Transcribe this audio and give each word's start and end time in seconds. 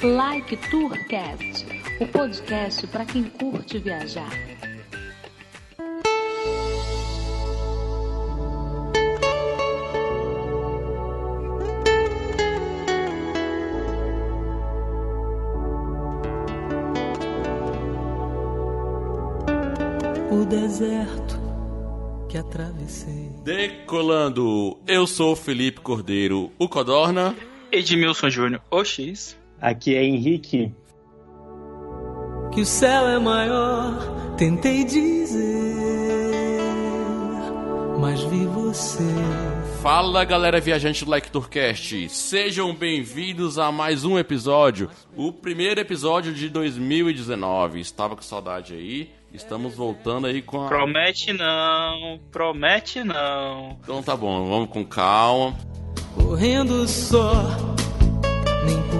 Like 0.00 0.56
Tourcast, 0.70 1.66
o 2.00 2.06
podcast 2.06 2.86
para 2.86 3.04
quem 3.04 3.24
curte 3.24 3.80
viajar. 3.80 4.30
O 20.30 20.44
deserto 20.44 21.40
que 22.28 22.38
atravessei. 22.38 23.32
Decolando, 23.42 24.78
eu 24.86 25.08
sou 25.08 25.34
Felipe 25.34 25.80
Cordeiro, 25.80 26.52
o 26.56 26.68
Codorna. 26.68 27.34
Edmilson 27.72 28.30
Júnior, 28.30 28.62
o 28.70 28.84
X. 28.84 29.36
Aqui 29.60 29.96
é 29.96 30.04
Henrique. 30.04 30.72
Que 32.52 32.60
o 32.60 32.64
céu 32.64 33.08
é 33.08 33.18
maior, 33.18 34.34
tentei 34.36 34.84
dizer, 34.84 35.42
mas 38.00 38.22
vi 38.22 38.46
você. 38.46 39.02
Fala 39.82 40.24
galera 40.24 40.60
viajante 40.60 41.04
do 41.04 41.10
Like 41.10 41.30
Tourcast, 41.30 42.08
sejam 42.08 42.74
bem-vindos 42.74 43.58
a 43.58 43.70
mais 43.70 44.04
um 44.04 44.18
episódio, 44.18 44.90
o 45.16 45.32
primeiro 45.32 45.80
episódio 45.80 46.32
de 46.32 46.48
2019. 46.48 47.80
Estava 47.80 48.16
com 48.16 48.22
saudade 48.22 48.74
aí, 48.74 49.10
estamos 49.32 49.74
voltando 49.74 50.26
aí 50.28 50.40
com 50.40 50.64
a. 50.64 50.68
Promete 50.68 51.32
não, 51.32 52.18
promete 52.30 53.04
não. 53.04 53.76
Então 53.82 54.02
tá 54.02 54.16
bom, 54.16 54.48
vamos 54.48 54.70
com 54.70 54.84
calma. 54.84 55.56
Correndo 56.14 56.88
só, 56.88 57.32
nem 58.64 58.97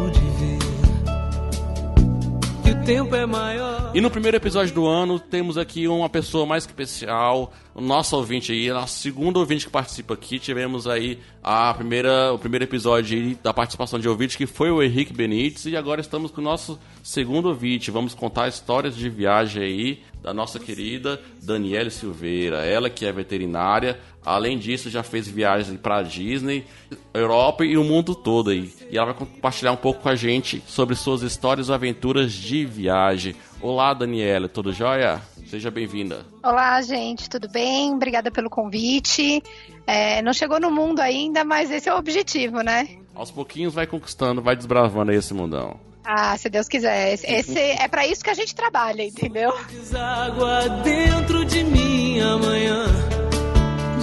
tempo 2.89 3.14
é 3.14 3.27
maior. 3.27 3.92
E 3.94 4.00
no 4.00 4.11
primeiro 4.11 4.39
episódio 4.39 4.75
do 4.75 4.86
ano 4.86 5.20
temos 5.20 5.58
aqui 5.58 5.86
uma 5.86 6.08
pessoa 6.08 6.47
mais 6.47 6.64
que 6.64 6.72
especial, 6.72 7.53
o 7.75 7.83
nosso 7.83 8.17
ouvinte 8.17 8.50
aí, 8.50 8.70
nosso 8.70 8.98
segundo 8.98 9.36
ouvinte 9.36 9.67
que 9.67 9.70
participa 9.70 10.14
aqui. 10.14 10.39
Tivemos 10.39 10.86
aí 10.86 11.19
a 11.45 11.75
primeira, 11.75 12.33
o 12.33 12.39
primeiro 12.39 12.64
episódio 12.64 13.36
da 13.42 13.53
participação 13.53 13.98
de 13.98 14.08
ouvinte 14.08 14.39
que 14.39 14.47
foi 14.47 14.70
o 14.70 14.83
Henrique 14.83 15.12
Benites 15.12 15.67
e 15.67 15.77
agora 15.77 16.00
estamos 16.00 16.30
com 16.30 16.41
o 16.41 16.45
nosso 16.45 16.78
segundo 17.03 17.48
ouvinte. 17.48 17.91
Vamos 17.91 18.14
contar 18.14 18.48
histórias 18.48 18.97
de 18.97 19.11
viagem 19.11 19.62
aí 19.62 20.02
da 20.22 20.34
nossa 20.34 20.58
querida 20.58 21.20
Daniele 21.42 21.91
Silveira, 21.91 22.64
ela 22.64 22.91
que 22.91 23.06
é 23.06 23.12
veterinária. 23.12 23.98
Além 24.24 24.58
disso, 24.58 24.91
já 24.91 25.02
fez 25.02 25.27
viagens 25.27 25.78
para 25.80 26.02
Disney, 26.02 26.66
Europa 27.14 27.64
e 27.64 27.78
o 27.78 27.84
mundo 27.84 28.14
todo 28.14 28.50
aí. 28.50 28.72
E 28.91 28.96
ela 28.96 29.06
vai 29.06 29.14
compartilhar 29.14 29.72
um 29.72 29.77
pouco 29.77 30.02
com 30.02 30.08
a 30.08 30.14
gente 30.14 30.62
sobre 30.66 30.94
suas 30.94 31.22
histórias 31.22 31.69
e 31.69 31.72
aventuras 31.72 32.33
de 32.33 32.64
viagem. 32.64 33.34
Olá, 33.61 33.94
Daniela, 33.94 34.48
tudo 34.48 34.72
jóia? 34.72 35.22
Seja 35.46 35.70
bem-vinda. 35.70 36.27
Olá, 36.42 36.83
gente, 36.83 37.30
tudo 37.30 37.48
bem? 37.48 37.94
Obrigada 37.94 38.30
pelo 38.30 38.50
convite. 38.50 39.42
É, 39.86 40.20
não 40.20 40.34
chegou 40.34 40.61
no 40.61 40.70
mundo 40.70 41.00
ainda, 41.00 41.42
mas 41.42 41.70
esse 41.70 41.89
é 41.89 41.94
o 41.94 41.98
objetivo, 41.98 42.61
né? 42.61 42.98
Aos 43.14 43.30
pouquinhos 43.30 43.72
vai 43.72 43.86
conquistando, 43.86 44.42
vai 44.42 44.55
desbravando 44.55 45.11
aí 45.11 45.16
esse 45.16 45.33
mundão. 45.33 45.80
Ah, 46.11 46.39
se 46.39 46.48
Deus 46.48 46.67
quiser. 46.67 47.12
Esse, 47.23 47.59
é 47.59 47.87
para 47.87 48.06
isso 48.06 48.25
que 48.25 48.31
a 48.31 48.34
gente 48.34 48.55
trabalha, 48.55 49.03
entendeu? 49.03 49.53
Deságua 49.70 50.67
dentro 50.83 51.45
de 51.45 51.62
mim 51.62 52.19
amanhã, 52.19 52.87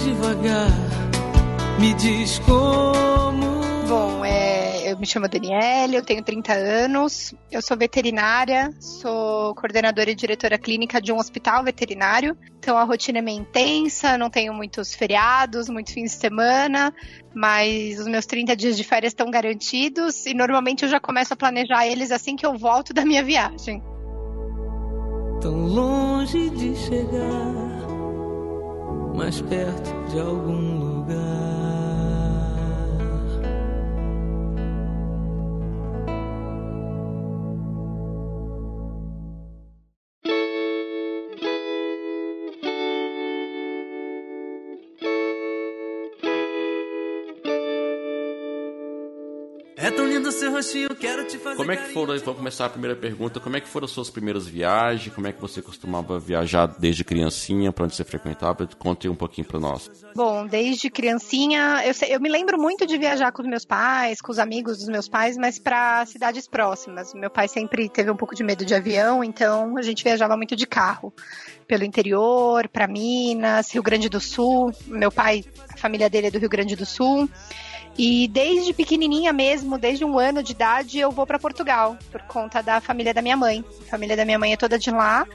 devagar, 0.04 0.70
me 1.80 1.92
diz 1.94 2.38
como. 2.38 3.55
Eu 4.96 5.00
me 5.00 5.06
chamo 5.06 5.28
Daniele, 5.28 5.96
eu 5.96 6.02
tenho 6.02 6.22
30 6.22 6.54
anos, 6.54 7.34
eu 7.52 7.60
sou 7.60 7.76
veterinária, 7.76 8.70
sou 8.80 9.54
coordenadora 9.54 10.10
e 10.10 10.14
diretora 10.14 10.56
clínica 10.56 11.02
de 11.02 11.12
um 11.12 11.18
hospital 11.18 11.62
veterinário, 11.62 12.34
então 12.58 12.78
a 12.78 12.82
rotina 12.82 13.18
é 13.18 13.20
meio 13.20 13.40
intensa, 13.40 14.16
não 14.16 14.30
tenho 14.30 14.54
muitos 14.54 14.94
feriados, 14.94 15.68
muitos 15.68 15.92
fins 15.92 16.12
de 16.12 16.16
semana, 16.16 16.94
mas 17.34 18.00
os 18.00 18.06
meus 18.06 18.24
30 18.24 18.56
dias 18.56 18.74
de 18.74 18.84
férias 18.84 19.10
estão 19.10 19.30
garantidos 19.30 20.24
e 20.24 20.32
normalmente 20.32 20.82
eu 20.82 20.88
já 20.88 20.98
começo 20.98 21.34
a 21.34 21.36
planejar 21.36 21.86
eles 21.86 22.10
assim 22.10 22.34
que 22.34 22.46
eu 22.46 22.56
volto 22.56 22.94
da 22.94 23.04
minha 23.04 23.22
viagem. 23.22 23.82
Tão 25.42 25.66
longe 25.66 26.48
de 26.48 26.74
chegar, 26.74 27.86
mais 29.14 29.42
perto 29.42 30.10
de 30.10 30.18
algum 30.18 30.78
lugar. 30.78 30.95
É 49.78 49.90
tão 49.90 50.06
lindo 50.06 50.32
seu 50.32 50.50
rostinho, 50.50 50.88
quero 50.96 51.26
te 51.26 51.36
fazer. 51.36 51.56
Como 51.58 51.70
é 51.70 51.76
que 51.76 51.92
foram, 51.92 52.18
vamos 52.18 52.38
começar 52.38 52.64
a 52.64 52.70
primeira 52.70 52.96
pergunta, 52.96 53.38
como 53.38 53.58
é 53.58 53.60
que 53.60 53.68
foram 53.68 53.84
as 53.84 53.90
suas 53.90 54.08
primeiras 54.08 54.46
viagens? 54.46 55.14
Como 55.14 55.26
é 55.26 55.32
que 55.32 55.40
você 55.40 55.60
costumava 55.60 56.18
viajar 56.18 56.66
desde 56.66 57.04
criancinha, 57.04 57.70
para 57.70 57.84
onde 57.84 57.94
você 57.94 58.02
frequentava? 58.02 58.66
Conte 58.78 59.06
um 59.06 59.14
pouquinho 59.14 59.46
para 59.46 59.60
nós. 59.60 59.90
Bom, 60.14 60.46
desde 60.46 60.88
criancinha, 60.88 61.82
eu, 61.84 61.92
sei- 61.92 62.14
eu 62.14 62.18
me 62.20 62.30
lembro 62.30 62.58
muito 62.58 62.86
de 62.86 62.96
viajar 62.96 63.30
com 63.32 63.42
os 63.42 63.48
meus 63.48 63.66
pais, 63.66 64.18
com 64.22 64.32
os 64.32 64.38
amigos 64.38 64.78
dos 64.78 64.88
meus 64.88 65.08
pais, 65.10 65.36
mas 65.36 65.58
para 65.58 66.06
cidades 66.06 66.48
próximas. 66.48 67.12
Meu 67.12 67.28
pai 67.28 67.46
sempre 67.46 67.86
teve 67.90 68.10
um 68.10 68.16
pouco 68.16 68.34
de 68.34 68.42
medo 68.42 68.64
de 68.64 68.74
avião, 68.74 69.22
então 69.22 69.76
a 69.76 69.82
gente 69.82 70.02
viajava 70.02 70.38
muito 70.38 70.56
de 70.56 70.66
carro. 70.66 71.12
Pelo 71.68 71.84
interior, 71.84 72.66
para 72.68 72.86
Minas, 72.88 73.74
Rio 73.74 73.82
Grande 73.82 74.08
do 74.08 74.20
Sul. 74.20 74.72
Meu 74.86 75.12
pai, 75.12 75.44
a 75.68 75.76
família 75.76 76.08
dele 76.08 76.28
é 76.28 76.30
do 76.30 76.38
Rio 76.38 76.48
Grande 76.48 76.74
do 76.76 76.86
Sul. 76.86 77.28
E 77.98 78.28
desde 78.28 78.74
pequenininha 78.74 79.32
mesmo, 79.32 79.78
desde 79.78 80.04
um 80.04 80.18
ano 80.18 80.42
de 80.42 80.52
idade, 80.52 80.98
eu 80.98 81.10
vou 81.10 81.26
para 81.26 81.38
Portugal, 81.38 81.96
por 82.10 82.20
conta 82.22 82.62
da 82.62 82.80
família 82.80 83.14
da 83.14 83.22
minha 83.22 83.36
mãe. 83.36 83.64
A 83.86 83.90
família 83.90 84.16
da 84.16 84.24
minha 84.24 84.38
mãe 84.38 84.52
é 84.52 84.56
toda 84.56 84.78
de 84.78 84.90
lá. 84.90 85.26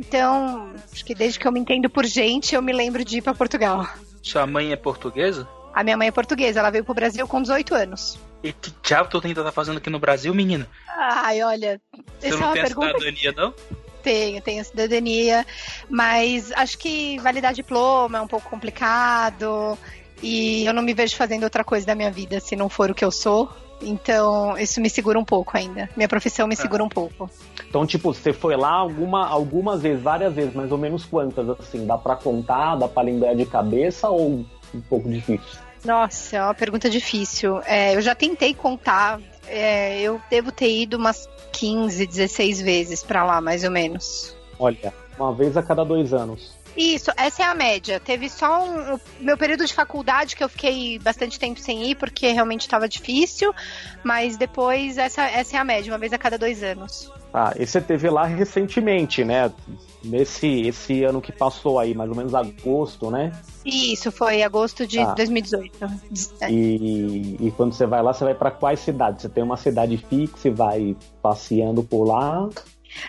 Então, 0.00 0.72
acho 0.92 1.04
que 1.04 1.14
desde 1.14 1.38
que 1.38 1.46
eu 1.46 1.52
me 1.52 1.60
entendo 1.60 1.90
por 1.90 2.06
gente, 2.06 2.54
eu 2.54 2.62
me 2.62 2.72
lembro 2.72 3.04
de 3.04 3.18
ir 3.18 3.22
para 3.22 3.34
Portugal. 3.34 3.86
Sua 4.22 4.46
mãe 4.46 4.72
é 4.72 4.76
portuguesa? 4.76 5.46
A 5.74 5.84
minha 5.84 5.96
mãe 5.96 6.08
é 6.08 6.12
portuguesa, 6.12 6.60
ela 6.60 6.70
veio 6.70 6.84
pro 6.84 6.94
Brasil 6.94 7.26
com 7.28 7.42
18 7.42 7.74
anos. 7.74 8.18
E 8.42 8.52
que 8.52 8.72
diabo 8.82 9.08
tu 9.08 9.20
ainda 9.24 9.42
tá 9.42 9.52
fazendo 9.52 9.78
aqui 9.78 9.90
no 9.90 9.98
Brasil, 9.98 10.32
menina? 10.32 10.68
Ai, 10.88 11.42
olha, 11.42 11.80
Você 12.18 12.28
essa 12.28 12.36
é 12.36 12.40
não 12.40 12.46
uma 12.46 12.52
tem 12.52 12.62
pergunta 12.62 12.86
cidadania, 12.98 13.32
não? 13.32 13.54
Tenho, 14.02 14.40
tenho 14.40 14.64
cidadania, 14.64 15.44
mas 15.90 16.52
acho 16.52 16.78
que 16.78 17.18
validar 17.18 17.52
diploma 17.52 18.18
é 18.18 18.20
um 18.20 18.28
pouco 18.28 18.48
complicado 18.48 19.76
e 20.22 20.66
eu 20.66 20.72
não 20.72 20.82
me 20.82 20.94
vejo 20.94 21.16
fazendo 21.16 21.44
outra 21.44 21.64
coisa 21.64 21.86
da 21.86 21.94
minha 21.94 22.10
vida 22.10 22.40
se 22.40 22.56
não 22.56 22.68
for 22.68 22.90
o 22.90 22.94
que 22.94 23.04
eu 23.04 23.10
sou. 23.10 23.48
Então, 23.80 24.58
isso 24.58 24.80
me 24.80 24.90
segura 24.90 25.18
um 25.18 25.24
pouco 25.24 25.56
ainda. 25.56 25.88
Minha 25.96 26.08
profissão 26.08 26.48
me 26.48 26.56
segura 26.56 26.82
um 26.82 26.88
pouco. 26.88 27.30
Então, 27.68 27.86
tipo, 27.86 28.12
você 28.12 28.32
foi 28.32 28.56
lá 28.56 28.72
alguma, 28.72 29.26
algumas 29.28 29.82
vezes, 29.82 30.02
várias 30.02 30.34
vezes, 30.34 30.52
mais 30.52 30.72
ou 30.72 30.78
menos 30.78 31.04
quantas, 31.04 31.48
assim? 31.50 31.86
Dá 31.86 31.96
pra 31.96 32.16
contar, 32.16 32.76
dá 32.76 32.88
pra 32.88 33.02
lembrar 33.02 33.34
de 33.34 33.46
cabeça 33.46 34.08
ou 34.08 34.44
um 34.74 34.80
pouco 34.88 35.08
difícil? 35.08 35.60
Nossa, 35.84 36.36
é 36.36 36.42
uma 36.42 36.54
pergunta 36.54 36.90
difícil. 36.90 37.60
É, 37.64 37.94
eu 37.94 38.00
já 38.00 38.14
tentei 38.14 38.52
contar, 38.52 39.20
é, 39.46 40.00
eu 40.00 40.20
devo 40.28 40.50
ter 40.50 40.70
ido 40.70 40.96
umas 40.96 41.28
15, 41.52 42.06
16 42.06 42.60
vezes 42.60 43.02
pra 43.04 43.24
lá, 43.24 43.40
mais 43.40 43.62
ou 43.62 43.70
menos. 43.70 44.36
Olha, 44.58 44.92
uma 45.18 45.34
vez 45.34 45.56
a 45.56 45.62
cada 45.62 45.84
dois 45.84 46.12
anos. 46.12 46.56
Isso, 46.76 47.10
essa 47.16 47.42
é 47.42 47.46
a 47.46 47.54
média. 47.54 47.98
Teve 47.98 48.28
só 48.28 48.62
um, 48.64 48.94
o 48.94 49.00
meu 49.18 49.36
período 49.36 49.66
de 49.66 49.74
faculdade 49.74 50.36
que 50.36 50.44
eu 50.44 50.48
fiquei 50.48 50.98
bastante 51.00 51.38
tempo 51.38 51.58
sem 51.58 51.90
ir, 51.90 51.96
porque 51.96 52.28
realmente 52.30 52.60
estava 52.60 52.88
difícil, 52.88 53.52
mas 54.04 54.36
depois 54.36 54.96
essa, 54.96 55.22
essa 55.22 55.56
é 55.56 55.58
a 55.58 55.64
média, 55.64 55.92
uma 55.92 55.98
vez 55.98 56.12
a 56.12 56.18
cada 56.18 56.38
dois 56.38 56.62
anos. 56.62 57.10
Ah, 57.34 57.52
e 57.58 57.66
você 57.66 57.80
teve 57.80 58.08
lá 58.08 58.24
recentemente, 58.24 59.24
né? 59.24 59.52
Nesse 60.04 60.62
esse 60.62 61.02
ano 61.04 61.20
que 61.20 61.32
passou 61.32 61.78
aí, 61.78 61.94
mais 61.94 62.08
ou 62.08 62.16
menos 62.16 62.34
agosto, 62.34 63.10
né? 63.10 63.32
Isso, 63.66 64.10
foi 64.12 64.42
agosto 64.42 64.86
de 64.86 64.98
Tá. 64.98 65.14
2018. 65.14 65.78
É. 66.40 66.50
E, 66.50 67.36
e 67.40 67.52
quando 67.56 67.72
você 67.74 67.86
vai 67.86 68.02
lá, 68.02 68.12
você 68.14 68.24
vai 68.24 68.34
pra 68.34 68.50
quais 68.50 68.80
cidades? 68.80 69.22
Você 69.22 69.28
tem 69.28 69.42
uma 69.42 69.56
cidade 69.56 69.96
fixa 69.96 70.48
e 70.48 70.50
vai 70.50 70.96
passeando 71.20 71.82
por 71.82 72.04
lá? 72.04 72.48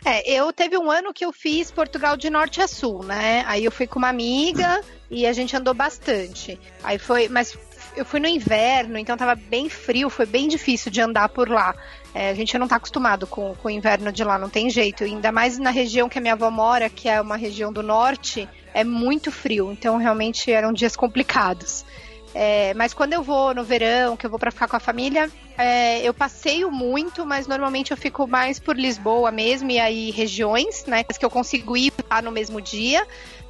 É, 0.04 0.30
eu 0.32 0.52
teve 0.52 0.78
um 0.78 0.90
ano 0.90 1.14
que 1.14 1.26
eu 1.26 1.32
fiz 1.32 1.72
Portugal 1.72 2.18
de 2.18 2.30
norte 2.30 2.62
a 2.62 2.68
sul, 2.68 3.04
né? 3.04 3.44
Aí 3.48 3.66
eu 3.66 3.72
fui 3.72 3.88
com 3.88 4.00
uma 4.00 4.10
amiga 4.10 4.82
e 5.10 5.26
a 5.26 5.34
gente 5.34 5.56
andou 5.56 5.74
bastante. 5.74 6.60
Aí 6.84 6.98
foi, 6.98 7.28
mas 7.28 7.58
eu 7.96 8.06
fui 8.06 8.20
no 8.20 8.28
inverno, 8.28 8.98
então 8.98 9.18
tava 9.18 9.36
bem 9.36 9.70
frio, 9.70 10.10
foi 10.10 10.26
bem 10.26 10.48
difícil 10.48 10.92
de 10.92 11.02
andar 11.02 11.30
por 11.30 11.50
lá. 11.50 11.76
É, 12.14 12.30
a 12.30 12.34
gente 12.34 12.58
não 12.58 12.68
tá 12.68 12.76
acostumado 12.76 13.28
com, 13.28 13.56
com 13.56 13.68
o 13.68 13.72
inverno 13.72 14.12
de 14.12 14.24
lá, 14.24 14.38
não 14.38 14.50
tem 14.50 14.70
jeito. 14.70 15.04
Ainda 15.04 15.32
mais 15.32 15.58
na 15.58 15.70
região 15.70 16.10
que 16.10 16.18
a 16.18 16.22
minha 16.22 16.34
avó 16.34 16.50
mora, 16.50 16.90
que 16.90 17.08
é 17.08 17.20
uma 17.22 17.36
região 17.36 17.72
do 17.72 17.84
norte, 17.84 18.48
é 18.74 18.84
muito 18.84 19.32
frio. 19.32 19.72
Então 19.72 19.98
realmente 19.98 20.52
eram 20.52 20.74
dias 20.74 20.96
complicados. 20.96 21.86
É, 22.34 22.74
mas 22.76 22.94
quando 22.94 23.14
eu 23.14 23.24
vou 23.24 23.54
no 23.54 23.64
verão, 23.64 24.16
que 24.16 24.26
eu 24.26 24.30
vou 24.30 24.38
para 24.38 24.52
ficar 24.52 24.68
com 24.68 24.76
a 24.76 24.80
família, 24.80 25.30
é, 25.58 26.08
eu 26.08 26.14
passeio 26.14 26.72
muito, 26.72 27.26
mas 27.26 27.48
normalmente 27.48 27.92
eu 27.92 27.98
fico 27.98 28.28
mais 28.28 28.60
por 28.60 28.78
Lisboa 28.78 29.32
mesmo 29.32 29.72
e 29.72 29.80
aí 29.80 30.12
regiões, 30.12 30.86
né? 30.86 31.04
Que 31.04 31.26
eu 31.26 31.30
consigo 31.30 31.76
ir 31.76 31.92
lá 32.10 32.22
no 32.22 32.32
mesmo 32.32 32.62
dia, 32.62 33.06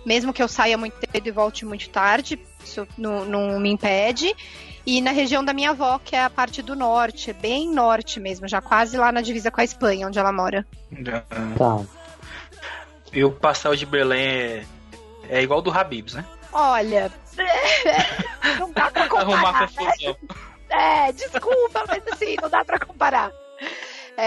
mesmo 0.06 0.34
que 0.34 0.42
eu 0.42 0.48
saia 0.48 0.78
muito 0.78 0.96
cedo 1.12 1.28
e 1.28 1.31
volte 1.31 1.66
muito 1.66 1.90
tarde, 1.90 2.40
isso 2.64 2.88
não, 2.98 3.26
não 3.26 3.60
me 3.60 3.70
impede. 3.70 4.34
E 4.86 5.02
na 5.02 5.12
região 5.12 5.44
da 5.44 5.54
minha 5.54 5.72
avó, 5.72 6.00
que 6.04 6.16
é 6.16 6.24
a 6.24 6.30
parte 6.30 6.62
do 6.62 6.76
norte, 6.76 7.34
bem 7.34 7.70
norte 7.70 8.20
mesmo, 8.20 8.48
já 8.48 8.62
quase 8.62 8.98
lá 8.98 9.12
na 9.12 9.22
divisa 9.22 9.52
com 9.52 9.62
a 9.62 9.64
Espanha, 9.64 10.08
onde 10.08 10.18
ela 10.18 10.31
mora. 10.31 10.66
Tá. 11.58 11.80
E 13.12 13.24
o 13.24 13.31
pastel 13.31 13.76
de 13.76 13.86
Belém 13.86 14.26
é, 14.26 14.66
é 15.30 15.44
igual 15.44 15.62
do 15.62 15.70
Habibs, 15.70 16.14
né? 16.14 16.26
Olha, 16.51 17.12
não 18.60 18.72
dá 18.72 18.90
pra 18.92 19.04
Arrumar 19.04 19.68
comparar. 19.68 19.69
confusão. 19.72 20.18
É, 20.69 21.12
desculpa, 21.12 21.84
mas 21.88 22.04
assim, 22.12 22.36
não 22.42 22.50
dá. 22.50 22.58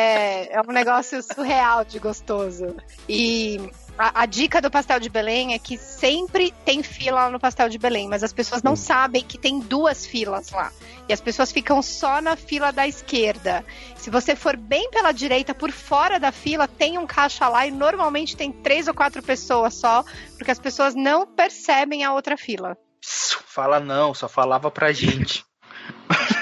É, 0.02 0.56
é 0.56 0.60
um 0.60 0.72
negócio 0.72 1.22
surreal 1.22 1.84
de 1.84 1.98
gostoso. 1.98 2.76
E 3.08 3.70
a, 3.96 4.22
a 4.22 4.26
dica 4.26 4.60
do 4.60 4.70
pastel 4.70 4.98
de 4.98 5.08
Belém 5.08 5.54
é 5.54 5.58
que 5.58 5.78
sempre 5.78 6.52
tem 6.64 6.82
fila 6.82 7.24
lá 7.24 7.30
no 7.30 7.38
pastel 7.38 7.68
de 7.68 7.78
Belém, 7.78 8.08
mas 8.08 8.24
as 8.24 8.32
pessoas 8.32 8.62
não 8.62 8.74
sabem 8.74 9.22
que 9.22 9.38
tem 9.38 9.60
duas 9.60 10.04
filas 10.04 10.50
lá. 10.50 10.72
E 11.08 11.12
as 11.12 11.20
pessoas 11.20 11.52
ficam 11.52 11.80
só 11.82 12.20
na 12.20 12.36
fila 12.36 12.72
da 12.72 12.86
esquerda. 12.86 13.64
Se 13.96 14.10
você 14.10 14.34
for 14.34 14.56
bem 14.56 14.90
pela 14.90 15.12
direita, 15.12 15.54
por 15.54 15.70
fora 15.70 16.18
da 16.18 16.32
fila, 16.32 16.66
tem 16.66 16.98
um 16.98 17.06
caixa 17.06 17.48
lá 17.48 17.66
e 17.66 17.70
normalmente 17.70 18.36
tem 18.36 18.50
três 18.50 18.88
ou 18.88 18.94
quatro 18.94 19.22
pessoas 19.22 19.74
só, 19.74 20.04
porque 20.36 20.50
as 20.50 20.58
pessoas 20.58 20.94
não 20.94 21.26
percebem 21.26 22.04
a 22.04 22.12
outra 22.12 22.36
fila. 22.36 22.76
Fala 23.00 23.80
não, 23.80 24.14
só 24.14 24.28
falava 24.28 24.70
pra 24.70 24.92
gente. 24.92 25.44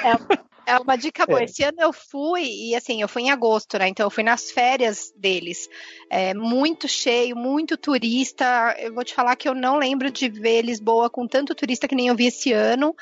É 0.04 0.49
uma 0.78 0.96
dica 0.96 1.26
boa. 1.26 1.40
É. 1.40 1.44
Esse 1.44 1.62
ano 1.62 1.78
eu 1.80 1.92
fui, 1.92 2.44
e 2.44 2.74
assim, 2.74 3.00
eu 3.00 3.08
fui 3.08 3.22
em 3.22 3.30
agosto, 3.30 3.78
né? 3.78 3.88
Então 3.88 4.06
eu 4.06 4.10
fui 4.10 4.22
nas 4.22 4.50
férias 4.50 5.12
deles. 5.16 5.68
É, 6.08 6.34
muito 6.34 6.86
cheio, 6.86 7.36
muito 7.36 7.76
turista. 7.76 8.76
Eu 8.78 8.94
vou 8.94 9.04
te 9.04 9.14
falar 9.14 9.36
que 9.36 9.48
eu 9.48 9.54
não 9.54 9.78
lembro 9.78 10.10
de 10.10 10.28
ver 10.28 10.62
Lisboa 10.62 11.08
com 11.08 11.26
tanto 11.26 11.54
turista 11.54 11.88
que 11.88 11.94
nem 11.94 12.08
eu 12.08 12.16
vi 12.16 12.26
esse 12.26 12.52
ano. 12.52 12.94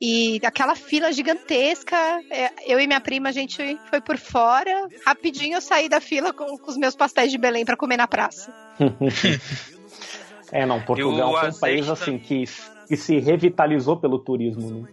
E 0.00 0.40
aquela 0.44 0.74
fila 0.74 1.12
gigantesca, 1.12 1.96
é, 2.30 2.50
eu 2.66 2.80
e 2.80 2.86
minha 2.86 3.00
prima, 3.00 3.28
a 3.28 3.32
gente 3.32 3.78
foi 3.88 4.00
por 4.00 4.18
fora. 4.18 4.88
Rapidinho 5.06 5.56
eu 5.56 5.60
saí 5.60 5.88
da 5.88 6.00
fila 6.00 6.32
com, 6.32 6.58
com 6.58 6.70
os 6.70 6.76
meus 6.76 6.96
pastéis 6.96 7.30
de 7.30 7.38
Belém 7.38 7.64
para 7.64 7.76
comer 7.76 7.96
na 7.96 8.08
praça. 8.08 8.52
É, 10.52 10.64
não, 10.64 10.80
Portugal 10.80 11.40
foi 11.40 11.50
um 11.50 11.58
país 11.58 11.88
assim 11.88 12.16
que, 12.16 12.44
que 12.86 12.96
se 12.96 13.18
revitalizou 13.18 13.96
pelo 13.96 14.20
turismo, 14.20 14.70
né? 14.70 14.88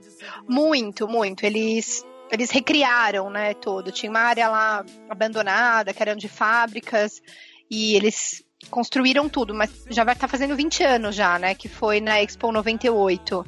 Muito, 0.47 1.07
muito. 1.07 1.45
Eles 1.45 2.03
eles 2.31 2.49
recriaram, 2.49 3.29
né, 3.29 3.53
todo. 3.53 3.91
Tinha 3.91 4.09
uma 4.09 4.21
área 4.21 4.49
lá 4.49 4.85
abandonada, 5.09 5.93
que 5.93 6.01
eram 6.01 6.15
de 6.15 6.27
fábricas, 6.27 7.21
e 7.69 7.95
eles 7.95 8.43
construíram 8.69 9.27
tudo, 9.27 9.53
mas 9.53 9.69
já 9.89 10.03
vai 10.03 10.13
estar 10.13 10.27
fazendo 10.27 10.55
20 10.55 10.83
anos 10.83 11.15
já, 11.15 11.37
né, 11.37 11.55
que 11.55 11.67
foi 11.67 11.99
na 11.99 12.21
Expo 12.21 12.51
98. 12.51 13.45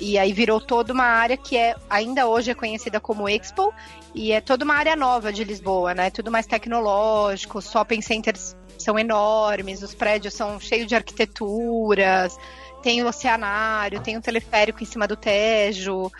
E 0.00 0.18
aí 0.18 0.32
virou 0.32 0.60
toda 0.60 0.92
uma 0.92 1.04
área 1.04 1.36
que 1.36 1.56
é 1.56 1.74
ainda 1.88 2.26
hoje 2.26 2.50
é 2.50 2.54
conhecida 2.54 2.98
como 2.98 3.28
Expo 3.28 3.72
e 4.14 4.32
é 4.32 4.40
toda 4.40 4.64
uma 4.64 4.74
área 4.74 4.96
nova 4.96 5.32
de 5.32 5.44
Lisboa, 5.44 5.94
né? 5.94 6.10
Tudo 6.10 6.30
mais 6.30 6.46
tecnológico, 6.46 7.58
os 7.58 7.70
shopping 7.70 8.00
centers 8.00 8.56
são 8.78 8.98
enormes, 8.98 9.82
os 9.82 9.94
prédios 9.94 10.34
são 10.34 10.58
cheios 10.58 10.86
de 10.86 10.94
arquiteturas, 10.94 12.38
tem 12.82 13.02
o 13.02 13.06
oceanário, 13.06 14.00
tem 14.00 14.16
o 14.16 14.20
teleférico 14.20 14.82
em 14.82 14.86
cima 14.86 15.06
do 15.06 15.16
Tejo. 15.16 16.10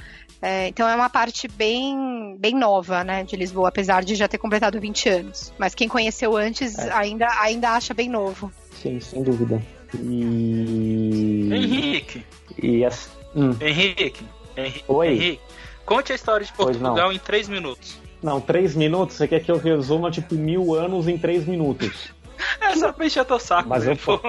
É, 0.42 0.66
então 0.68 0.88
é 0.88 0.94
uma 0.96 1.08
parte 1.08 1.46
bem, 1.46 2.36
bem 2.36 2.52
nova, 2.52 3.04
né, 3.04 3.22
de 3.22 3.36
Lisboa, 3.36 3.68
apesar 3.68 4.02
de 4.02 4.16
já 4.16 4.26
ter 4.26 4.38
completado 4.38 4.80
20 4.80 5.08
anos. 5.08 5.52
Mas 5.56 5.72
quem 5.72 5.86
conheceu 5.88 6.36
antes 6.36 6.76
É. 6.78 6.92
ainda, 6.92 7.28
ainda 7.40 7.70
acha 7.70 7.94
bem 7.94 8.08
novo. 8.08 8.52
Sim, 8.72 8.98
sem 8.98 9.22
dúvida. 9.22 9.62
E. 9.94 11.48
Henrique, 11.52 12.24
E 12.60 12.84
as... 12.84 13.08
hum, 13.36 13.56
Henrique, 13.60 14.26
Henrique, 14.56 14.84
Oi. 14.88 15.08
Henrique, 15.08 15.40
conte 15.86 16.12
a 16.12 16.14
história 16.16 16.44
de. 16.44 16.52
Portugal 16.52 17.12
em 17.12 17.18
três 17.18 17.48
minutos. 17.48 17.98
Não, 18.22 18.40
três 18.40 18.74
minutos? 18.74 19.16
Você 19.16 19.28
quer 19.28 19.42
que 19.42 19.50
eu 19.50 19.58
resuma 19.58 20.10
tipo 20.10 20.34
mil 20.34 20.74
anos 20.74 21.06
em 21.08 21.16
três 21.18 21.46
minutos? 21.46 22.12
É 22.60 22.74
só 22.74 22.92
pra 22.92 23.06
encher 23.06 23.24
teu 23.24 23.38
saco. 23.38 23.68
Mas 23.68 23.84
né, 23.84 23.92
eu, 24.06 24.20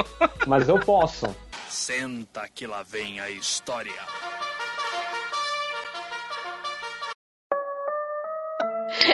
mas 0.45 0.69
eu 0.69 0.79
posso. 0.79 1.35
Senta 1.67 2.47
que 2.53 2.67
lá 2.67 2.83
vem 2.83 3.19
a 3.19 3.29
história. 3.31 3.91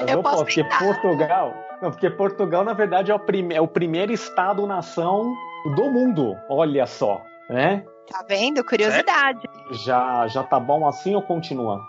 Mas 0.02 0.12
Eu 0.12 0.22
posso 0.24 0.38
porque 0.38 0.64
tentar. 0.64 0.80
Portugal. 0.80 1.54
Não, 1.82 1.92
porque 1.92 2.10
Portugal, 2.10 2.64
na 2.64 2.74
verdade, 2.74 3.12
é 3.12 3.16
o, 3.16 3.20
prime- 3.20 3.56
é 3.56 3.62
o 3.62 3.68
primeiro 3.68 4.12
Estado-nação 4.12 5.34
do 5.76 5.90
mundo. 5.92 6.36
Olha 6.50 6.86
só, 6.86 7.22
né? 7.50 7.84
Tá 8.12 8.24
vendo? 8.28 8.64
Curiosidade. 8.66 9.48
Já, 9.72 10.28
já 10.28 10.44
tá 10.44 10.60
bom 10.60 10.88
assim 10.88 11.16
ou 11.16 11.22
continua? 11.22 11.80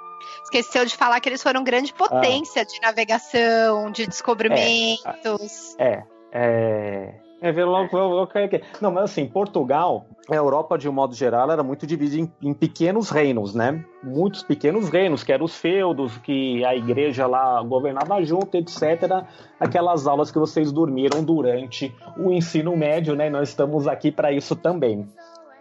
Esqueceu 0.45 0.85
de 0.85 0.95
falar 0.97 1.19
que 1.21 1.29
eles 1.29 1.43
foram 1.43 1.65
grande 1.65 1.95
potência 1.95 2.65
de 2.65 2.79
navegação, 2.83 3.91
de 3.91 4.07
descobrimentos. 4.07 5.75
É, 5.79 6.03
é. 6.33 7.15
É 7.15 7.15
ver 7.53 7.65
logo 7.65 7.97
eu- 7.97 8.29
eu- 8.35 8.43
eu- 8.53 8.61
Não, 8.81 8.91
mas 8.91 9.05
assim, 9.05 9.27
Portugal, 9.27 10.05
a 10.31 10.35
Europa 10.35 10.77
de 10.77 10.89
um 10.89 10.93
modo 10.93 11.15
geral 11.15 11.51
era 11.51 11.63
muito 11.63 11.87
dividida 11.87 12.23
em, 12.23 12.49
em 12.51 12.53
pequenos 12.53 13.09
reinos, 13.11 13.55
né? 13.55 13.83
Muitos 14.03 14.43
pequenos 14.43 14.89
reinos, 14.91 15.25
que 15.25 15.33
eram 15.33 15.47
os 15.47 15.57
feudos, 15.57 16.19
que 16.19 16.63
a 16.65 16.77
igreja 16.77 17.27
lá 17.27 17.63
governava 17.63 18.23
junto, 18.23 18.57
etc. 18.57 19.25
Aquelas 19.59 20.07
aulas 20.07 20.31
que 20.31 20.39
vocês 20.39 20.71
dormiram 20.71 21.25
durante 21.25 21.95
o 22.19 22.31
ensino 22.31 22.77
médio, 22.77 23.15
né? 23.17 23.31
Nós 23.31 23.49
estamos 23.49 23.89
aqui 23.89 24.11
para 24.13 24.31
isso 24.33 24.55
também. 24.55 25.07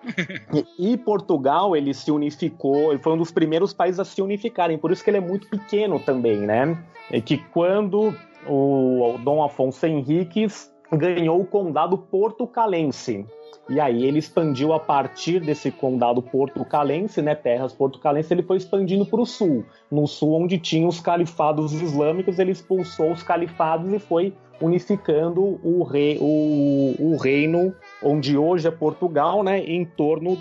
E, 0.80 0.94
e 0.94 0.98
Portugal, 0.98 1.76
ele 1.76 1.94
se 1.94 2.10
unificou, 2.10 2.92
ele 2.92 3.00
foi 3.02 3.14
um 3.14 3.18
dos 3.18 3.32
primeiros 3.32 3.74
países 3.74 4.00
a 4.00 4.06
se 4.06 4.22
unificarem, 4.22 4.78
por 4.78 4.92
isso 4.92 5.04
que 5.04 5.10
ele 5.10 5.18
é 5.18 5.22
muito 5.22 5.50
pequeno 5.50 6.00
também, 6.00 6.38
né? 6.38 6.78
É 7.12 7.20
que 7.20 7.38
quando 7.38 8.16
o 8.48 9.18
Dom 9.24 9.44
Afonso 9.44 9.86
Henriques 9.86 10.72
ganhou 10.92 11.40
o 11.40 11.46
condado 11.46 11.98
portucalense. 11.98 13.26
E 13.70 13.80
aí 13.80 14.04
ele 14.04 14.18
expandiu 14.18 14.74
a 14.74 14.80
partir 14.80 15.40
desse 15.40 15.70
condado 15.70 16.22
portucalense, 16.22 17.22
né, 17.22 17.36
terras 17.36 17.72
portucalenses, 17.72 18.32
ele 18.32 18.42
foi 18.42 18.58
expandindo 18.58 19.06
para 19.06 19.22
o 19.22 19.26
sul. 19.26 19.64
No 19.92 20.08
sul, 20.08 20.42
onde 20.42 20.58
tinha 20.58 20.88
os 20.88 21.00
califados 21.00 21.74
islâmicos, 21.74 22.40
ele 22.40 22.52
expulsou 22.52 23.12
os 23.12 23.22
califados 23.22 23.94
e 23.94 24.00
foi 24.00 24.34
unificando 24.62 25.60
o, 25.64 25.84
rei, 25.84 26.18
o, 26.20 26.96
o 27.00 27.18
reino 27.18 27.74
onde 28.04 28.38
hoje 28.38 28.68
é 28.68 28.72
Portugal, 28.72 29.44
né, 29.44 29.60
em 29.60 29.86
torno 29.86 30.38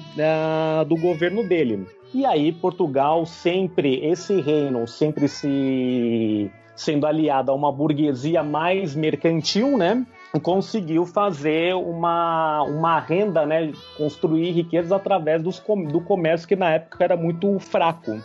do 0.86 0.96
governo 0.96 1.46
dele. 1.46 1.86
E 2.14 2.24
aí 2.24 2.52
Portugal 2.52 3.26
sempre, 3.26 4.04
esse 4.06 4.40
reino 4.40 4.86
sempre 4.86 5.28
se 5.28 6.50
sendo 6.74 7.06
aliado 7.06 7.50
a 7.50 7.54
uma 7.54 7.72
burguesia 7.72 8.42
mais 8.42 8.94
mercantil, 8.94 9.76
né, 9.76 10.06
conseguiu 10.38 11.06
fazer 11.06 11.74
uma, 11.74 12.62
uma 12.62 12.98
renda, 12.98 13.46
né, 13.46 13.72
construir 13.96 14.52
riquezas 14.52 14.92
através 14.92 15.42
dos, 15.42 15.62
do 15.90 16.00
comércio 16.00 16.48
que 16.48 16.56
na 16.56 16.70
época 16.70 17.04
era 17.04 17.16
muito 17.16 17.58
fraco. 17.58 18.20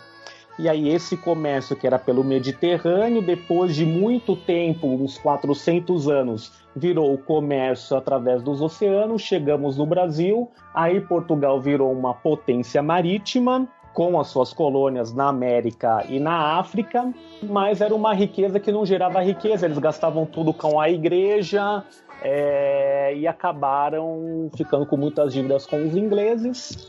E 0.56 0.68
aí 0.68 0.88
esse 0.88 1.16
comércio 1.16 1.74
que 1.74 1.86
era 1.86 1.98
pelo 1.98 2.22
Mediterrâneo, 2.22 3.20
depois 3.20 3.74
de 3.74 3.84
muito 3.84 4.36
tempo, 4.36 4.86
uns 4.86 5.18
400 5.18 6.08
anos, 6.08 6.52
virou 6.76 7.12
o 7.12 7.18
comércio 7.18 7.96
através 7.96 8.40
dos 8.42 8.60
oceanos, 8.60 9.22
chegamos 9.22 9.76
no 9.76 9.84
Brasil, 9.84 10.48
aí 10.72 11.00
Portugal 11.00 11.60
virou 11.60 11.92
uma 11.92 12.14
potência 12.14 12.80
marítima, 12.82 13.68
com 13.94 14.18
as 14.18 14.26
suas 14.26 14.52
colônias 14.52 15.14
na 15.14 15.28
América 15.28 16.04
e 16.08 16.18
na 16.18 16.58
África, 16.58 17.14
mas 17.42 17.80
era 17.80 17.94
uma 17.94 18.12
riqueza 18.12 18.58
que 18.58 18.72
não 18.72 18.84
gerava 18.84 19.22
riqueza, 19.22 19.66
eles 19.66 19.78
gastavam 19.78 20.26
tudo 20.26 20.52
com 20.52 20.80
a 20.80 20.90
igreja 20.90 21.82
é, 22.22 23.14
e 23.16 23.26
acabaram 23.26 24.50
ficando 24.56 24.86
com 24.86 24.96
muitas 24.96 25.32
dívidas 25.32 25.66
com 25.66 25.76
os 25.84 25.96
ingleses, 25.96 26.88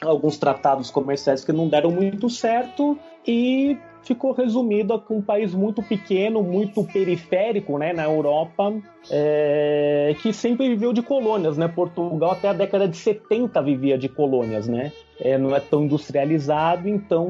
alguns 0.00 0.38
tratados 0.38 0.90
comerciais 0.90 1.44
que 1.44 1.52
não 1.52 1.68
deram 1.68 1.90
muito 1.90 2.28
certo 2.28 2.98
e 3.26 3.78
ficou 4.02 4.32
resumido 4.32 4.92
a 4.92 5.12
um 5.12 5.22
país 5.22 5.54
muito 5.54 5.82
pequeno, 5.82 6.42
muito 6.42 6.84
periférico, 6.84 7.78
né, 7.78 7.92
na 7.92 8.04
Europa, 8.04 8.74
é, 9.10 10.14
que 10.20 10.32
sempre 10.32 10.68
viveu 10.68 10.92
de 10.92 11.02
colônias, 11.02 11.56
né? 11.56 11.68
Portugal 11.68 12.32
até 12.32 12.48
a 12.48 12.52
década 12.52 12.88
de 12.88 12.96
70 12.96 13.60
vivia 13.62 13.96
de 13.96 14.08
colônias, 14.08 14.68
né? 14.68 14.92
É, 15.20 15.38
não 15.38 15.54
é 15.54 15.60
tão 15.60 15.84
industrializado, 15.84 16.88
então 16.88 17.28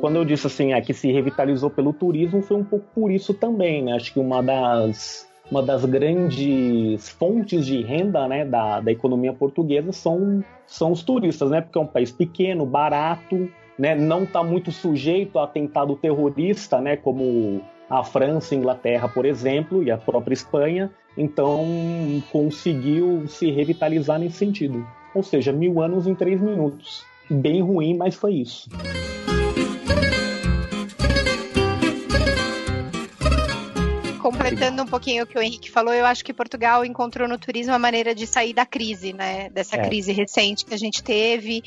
quando 0.00 0.16
eu 0.16 0.24
disse 0.24 0.46
assim, 0.46 0.72
é, 0.72 0.80
que 0.80 0.92
se 0.92 1.10
revitalizou 1.10 1.70
pelo 1.70 1.92
turismo, 1.92 2.42
foi 2.42 2.56
um 2.56 2.64
pouco 2.64 2.86
por 2.94 3.10
isso 3.10 3.32
também, 3.32 3.82
né? 3.82 3.92
Acho 3.92 4.12
que 4.12 4.20
uma 4.20 4.42
das 4.42 5.29
uma 5.50 5.62
das 5.62 5.84
grandes 5.84 7.08
fontes 7.08 7.66
de 7.66 7.82
renda 7.82 8.26
né, 8.28 8.44
da, 8.44 8.80
da 8.80 8.92
economia 8.92 9.32
portuguesa 9.32 9.92
são, 9.92 10.44
são 10.66 10.92
os 10.92 11.02
turistas, 11.02 11.50
né? 11.50 11.60
Porque 11.60 11.78
é 11.78 11.80
um 11.80 11.86
país 11.86 12.12
pequeno, 12.12 12.64
barato, 12.64 13.50
né, 13.78 13.94
não 13.94 14.24
está 14.24 14.42
muito 14.42 14.70
sujeito 14.70 15.38
a 15.38 15.44
atentado 15.44 15.96
terrorista, 15.96 16.80
né, 16.80 16.96
como 16.96 17.62
a 17.88 18.04
França, 18.04 18.54
Inglaterra, 18.54 19.08
por 19.08 19.24
exemplo, 19.24 19.82
e 19.82 19.90
a 19.90 19.96
própria 19.96 20.34
Espanha. 20.34 20.90
Então 21.16 21.66
conseguiu 22.30 23.26
se 23.26 23.50
revitalizar 23.50 24.18
nesse 24.18 24.36
sentido. 24.36 24.86
Ou 25.12 25.22
seja, 25.24 25.52
mil 25.52 25.80
anos 25.82 26.06
em 26.06 26.14
três 26.14 26.40
minutos. 26.40 27.04
Bem 27.28 27.60
ruim, 27.60 27.96
mas 27.96 28.14
foi 28.14 28.34
isso. 28.34 28.68
Completando 34.50 34.82
um 34.82 34.86
pouquinho 34.86 35.24
o 35.24 35.26
que 35.26 35.38
o 35.38 35.42
Henrique 35.42 35.70
falou, 35.70 35.94
eu 35.94 36.04
acho 36.04 36.24
que 36.24 36.32
Portugal 36.32 36.84
encontrou 36.84 37.28
no 37.28 37.38
turismo 37.38 37.72
a 37.72 37.78
maneira 37.78 38.14
de 38.14 38.26
sair 38.26 38.52
da 38.52 38.66
crise, 38.66 39.12
né? 39.12 39.48
Dessa 39.50 39.76
é. 39.76 39.86
crise 39.86 40.12
recente 40.12 40.64
que 40.64 40.74
a 40.74 40.76
gente 40.76 41.02
teve. 41.02 41.62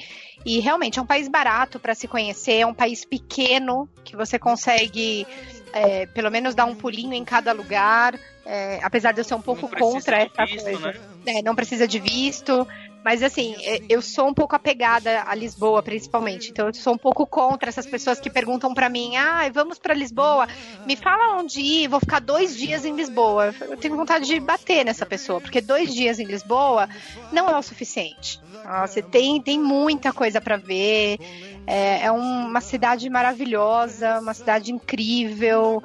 E 0.45 0.59
realmente 0.59 0.99
é 0.99 1.01
um 1.01 1.05
país 1.05 1.27
barato 1.29 1.79
para 1.79 1.95
se 1.95 2.07
conhecer, 2.07 2.59
é 2.59 2.65
um 2.65 2.73
país 2.73 3.05
pequeno 3.05 3.87
que 4.03 4.15
você 4.15 4.37
consegue 4.37 5.25
é, 5.71 6.05
pelo 6.07 6.29
menos 6.29 6.53
dar 6.53 6.65
um 6.65 6.75
pulinho 6.75 7.13
em 7.13 7.23
cada 7.23 7.53
lugar. 7.53 8.19
É, 8.45 8.79
apesar 8.83 9.13
de 9.13 9.21
eu 9.21 9.23
ser 9.23 9.35
um 9.35 9.41
pouco 9.41 9.69
contra 9.69 10.17
essa 10.17 10.45
visto, 10.45 10.63
coisa. 10.63 10.91
Né? 10.91 11.37
É, 11.37 11.41
não 11.41 11.55
precisa 11.55 11.87
de 11.87 11.99
visto. 11.99 12.67
Mas 13.03 13.21
assim, 13.21 13.55
é, 13.65 13.79
eu 13.89 14.01
sou 14.01 14.27
um 14.29 14.33
pouco 14.33 14.55
apegada 14.55 15.23
a 15.27 15.35
Lisboa, 15.35 15.83
principalmente. 15.83 16.49
Então 16.51 16.67
eu 16.67 16.73
sou 16.73 16.93
um 16.93 16.97
pouco 16.97 17.27
contra 17.27 17.69
essas 17.69 17.85
pessoas 17.85 18.19
que 18.19 18.29
perguntam 18.29 18.73
para 18.73 18.89
mim: 18.89 19.15
"Ah, 19.17 19.49
vamos 19.53 19.77
para 19.79 19.93
Lisboa? 19.93 20.47
Me 20.85 20.95
fala 20.95 21.39
onde 21.39 21.59
ir, 21.61 21.87
vou 21.89 21.99
ficar 21.99 22.19
dois 22.19 22.55
dias 22.55 22.85
em 22.85 22.95
Lisboa". 22.95 23.53
Eu 23.61 23.77
tenho 23.77 23.95
vontade 23.97 24.25
de 24.25 24.39
bater 24.39 24.85
nessa 24.85 25.05
pessoa, 25.05 25.41
porque 25.41 25.61
dois 25.61 25.93
dias 25.93 26.19
em 26.19 26.25
Lisboa 26.25 26.87
não 27.31 27.49
é 27.49 27.57
o 27.57 27.61
suficiente. 27.63 28.39
Você 28.87 29.03
tem, 29.03 29.41
tem 29.43 29.59
muita 29.59 30.13
coisa 30.13 30.39
para 30.39 30.55
ver. 30.57 31.17
É, 31.65 32.05
é, 32.05 32.11
uma 32.11 32.61
cidade 32.61 33.09
maravilhosa, 33.09 34.19
uma 34.19 34.33
cidade 34.33 34.71
incrível. 34.71 35.81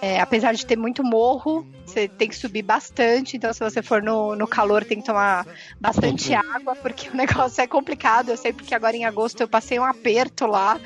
É, 0.00 0.20
apesar 0.20 0.52
de 0.52 0.64
ter 0.64 0.76
muito 0.76 1.04
morro, 1.04 1.66
você 1.84 2.08
tem 2.08 2.28
que 2.28 2.36
subir 2.36 2.62
bastante. 2.62 3.36
Então, 3.36 3.52
se 3.52 3.60
você 3.60 3.82
for 3.82 4.02
no, 4.02 4.34
no 4.34 4.46
calor, 4.46 4.84
tem 4.84 5.00
que 5.00 5.06
tomar 5.06 5.46
bastante 5.80 6.34
água, 6.34 6.74
porque 6.76 7.08
o 7.12 7.16
negócio 7.16 7.60
é 7.62 7.66
complicado. 7.66 8.30
Eu 8.30 8.36
sei 8.36 8.52
porque 8.52 8.74
agora 8.74 8.96
em 8.96 9.04
agosto 9.04 9.40
eu 9.40 9.48
passei 9.48 9.78
um 9.78 9.84
aperto 9.84 10.46
lá. 10.46 10.80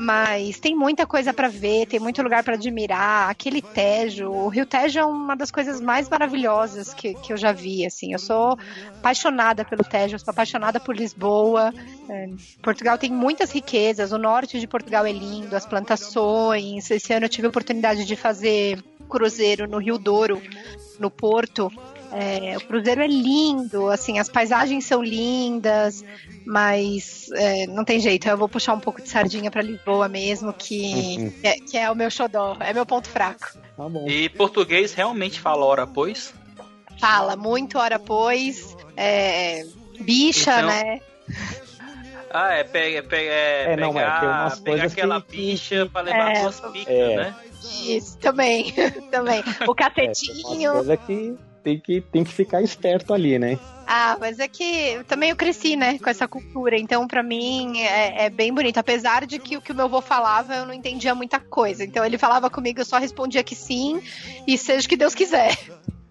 Mas 0.00 0.60
tem 0.60 0.76
muita 0.76 1.04
coisa 1.08 1.34
para 1.34 1.48
ver, 1.48 1.86
tem 1.86 1.98
muito 1.98 2.22
lugar 2.22 2.44
para 2.44 2.54
admirar. 2.54 3.28
Aquele 3.28 3.60
Tejo, 3.60 4.30
o 4.30 4.46
Rio 4.46 4.64
Tejo 4.64 5.00
é 5.00 5.04
uma 5.04 5.34
das 5.34 5.50
coisas 5.50 5.80
mais 5.80 6.08
maravilhosas 6.08 6.94
que, 6.94 7.14
que 7.14 7.32
eu 7.32 7.36
já 7.36 7.50
vi. 7.50 7.84
Assim, 7.84 8.12
eu 8.12 8.18
sou 8.20 8.56
apaixonada 8.96 9.64
pelo 9.64 9.82
Tejo, 9.82 10.16
sou 10.16 10.30
apaixonada 10.30 10.78
por 10.78 10.96
Lisboa. 10.96 11.74
É, 12.08 12.28
Portugal 12.62 12.96
tem 12.96 13.10
muitas 13.10 13.50
riquezas. 13.50 14.12
O 14.12 14.18
norte 14.18 14.60
de 14.60 14.68
Portugal 14.68 15.04
é 15.04 15.10
lindo, 15.10 15.56
as 15.56 15.66
plantações. 15.66 16.88
Esse 16.88 17.12
ano 17.12 17.26
eu 17.26 17.30
tive 17.30 17.48
a 17.48 17.50
oportunidade 17.50 18.04
de 18.04 18.14
fazer 18.14 18.80
cruzeiro 19.08 19.66
no 19.66 19.78
Rio 19.78 19.98
Douro, 19.98 20.40
no 21.00 21.10
Porto. 21.10 21.72
É, 22.12 22.56
o 22.56 22.60
cruzeiro 22.60 23.02
é 23.02 23.06
lindo, 23.06 23.88
assim, 23.88 24.18
as 24.18 24.28
paisagens 24.28 24.84
são 24.84 25.02
lindas, 25.02 26.04
mas 26.46 27.28
é, 27.34 27.66
não 27.66 27.84
tem 27.84 28.00
jeito, 28.00 28.28
eu 28.28 28.36
vou 28.36 28.48
puxar 28.48 28.74
um 28.74 28.80
pouco 28.80 29.02
de 29.02 29.08
sardinha 29.08 29.50
para 29.50 29.62
Lisboa 29.62 30.08
mesmo, 30.08 30.52
que, 30.52 31.16
uhum. 31.18 31.30
que, 31.40 31.46
é, 31.46 31.54
que, 31.54 31.76
é, 31.76 31.90
o 31.90 31.94
meu 31.94 32.10
xodó, 32.10 32.56
é 32.60 32.72
meu 32.72 32.86
ponto 32.86 33.08
fraco. 33.08 33.46
Tá 33.76 33.84
e 34.06 34.28
português 34.30 34.94
realmente 34.94 35.40
fala 35.40 35.64
hora 35.64 35.86
pois? 35.86 36.34
Fala, 36.98 37.36
muito 37.36 37.78
hora 37.78 37.98
pois, 37.98 38.76
é, 38.96 39.64
bicha, 40.00 40.52
então... 40.52 40.68
né? 40.68 41.00
Ah, 42.30 42.52
é, 42.52 42.64
pega, 42.64 43.02
pega, 43.02 43.30
é, 43.30 43.72
é 43.72 43.76
não, 43.76 43.92
pegar, 43.92 44.52
é, 44.52 44.60
pegar 44.60 44.84
aquela 44.84 45.22
que, 45.22 45.36
bicha 45.36 45.86
pra 45.86 46.02
levar 46.02 46.30
é, 46.32 46.42
duas 46.42 46.60
picas, 46.60 46.88
é. 46.88 47.16
né? 47.16 47.34
Isso, 47.86 48.18
também, 48.18 48.72
também. 49.10 49.42
O 49.66 49.74
catetinho. 49.76 50.70
É, 50.70 50.74
coisa 50.74 50.96
que 50.96 51.36
tem 51.68 51.78
que, 51.78 52.00
tem 52.00 52.24
que 52.24 52.32
ficar 52.32 52.62
esperto 52.62 53.12
ali, 53.12 53.38
né? 53.38 53.58
Ah, 53.86 54.16
mas 54.20 54.38
é 54.38 54.48
que 54.48 55.02
também 55.06 55.30
eu 55.30 55.36
cresci, 55.36 55.76
né, 55.76 55.98
com 55.98 56.08
essa 56.08 56.26
cultura. 56.28 56.78
Então, 56.78 57.06
para 57.06 57.22
mim, 57.22 57.78
é, 57.78 58.26
é, 58.26 58.30
bem 58.30 58.52
bonito. 58.52 58.78
Apesar 58.78 59.26
de 59.26 59.38
que 59.38 59.56
o 59.56 59.60
que 59.60 59.72
o 59.72 59.74
meu 59.74 59.86
avô 59.86 60.00
falava, 60.00 60.54
eu 60.54 60.66
não 60.66 60.74
entendia 60.74 61.14
muita 61.14 61.40
coisa. 61.40 61.84
Então, 61.84 62.04
ele 62.04 62.18
falava 62.18 62.50
comigo, 62.50 62.80
eu 62.80 62.84
só 62.84 62.98
respondia 62.98 63.42
que 63.42 63.54
sim, 63.54 64.00
e 64.46 64.56
seja 64.56 64.86
o 64.86 64.88
que 64.88 64.96
Deus 64.96 65.14
quiser. 65.14 65.56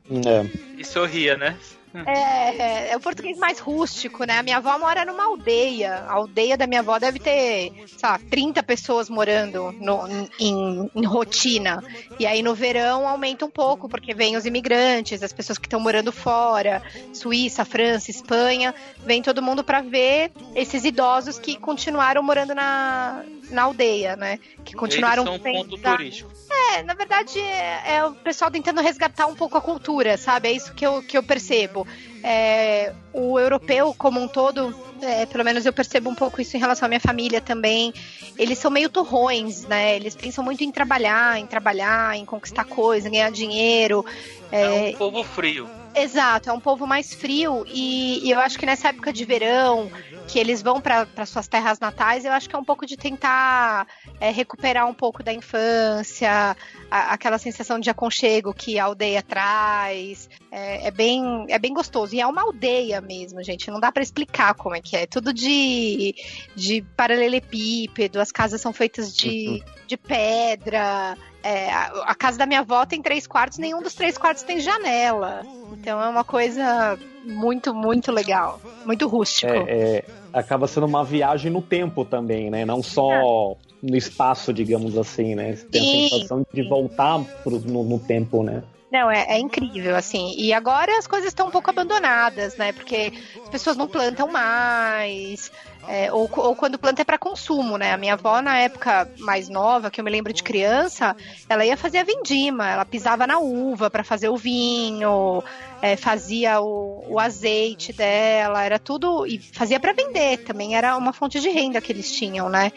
É. 0.09 0.45
E 0.77 0.85
sorria, 0.85 1.35
né? 1.37 1.57
É, 1.93 2.91
é, 2.91 2.97
o 2.97 2.99
português 2.99 3.37
mais 3.37 3.59
rústico, 3.59 4.23
né? 4.25 4.37
A 4.37 4.43
minha 4.43 4.57
avó 4.57 4.77
mora 4.77 5.05
numa 5.05 5.23
aldeia. 5.23 6.05
A 6.07 6.13
aldeia 6.13 6.57
da 6.57 6.67
minha 6.67 6.81
avó 6.81 6.99
deve 6.99 7.19
ter, 7.19 7.71
sei 7.87 8.09
lá, 8.09 8.19
30 8.29 8.61
pessoas 8.63 9.09
morando 9.09 9.71
no, 9.79 10.07
em, 10.39 10.91
em, 10.93 11.05
rotina. 11.05 11.83
E 12.19 12.25
aí 12.25 12.43
no 12.43 12.53
verão 12.53 13.07
aumenta 13.07 13.45
um 13.45 13.49
pouco, 13.49 13.87
porque 13.87 14.13
vem 14.13 14.35
os 14.35 14.45
imigrantes, 14.45 15.23
as 15.23 15.33
pessoas 15.33 15.57
que 15.57 15.65
estão 15.65 15.79
morando 15.79 16.11
fora, 16.11 16.83
Suíça, 17.13 17.63
França, 17.63 18.11
Espanha, 18.11 18.75
vem 19.05 19.21
todo 19.21 19.41
mundo 19.41 19.63
para 19.63 19.81
ver 19.81 20.31
esses 20.55 20.83
idosos 20.83 21.39
que 21.39 21.57
continuaram 21.57 22.21
morando 22.21 22.53
na, 22.53 23.23
na 23.49 23.63
aldeia, 23.63 24.15
né? 24.15 24.39
Que 24.63 24.75
continuaram 24.75 25.23
Eles 25.23 25.41
são 25.41 25.51
um 25.51 25.53
ponto 25.53 25.77
da... 25.77 25.97
turístico. 25.97 26.31
É, 26.49 26.83
na 26.83 26.93
verdade, 26.93 27.39
é, 27.39 27.95
é, 27.95 28.05
o 28.05 28.13
pessoal 28.13 28.51
tentando 28.51 28.81
resgatar 28.81 29.27
um 29.27 29.35
pouco 29.35 29.57
a 29.57 29.61
cultura, 29.61 30.17
sabe? 30.17 30.49
É 30.49 30.51
isso 30.51 30.73
que 30.73 30.85
eu, 30.85 31.01
que 31.01 31.17
eu 31.17 31.23
percebo. 31.23 31.87
É, 32.23 32.93
o 33.13 33.39
europeu, 33.39 33.93
como 33.97 34.19
um 34.21 34.27
todo, 34.27 34.75
é, 35.01 35.25
pelo 35.25 35.43
menos 35.43 35.65
eu 35.65 35.73
percebo 35.73 36.09
um 36.09 36.15
pouco 36.15 36.41
isso 36.41 36.57
em 36.57 36.59
relação 36.59 36.85
à 36.85 36.89
minha 36.89 36.99
família 36.99 37.39
também. 37.39 37.93
Eles 38.37 38.57
são 38.57 38.69
meio 38.69 38.89
turrões, 38.89 39.63
né? 39.63 39.95
Eles 39.95 40.15
pensam 40.15 40.43
muito 40.43 40.63
em 40.63 40.71
trabalhar, 40.71 41.39
em 41.39 41.45
trabalhar, 41.45 42.17
em 42.17 42.25
conquistar 42.25 42.65
coisas, 42.65 43.09
ganhar 43.09 43.31
dinheiro. 43.31 44.05
É, 44.51 44.91
é 44.91 44.95
um 44.95 44.97
povo 44.97 45.23
frio. 45.23 45.69
Exato, 45.95 46.49
é 46.49 46.53
um 46.53 46.59
povo 46.59 46.85
mais 46.85 47.13
frio 47.13 47.65
e, 47.67 48.19
e 48.23 48.29
eu 48.29 48.39
acho 48.39 48.59
que 48.59 48.67
nessa 48.67 48.89
época 48.89 49.11
de 49.11 49.25
verão, 49.25 49.91
que 50.27 50.37
eles 50.37 50.61
vão 50.61 50.81
para 50.81 51.25
suas 51.25 51.47
terras 51.47 51.79
natais, 51.79 52.25
eu 52.25 52.33
acho 52.33 52.49
que 52.49 52.55
é 52.55 52.59
um 52.59 52.63
pouco 52.63 52.85
de 52.85 52.97
tentar 52.97 53.87
é, 54.19 54.29
recuperar 54.29 54.85
um 54.87 54.93
pouco 54.93 55.23
da 55.23 55.33
infância, 55.33 56.55
a, 56.91 57.13
aquela 57.13 57.37
sensação 57.37 57.79
de 57.79 57.89
aconchego 57.89 58.53
que 58.53 58.77
a 58.77 58.83
aldeia 58.83 59.23
traz. 59.23 60.29
É, 60.51 60.87
é, 60.87 60.91
bem, 60.91 61.45
é 61.47 61.57
bem 61.57 61.73
gostoso. 61.73 62.13
E 62.13 62.19
é 62.19 62.27
uma 62.27 62.41
aldeia 62.41 62.99
mesmo, 62.99 63.41
gente. 63.41 63.71
Não 63.71 63.79
dá 63.79 63.91
para 63.91 64.03
explicar 64.03 64.53
como 64.53 64.75
é 64.75 64.81
que 64.81 64.97
é. 64.97 65.07
Tudo 65.07 65.33
de, 65.33 66.13
de 66.55 66.81
paralelepípedo, 66.95 68.19
as 68.19 68.31
casas 68.31 68.59
são 68.59 68.73
feitas 68.73 69.15
de, 69.15 69.47
uhum. 69.47 69.87
de 69.87 69.97
pedra. 69.97 71.17
É, 71.41 71.71
a, 71.71 71.85
a, 72.07 72.15
casa 72.15 72.37
da 72.37 72.45
minha 72.45 72.59
avó 72.59 72.85
tem 72.85 73.01
três 73.01 73.25
quartos, 73.25 73.57
nenhum 73.57 73.81
dos 73.81 73.93
três 73.93 74.17
quartos 74.17 74.43
tem 74.43 74.59
janela. 74.59 75.43
Então 75.71 76.01
é 76.01 76.09
uma 76.09 76.23
coisa 76.23 76.99
muito, 77.27 77.73
muito 77.73 78.11
legal. 78.11 78.59
Muito 78.85 79.07
rústico. 79.07 79.51
É, 79.51 79.65
é, 79.67 80.05
acaba 80.31 80.67
sendo 80.67 80.85
uma 80.85 81.03
viagem 81.03 81.51
no 81.51 81.61
tempo 81.61 82.05
também, 82.05 82.49
né? 82.49 82.65
Não 82.65 82.81
só 82.81 83.11
é. 83.11 83.55
no 83.83 83.95
espaço, 83.95 84.53
digamos 84.53 84.97
assim, 84.97 85.35
né? 85.35 85.55
Você 85.55 85.65
tem 85.65 86.05
a 86.05 86.09
sensação 86.09 86.45
de 86.53 86.63
voltar 86.67 87.19
pro, 87.43 87.59
no, 87.59 87.83
no 87.83 87.99
tempo, 87.99 88.43
né? 88.43 88.63
Não, 88.97 89.11
é, 89.11 89.27
é, 89.29 89.37
incrível, 89.37 89.95
assim. 89.95 90.33
E 90.35 90.51
agora 90.51 90.97
as 90.97 91.05
coisas 91.05 91.27
estão 91.27 91.49
um 91.49 91.51
pouco 91.51 91.69
abandonadas, 91.69 92.57
né? 92.57 92.71
Porque 92.71 93.13
as 93.43 93.47
pessoas 93.47 93.77
não 93.77 93.87
plantam 93.87 94.27
mais. 94.27 95.51
É, 95.87 96.11
ou, 96.11 96.27
ou, 96.35 96.55
quando 96.55 96.79
planta 96.79 97.03
é 97.03 97.05
para 97.05 97.19
consumo, 97.19 97.77
né? 97.77 97.93
A 97.93 97.97
minha 97.97 98.13
avó, 98.13 98.41
na 98.41 98.57
época 98.57 99.07
mais 99.19 99.49
nova, 99.49 99.91
que 99.91 100.01
eu 100.01 100.03
me 100.03 100.09
lembro 100.09 100.33
de 100.33 100.41
criança, 100.41 101.15
ela 101.47 101.63
ia 101.63 101.77
fazer 101.77 101.99
a 101.99 102.03
vindima, 102.03 102.67
ela 102.67 102.85
pisava 102.85 103.27
na 103.27 103.37
uva 103.37 103.87
para 103.87 104.03
fazer 104.03 104.29
o 104.29 104.35
vinho, 104.35 105.43
é, 105.79 105.95
fazia 105.95 106.59
o, 106.59 107.05
o, 107.07 107.19
azeite 107.19 107.93
dela, 107.93 108.63
era 108.63 108.79
tudo. 108.79 109.27
E 109.27 109.37
fazia 109.37 109.79
para 109.79 109.93
vender 109.93 110.39
também, 110.39 110.75
era 110.75 110.97
uma 110.97 111.13
fonte 111.13 111.39
de 111.39 111.49
renda 111.49 111.79
que 111.79 111.91
eles 111.91 112.11
tinham, 112.11 112.49
né? 112.49 112.71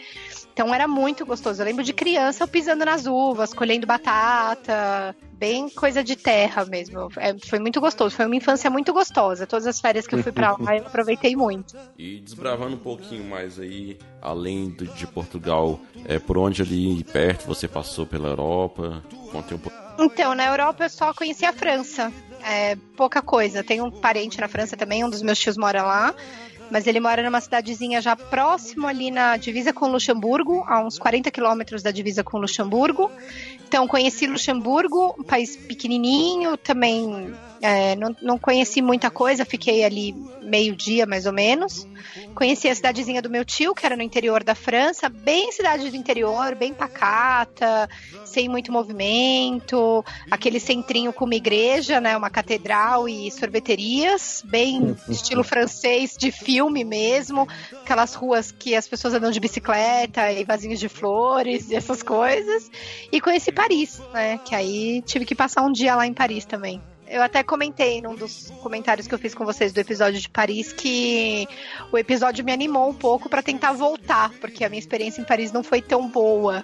Então 0.53 0.73
era 0.73 0.87
muito 0.87 1.25
gostoso. 1.25 1.61
Eu 1.61 1.65
lembro 1.65 1.83
de 1.83 1.93
criança 1.93 2.43
eu 2.43 2.47
pisando 2.47 2.85
nas 2.85 3.05
uvas, 3.05 3.53
colhendo 3.53 3.87
batata, 3.87 5.15
bem 5.33 5.69
coisa 5.69 6.03
de 6.03 6.15
terra 6.15 6.65
mesmo. 6.65 7.09
É, 7.17 7.35
foi 7.47 7.59
muito 7.59 7.79
gostoso, 7.81 8.15
foi 8.15 8.25
uma 8.25 8.35
infância 8.35 8.69
muito 8.69 8.93
gostosa. 8.93 9.47
Todas 9.47 9.65
as 9.65 9.79
férias 9.79 10.05
que 10.05 10.15
eu 10.15 10.21
fui 10.21 10.31
para 10.31 10.51
lá 10.59 10.77
eu 10.77 10.85
aproveitei 10.85 11.35
muito. 11.35 11.75
E 11.97 12.19
desbravando 12.19 12.75
um 12.75 12.79
pouquinho 12.79 13.23
mais 13.23 13.59
aí, 13.59 13.97
além 14.21 14.69
do, 14.69 14.85
de 14.85 15.07
Portugal, 15.07 15.79
é, 16.05 16.19
por 16.19 16.37
onde 16.37 16.61
ali 16.61 17.03
perto 17.03 17.47
você 17.47 17.67
passou 17.67 18.05
pela 18.05 18.29
Europa? 18.29 19.03
Conte 19.31 19.53
um 19.53 19.57
pouco. 19.57 19.77
Então, 19.99 20.35
na 20.35 20.45
Europa 20.45 20.85
eu 20.85 20.89
só 20.89 21.13
conheci 21.13 21.45
a 21.45 21.53
França. 21.53 22.11
É, 22.43 22.75
pouca 22.97 23.21
coisa. 23.21 23.63
Tenho 23.63 23.85
um 23.85 23.91
parente 23.91 24.39
na 24.39 24.47
França 24.47 24.75
também, 24.75 25.03
um 25.03 25.09
dos 25.09 25.21
meus 25.21 25.39
tios 25.39 25.57
mora 25.57 25.83
lá 25.83 26.13
mas 26.71 26.87
ele 26.87 27.01
mora 27.01 27.21
numa 27.21 27.41
cidadezinha 27.41 28.01
já 28.01 28.15
próximo 28.15 28.87
ali 28.87 29.11
na 29.11 29.35
divisa 29.35 29.73
com 29.73 29.87
Luxemburgo, 29.87 30.63
a 30.67 30.79
uns 30.83 30.97
40 30.97 31.29
quilômetros 31.29 31.83
da 31.83 31.91
divisa 31.91 32.23
com 32.23 32.37
Luxemburgo. 32.37 33.11
Então, 33.67 33.85
conheci 33.87 34.25
Luxemburgo, 34.25 35.13
um 35.19 35.23
país 35.23 35.57
pequenininho, 35.57 36.55
também 36.55 37.33
é, 37.61 37.95
não, 37.95 38.15
não, 38.21 38.39
conheci 38.39 38.81
muita 38.81 39.11
coisa, 39.11 39.45
fiquei 39.45 39.83
ali 39.83 40.15
meio 40.41 40.75
dia 40.75 41.05
mais 41.05 41.27
ou 41.27 41.33
menos. 41.33 41.87
Conheci 42.33 42.67
a 42.67 42.73
cidadezinha 42.73 43.21
do 43.21 43.29
meu 43.29 43.45
tio, 43.45 43.75
que 43.75 43.85
era 43.85 43.95
no 43.95 44.01
interior 44.01 44.43
da 44.43 44.55
França, 44.55 45.07
bem 45.07 45.51
cidade 45.51 45.89
do 45.89 45.95
interior, 45.95 46.55
bem 46.55 46.73
pacata, 46.73 47.87
sem 48.25 48.49
muito 48.49 48.71
movimento, 48.71 50.03
aquele 50.31 50.59
centrinho 50.59 51.13
com 51.13 51.25
uma 51.25 51.35
igreja, 51.35 52.01
né, 52.01 52.17
uma 52.17 52.31
catedral 52.31 53.07
e 53.07 53.29
sorveterias, 53.29 54.43
bem 54.45 54.97
estilo 55.07 55.43
francês 55.43 56.15
de 56.17 56.31
filme 56.31 56.83
mesmo, 56.83 57.47
aquelas 57.83 58.15
ruas 58.15 58.51
que 58.51 58.75
as 58.75 58.87
pessoas 58.87 59.13
andam 59.13 59.29
de 59.29 59.39
bicicleta 59.39 60.31
e 60.31 60.43
vasinhos 60.43 60.79
de 60.79 60.89
flores 60.89 61.69
e 61.69 61.75
essas 61.75 62.01
coisas. 62.01 62.71
E 63.11 63.21
conheci 63.21 63.51
Paris, 63.51 64.01
né, 64.11 64.39
que 64.39 64.55
aí 64.55 65.03
tive 65.03 65.25
que 65.25 65.35
passar 65.35 65.61
um 65.61 65.71
dia 65.71 65.95
lá 65.95 66.07
em 66.07 66.13
Paris 66.13 66.43
também. 66.43 66.81
Eu 67.11 67.21
até 67.21 67.43
comentei 67.43 68.01
num 68.01 68.15
dos 68.15 68.53
comentários 68.61 69.05
que 69.05 69.13
eu 69.13 69.19
fiz 69.19 69.35
com 69.35 69.43
vocês 69.43 69.73
do 69.73 69.79
episódio 69.79 70.17
de 70.17 70.29
Paris 70.29 70.71
que 70.71 71.45
o 71.91 71.97
episódio 71.97 72.43
me 72.45 72.53
animou 72.53 72.89
um 72.89 72.93
pouco 72.93 73.27
para 73.27 73.43
tentar 73.43 73.73
voltar, 73.73 74.31
porque 74.39 74.63
a 74.63 74.69
minha 74.69 74.79
experiência 74.79 75.19
em 75.19 75.25
Paris 75.25 75.51
não 75.51 75.61
foi 75.61 75.81
tão 75.81 76.07
boa. 76.07 76.63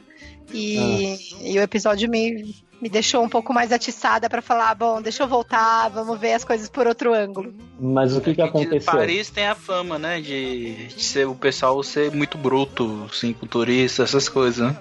E, 0.53 0.79
ah. 0.79 1.37
e 1.41 1.59
o 1.59 1.61
episódio 1.61 2.09
me, 2.09 2.55
me 2.81 2.87
deixou 2.87 3.21
um 3.21 3.27
pouco 3.27 3.53
mais 3.53 3.73
atiçada 3.73 4.29
para 4.29 4.41
falar, 4.41 4.73
bom, 4.73 5.01
deixa 5.01 5.23
eu 5.23 5.27
voltar, 5.27 5.89
vamos 5.89 6.17
ver 6.17 6.33
as 6.33 6.45
coisas 6.45 6.69
por 6.69 6.87
outro 6.87 7.13
ângulo. 7.13 7.53
Mas 7.77 8.15
o 8.15 8.21
que, 8.21 8.33
que 8.33 8.41
aconteceu? 8.41 8.93
Paris 8.93 9.29
tem 9.29 9.47
a 9.47 9.55
fama, 9.55 9.99
né, 9.99 10.21
de, 10.21 10.87
de 10.87 11.03
ser 11.03 11.27
o 11.27 11.35
pessoal 11.35 11.83
ser 11.83 12.09
muito 12.11 12.37
bruto, 12.37 13.05
assim, 13.11 13.33
com 13.33 13.45
turistas, 13.45 14.09
essas 14.09 14.29
coisas, 14.29 14.65
né? 14.65 14.77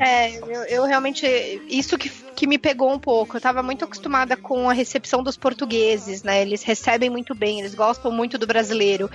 É, 0.00 0.30
é 0.30 0.38
eu, 0.38 0.62
eu, 0.64 0.84
realmente. 0.84 1.26
Isso 1.68 1.98
que, 1.98 2.08
que 2.08 2.46
me 2.46 2.58
pegou 2.58 2.92
um 2.92 2.98
pouco. 2.98 3.36
Eu 3.36 3.40
tava 3.40 3.62
muito 3.62 3.84
acostumada 3.84 4.36
com 4.36 4.68
a 4.68 4.72
recepção 4.72 5.22
dos 5.22 5.36
portugueses, 5.36 6.22
né? 6.22 6.42
Eles 6.42 6.62
recebem 6.62 7.10
muito 7.10 7.34
bem, 7.34 7.60
eles 7.60 7.74
gostam 7.74 8.10
muito 8.10 8.38
do 8.38 8.46
brasileiro. 8.46 9.10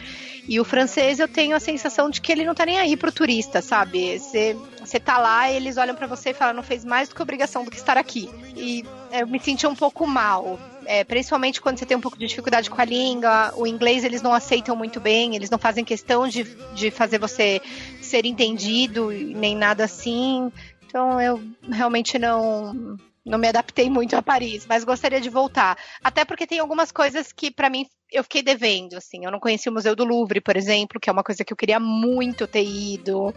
E 0.48 0.60
o 0.60 0.66
francês, 0.66 1.20
eu 1.20 1.28
tenho 1.28 1.56
a 1.56 1.60
sensação 1.60 2.10
de 2.10 2.20
que 2.20 2.32
ele 2.32 2.46
não 2.46 2.56
tá 2.56 2.66
nem 2.66 2.80
aí 2.80 2.98
pro 2.98 3.12
turista, 3.12 3.62
sabe? 3.62 4.18
Você 4.20 5.00
tá 5.00 5.18
lá 5.18 5.51
eles 5.51 5.78
olham 5.78 5.96
para 5.96 6.08
você 6.08 6.32
e 6.32 6.34
falam, 6.34 6.56
não 6.56 6.63
fez 6.63 6.84
mais 6.84 7.10
do 7.10 7.16
que 7.16 7.22
obrigação 7.22 7.63
do 7.63 7.72
que 7.72 7.78
estar 7.78 7.98
aqui. 7.98 8.30
E 8.56 8.84
eu 9.12 9.28
me 9.28 9.39
senti 9.39 9.68
um 9.68 9.75
pouco 9.75 10.08
mal. 10.08 10.60
É, 10.91 11.03
principalmente 11.03 11.62
quando 11.62 11.77
você 11.77 11.86
tem 11.86 11.96
um 11.96 12.01
pouco 12.01 12.17
de 12.17 12.25
dificuldade 12.25 12.67
com 12.67 12.81
a 12.81 12.84
língua, 12.84 13.53
o 13.55 13.67
inglês 13.67 14.03
eles 14.03 14.24
não 14.24 14.34
aceitam 14.34 14.75
muito 14.75 15.00
bem, 15.00 15.36
eles 15.36 15.51
não 15.51 15.60
fazem 15.60 15.86
questão 15.86 16.27
de, 16.27 16.43
de 16.74 16.89
fazer 16.89 17.19
você 17.19 17.62
ser 18.01 18.25
entendido, 18.25 19.12
nem 19.12 19.55
nada 19.55 19.84
assim. 19.84 20.51
Então 20.84 21.22
eu 21.22 21.39
realmente 21.72 22.17
não 22.17 22.98
não 23.24 23.38
me 23.38 23.48
adaptei 23.48 23.88
muito 23.88 24.15
a 24.15 24.24
Paris, 24.24 24.65
mas 24.67 24.84
gostaria 24.84 25.22
de 25.22 25.29
voltar. 25.29 25.77
Até 26.03 26.25
porque 26.25 26.48
tem 26.48 26.58
algumas 26.58 26.91
coisas 26.91 27.31
que 27.31 27.51
para 27.51 27.69
mim 27.69 27.86
eu 28.12 28.24
fiquei 28.24 28.41
devendo, 28.41 28.96
assim. 28.96 29.24
Eu 29.24 29.29
não 29.29 29.39
conheci 29.39 29.69
o 29.69 29.72
Museu 29.72 29.96
do 29.96 30.03
Louvre, 30.03 30.41
por 30.41 30.58
exemplo, 30.58 31.00
que 31.00 31.08
é 31.08 31.13
uma 31.13 31.24
coisa 31.24 31.46
que 31.46 31.53
eu 31.53 31.58
queria 31.58 31.79
muito 31.79 32.48
ter 32.48 32.65
ido. 32.65 33.31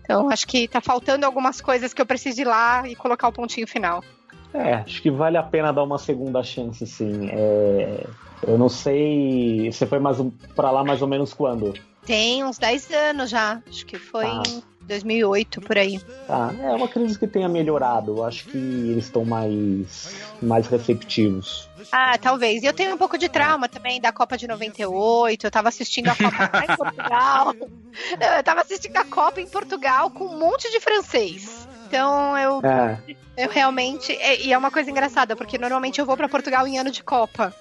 Então 0.00 0.30
acho 0.30 0.46
que 0.46 0.66
tá 0.66 0.80
faltando 0.80 1.26
algumas 1.26 1.60
coisas 1.60 1.92
que 1.92 2.00
eu 2.00 2.06
preciso 2.06 2.40
ir 2.40 2.46
lá 2.46 2.88
e 2.88 2.96
colocar 2.96 3.28
o 3.28 3.32
pontinho 3.32 3.66
final. 3.66 4.02
É, 4.54 4.74
acho 4.74 5.02
que 5.02 5.10
vale 5.10 5.36
a 5.36 5.42
pena 5.42 5.72
dar 5.72 5.82
uma 5.82 5.98
segunda 5.98 6.42
chance, 6.42 6.86
sim. 6.86 7.28
É, 7.30 8.06
eu 8.46 8.56
não 8.58 8.68
sei. 8.68 9.70
Você 9.70 9.86
foi 9.86 9.98
mais 9.98 10.18
para 10.54 10.70
lá 10.70 10.84
mais 10.84 11.02
ou 11.02 11.08
menos 11.08 11.34
quando? 11.34 11.74
Tem 12.04 12.44
uns 12.44 12.56
10 12.58 12.90
anos 12.92 13.30
já. 13.30 13.60
Acho 13.68 13.84
que 13.84 13.98
foi 13.98 14.24
tá. 14.24 14.42
em 14.46 14.62
2008, 14.82 15.60
por 15.60 15.76
aí. 15.76 15.98
Tá, 16.26 16.54
é 16.60 16.72
uma 16.72 16.86
crise 16.86 17.18
que 17.18 17.26
tenha 17.26 17.48
melhorado. 17.48 18.22
Acho 18.22 18.46
que 18.46 18.56
eles 18.56 19.06
estão 19.06 19.24
mais, 19.24 20.14
mais 20.40 20.68
receptivos. 20.68 21.68
Ah, 21.90 22.16
talvez. 22.16 22.62
E 22.62 22.66
eu 22.66 22.72
tenho 22.72 22.94
um 22.94 22.98
pouco 22.98 23.18
de 23.18 23.28
trauma 23.28 23.68
também 23.68 24.00
da 24.00 24.12
Copa 24.12 24.36
de 24.36 24.46
98. 24.46 25.46
Eu 25.46 25.50
tava 25.50 25.68
assistindo 25.68 26.08
a 26.08 26.14
Copa 26.16 26.50
lá 26.52 26.64
em 26.64 26.76
Portugal. 26.76 27.54
Eu 28.36 28.44
tava 28.44 28.60
assistindo 28.60 28.96
a 28.96 29.04
Copa 29.04 29.40
em 29.40 29.46
Portugal 29.46 30.10
com 30.10 30.26
um 30.26 30.38
monte 30.38 30.70
de 30.70 30.78
francês. 30.80 31.66
Então 31.86 32.36
eu, 32.36 32.60
é. 32.64 32.98
eu 33.36 33.50
realmente. 33.50 34.12
E 34.12 34.52
é 34.52 34.58
uma 34.58 34.70
coisa 34.70 34.90
engraçada, 34.90 35.36
porque 35.36 35.58
normalmente 35.58 35.98
eu 35.98 36.06
vou 36.06 36.16
para 36.16 36.28
Portugal 36.28 36.66
em 36.66 36.78
ano 36.78 36.90
de 36.90 37.02
Copa. 37.02 37.54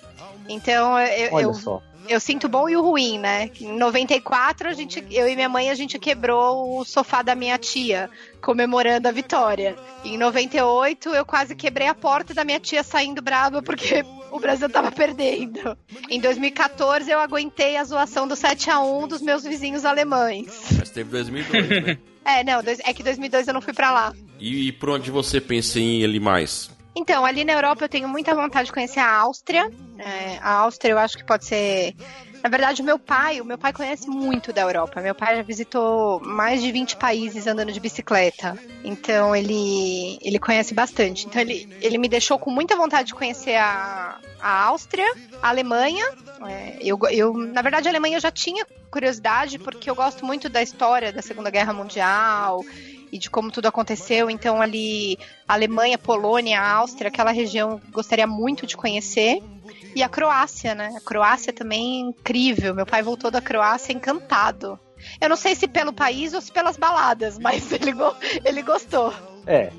Então 0.48 1.00
eu, 1.00 1.34
Olha 1.34 1.44
eu, 1.44 1.54
só. 1.54 1.82
Eu 2.08 2.20
sinto 2.20 2.46
o 2.46 2.50
bom 2.50 2.70
e 2.70 2.76
o 2.76 2.82
ruim, 2.82 3.18
né? 3.20 3.50
Em 3.60 3.78
94, 3.78 4.70
a 4.70 4.74
gente, 4.74 5.04
eu 5.12 5.28
e 5.28 5.36
minha 5.36 5.50
mãe, 5.50 5.70
a 5.70 5.76
gente 5.76 5.98
quebrou 6.00 6.80
o 6.80 6.86
sofá 6.86 7.22
da 7.22 7.36
minha 7.36 7.58
tia, 7.58 8.10
comemorando 8.42 9.08
a 9.08 9.12
vitória. 9.12 9.76
Em 10.04 10.18
98, 10.18 11.10
eu 11.10 11.26
quase 11.26 11.56
quebrei 11.56 11.88
a 11.88 11.96
porta 11.96 12.34
da 12.34 12.44
minha 12.44 12.60
tia 12.60 12.84
saindo 12.84 13.22
brava 13.22 13.62
porque 13.62 14.04
o 14.32 14.40
Brasil 14.40 14.70
tava 14.70 14.92
perdendo. 14.92 15.78
Em 16.10 16.20
2014, 16.20 17.10
eu 17.10 17.20
aguentei 17.20 17.78
a 17.78 17.84
zoação 17.84 18.28
do 18.28 18.36
7 18.36 18.70
a 18.70 18.80
1 18.80 19.08
dos 19.08 19.22
meus 19.22 19.44
vizinhos 19.44 19.86
alemães. 19.86 20.48
Mas 20.78 20.90
teve 20.90 21.10
2002, 21.10 21.70
né? 21.70 21.98
É, 22.26 22.44
não, 22.44 22.60
é 22.84 22.92
que 22.92 23.04
2002 23.04 23.48
eu 23.48 23.54
não 23.54 23.62
fui 23.62 23.72
para 23.72 23.92
lá. 23.92 24.14
E, 24.40 24.70
e 24.70 24.72
por 24.72 24.90
onde 24.90 25.12
você 25.12 25.40
pensa 25.40 25.80
em 25.80 26.04
ali 26.04 26.20
mais? 26.20 26.75
Então, 26.96 27.26
ali 27.26 27.44
na 27.44 27.54
Europa 27.54 27.84
eu 27.84 27.90
tenho 27.90 28.08
muita 28.08 28.34
vontade 28.34 28.68
de 28.68 28.72
conhecer 28.72 29.00
a 29.00 29.14
Áustria. 29.18 29.70
É, 30.00 30.38
a 30.42 30.52
Áustria 30.60 30.94
eu 30.94 30.98
acho 30.98 31.18
que 31.18 31.26
pode 31.26 31.46
ser. 31.46 31.94
Na 32.42 32.50
verdade, 32.50 32.82
o 32.82 32.86
meu 32.86 33.00
pai, 33.00 33.42
o 33.42 33.46
meu 33.46 33.58
pai 33.58 33.74
conhece 33.74 34.08
muito 34.08 34.54
da 34.54 34.62
Europa. 34.62 35.02
Meu 35.02 35.16
pai 35.16 35.36
já 35.36 35.42
visitou 35.42 36.22
mais 36.22 36.62
de 36.62 36.72
20 36.72 36.96
países 36.96 37.48
andando 37.48 37.72
de 37.72 37.80
bicicleta. 37.80 38.58
Então 38.84 39.36
ele, 39.36 40.20
ele 40.22 40.38
conhece 40.38 40.74
bastante. 40.74 41.26
Então 41.26 41.42
ele, 41.42 41.68
ele 41.82 41.98
me 41.98 42.08
deixou 42.08 42.38
com 42.38 42.52
muita 42.52 42.76
vontade 42.76 43.08
de 43.08 43.16
conhecer 43.16 43.56
a, 43.56 44.20
a 44.40 44.64
Áustria, 44.66 45.12
a 45.42 45.50
Alemanha. 45.50 46.06
É, 46.48 46.78
eu, 46.82 47.00
eu, 47.10 47.34
na 47.34 47.62
verdade, 47.64 47.88
a 47.88 47.92
Alemanha 47.92 48.18
eu 48.18 48.22
já 48.22 48.32
tinha 48.32 48.66
curiosidade, 48.96 49.60
porque 49.60 49.90
eu 49.90 49.96
gosto 49.96 50.26
muito 50.26 50.48
da 50.48 50.64
história 50.64 51.12
da 51.12 51.22
Segunda 51.22 51.50
Guerra 51.50 51.74
Mundial 51.74 52.64
e 53.12 53.18
de 53.18 53.30
como 53.30 53.52
tudo 53.52 53.66
aconteceu. 53.66 54.30
Então, 54.30 54.62
ali, 54.62 55.20
Alemanha, 55.46 55.98
Polônia, 55.98 56.62
Áustria, 56.62 57.10
aquela 57.10 57.32
região, 57.32 57.82
gostaria 57.92 58.26
muito 58.26 58.66
de 58.66 58.78
conhecer. 58.78 59.44
E 59.94 60.02
a 60.02 60.08
Croácia, 60.08 60.74
né? 60.74 60.94
A 60.96 61.02
Croácia 61.02 61.52
também 61.52 61.98
é 61.98 62.10
incrível. 62.10 62.74
Meu 62.74 62.86
pai 62.86 63.04
voltou 63.04 63.30
da 63.30 63.42
Croácia 63.42 63.92
encantado. 63.92 64.80
Eu 65.20 65.28
não 65.28 65.36
sei 65.36 65.56
se 65.56 65.68
pelo 65.68 65.92
país 65.92 66.34
ou 66.34 66.40
se 66.40 66.50
pelas 66.50 66.78
baladas, 66.78 67.38
mas 67.38 67.70
ele, 67.76 67.92
ele 68.46 68.62
gostou. 68.62 69.14
É, 69.46 69.72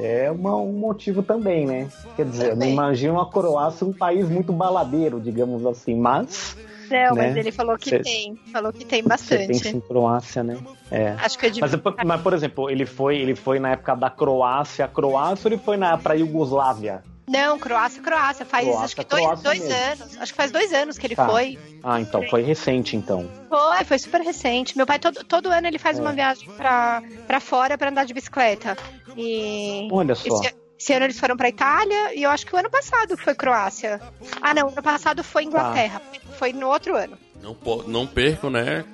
é 0.00 0.30
uma, 0.32 0.56
um 0.56 0.72
motivo 0.72 1.22
também, 1.22 1.64
né? 1.64 1.88
Quer 2.16 2.26
dizer, 2.26 2.50
também. 2.50 2.70
eu 2.70 2.76
não 2.76 2.84
imagino 2.84 3.20
a 3.20 3.30
Croácia 3.30 3.86
um 3.86 3.92
país 3.92 4.28
muito 4.28 4.52
baladeiro, 4.52 5.20
digamos 5.20 5.64
assim, 5.64 5.94
mas 5.94 6.56
não, 6.90 7.14
né? 7.14 7.28
mas 7.28 7.36
ele 7.36 7.52
falou 7.52 7.76
que 7.76 7.90
Cê, 7.90 7.98
tem. 8.00 8.36
Falou 8.52 8.72
que 8.72 8.84
tem 8.84 9.02
bastante. 9.02 9.46
Tem 9.46 9.54
sim 9.72 9.80
Croácia, 9.80 10.42
né? 10.42 10.58
É. 10.90 11.14
Acho 11.18 11.38
que 11.38 11.46
é 11.46 11.50
de... 11.50 11.60
mas, 11.60 11.72
mas, 12.04 12.20
por 12.20 12.32
exemplo, 12.32 12.70
ele 12.70 12.86
foi, 12.86 13.16
ele 13.16 13.34
foi 13.34 13.58
na 13.58 13.70
época 13.72 13.94
da 13.94 14.10
Croácia, 14.10 14.88
Croácia 14.88 15.48
ou 15.48 15.54
ele 15.54 15.62
foi 15.62 15.76
na, 15.76 15.96
pra 15.96 16.14
Iugoslávia? 16.14 17.02
Não, 17.26 17.58
Croácia, 17.58 18.02
Croácia. 18.02 18.44
Faz 18.44 18.64
Croácia, 18.66 18.84
acho 18.84 18.96
que 18.96 19.04
dois, 19.04 19.40
dois 19.40 19.70
anos. 19.70 20.18
Acho 20.20 20.32
que 20.32 20.36
faz 20.36 20.52
dois 20.52 20.72
anos 20.72 20.98
que 20.98 21.06
ele 21.06 21.16
tá. 21.16 21.26
foi. 21.26 21.58
Ah, 21.82 22.00
então 22.00 22.22
foi 22.28 22.42
recente, 22.42 22.96
então. 22.96 23.28
Foi, 23.48 23.84
foi 23.84 23.98
super 23.98 24.20
recente. 24.20 24.76
Meu 24.76 24.86
pai 24.86 24.98
todo, 24.98 25.24
todo 25.24 25.48
ano 25.48 25.66
ele 25.66 25.78
faz 25.78 25.98
é. 25.98 26.02
uma 26.02 26.12
viagem 26.12 26.48
pra, 26.50 27.02
pra 27.26 27.40
fora 27.40 27.78
pra 27.78 27.88
andar 27.88 28.04
de 28.04 28.12
bicicleta. 28.12 28.76
E 29.16 29.88
Olha 29.90 30.14
só. 30.14 30.26
Esse, 30.26 30.54
esse 30.78 30.92
ano 30.92 31.06
eles 31.06 31.18
foram 31.18 31.36
pra 31.36 31.48
Itália 31.48 32.14
e 32.14 32.22
eu 32.24 32.30
acho 32.30 32.44
que 32.44 32.54
o 32.54 32.58
ano 32.58 32.70
passado 32.70 33.16
foi 33.16 33.34
Croácia. 33.34 34.00
Ah, 34.42 34.52
não, 34.52 34.68
ano 34.68 34.82
passado 34.82 35.24
foi 35.24 35.44
Inglaterra. 35.44 36.00
Tá 36.00 36.18
foi 36.44 36.52
no 36.52 36.68
outro 36.68 36.94
ano. 36.94 37.16
Não, 37.42 37.56
não 37.86 38.06
percam, 38.06 38.50
né? 38.50 38.84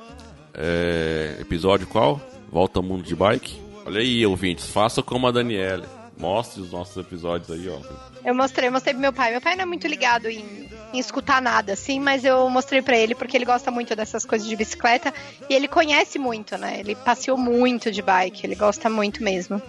É, 0.55 1.37
episódio 1.41 1.85
qual? 1.85 2.21
Volta 2.49 2.79
ao 2.79 2.83
mundo 2.83 3.03
de 3.03 3.17
bike. 3.17 3.61
Olha 3.85 4.01
aí, 4.01 4.25
ouvintes, 4.25 4.71
faça 4.71 5.03
como 5.03 5.27
a 5.27 5.33
Daniela. 5.33 5.85
Mostre 6.17 6.61
os 6.61 6.71
nossos 6.71 6.97
episódios 6.97 7.51
aí, 7.51 7.69
ó. 7.69 7.81
Eu 8.25 8.35
mostrei, 8.35 8.69
eu 8.69 8.73
mostrei 8.73 8.95
pro 8.95 9.01
meu 9.01 9.13
pai. 9.13 9.33
Meu 9.33 9.41
pai 9.41 9.57
não 9.57 9.63
é 9.63 9.67
muito 9.67 9.89
ligado 9.89 10.29
em, 10.29 10.69
em 10.93 10.99
escutar 10.99 11.43
nada, 11.43 11.73
assim, 11.73 11.99
mas 11.99 12.25
eu 12.25 12.49
mostrei 12.49 12.83
para 12.83 12.97
ele 12.97 13.17
porque 13.17 13.37
ele 13.37 13.45
gosta 13.45 13.71
muito 13.71 13.97
dessas 13.97 14.25
coisas 14.25 14.47
de 14.47 14.55
bicicleta 14.55 15.13
e 15.49 15.55
ele 15.55 15.67
conhece 15.67 16.19
muito, 16.19 16.57
né? 16.57 16.79
Ele 16.79 16.95
passeou 16.95 17.37
muito 17.37 17.91
de 17.91 18.03
bike, 18.03 18.47
ele 18.47 18.55
gosta 18.55 18.89
muito 18.89 19.25
mesmo. 19.25 19.61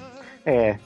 É. 0.46 0.78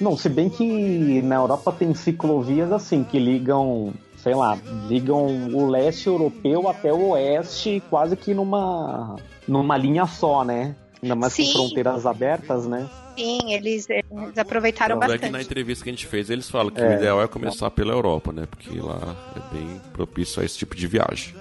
Não, 0.00 0.16
se 0.16 0.28
bem 0.28 0.48
que 0.48 1.22
na 1.22 1.36
Europa 1.36 1.72
tem 1.72 1.92
ciclovias 1.94 2.70
assim 2.70 3.02
que 3.02 3.18
ligam 3.18 3.92
sei 4.26 4.34
lá, 4.34 4.58
ligam 4.88 5.24
o 5.54 5.70
leste 5.70 6.08
europeu 6.08 6.68
até 6.68 6.92
o 6.92 7.10
oeste 7.10 7.80
quase 7.88 8.16
que 8.16 8.34
numa, 8.34 9.14
numa 9.46 9.76
linha 9.76 10.04
só, 10.04 10.44
né? 10.44 10.74
Ainda 11.00 11.14
mais 11.14 11.32
Sim. 11.32 11.46
com 11.46 11.52
fronteiras 11.52 12.04
abertas, 12.06 12.66
né? 12.66 12.90
Sim, 13.16 13.52
eles, 13.52 13.88
eles 13.88 14.36
aproveitaram 14.36 14.96
Tanto 14.96 15.10
bastante. 15.10 15.24
É 15.26 15.26
que 15.28 15.32
na 15.32 15.40
entrevista 15.40 15.84
que 15.84 15.90
a 15.90 15.92
gente 15.92 16.08
fez, 16.08 16.28
eles 16.28 16.50
falam 16.50 16.72
que 16.72 16.80
é, 16.80 16.88
o 16.88 16.92
ideal 16.94 17.22
é 17.22 17.28
começar 17.28 17.70
pela 17.70 17.92
Europa, 17.92 18.32
né? 18.32 18.46
Porque 18.50 18.80
lá 18.80 19.14
é 19.36 19.54
bem 19.54 19.80
propício 19.92 20.42
a 20.42 20.44
esse 20.44 20.58
tipo 20.58 20.74
de 20.74 20.88
viagem. 20.88 21.32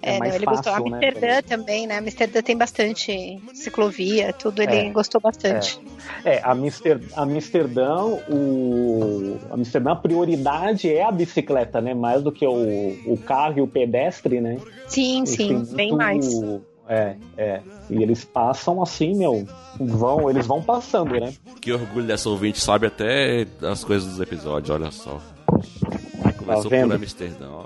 É, 0.00 0.16
é 0.16 0.18
não, 0.18 0.26
ele 0.26 0.44
fácil, 0.44 0.72
gostou. 0.72 0.90
Né, 0.90 0.96
Amsterdã 0.96 1.26
né? 1.26 1.42
também, 1.42 1.86
né? 1.86 1.98
Amsterdã 1.98 2.42
tem 2.42 2.56
bastante 2.56 3.40
ciclovia, 3.54 4.32
tudo, 4.32 4.62
ele 4.62 4.76
é, 4.76 4.90
gostou 4.90 5.20
bastante. 5.20 5.80
É, 6.24 6.36
é 6.36 6.42
Amsterdã, 6.44 7.06
Amsterdã, 7.16 8.04
o 8.28 9.38
Amsterdã, 9.50 9.92
a 9.92 9.96
prioridade 9.96 10.92
é 10.92 11.02
a 11.02 11.10
bicicleta, 11.10 11.80
né? 11.80 11.94
Mais 11.94 12.22
do 12.22 12.30
que 12.30 12.46
o, 12.46 12.96
o 13.06 13.16
carro 13.18 13.58
e 13.58 13.60
o 13.60 13.66
pedestre, 13.66 14.40
né? 14.40 14.58
Sim, 14.86 15.26
sim, 15.26 15.64
bem 15.74 15.94
mais. 15.94 16.28
É, 16.88 17.16
é. 17.36 17.60
E 17.90 18.02
eles 18.02 18.24
passam 18.24 18.82
assim, 18.82 19.14
meu. 19.14 19.46
Vão, 19.78 20.30
eles 20.30 20.46
vão 20.46 20.62
passando, 20.62 21.20
né? 21.20 21.34
Que 21.60 21.72
orgulho 21.72 22.06
dessa 22.06 22.30
ouvinte, 22.30 22.60
sabe 22.60 22.86
até 22.86 23.46
as 23.62 23.84
coisas 23.84 24.08
dos 24.08 24.20
episódios, 24.20 24.70
olha 24.70 24.90
só. 24.90 25.20
Começou 26.48 26.70
tá 26.70 26.76
vendo? 26.76 26.88
por 26.88 26.96
Amsterdã. 26.96 27.64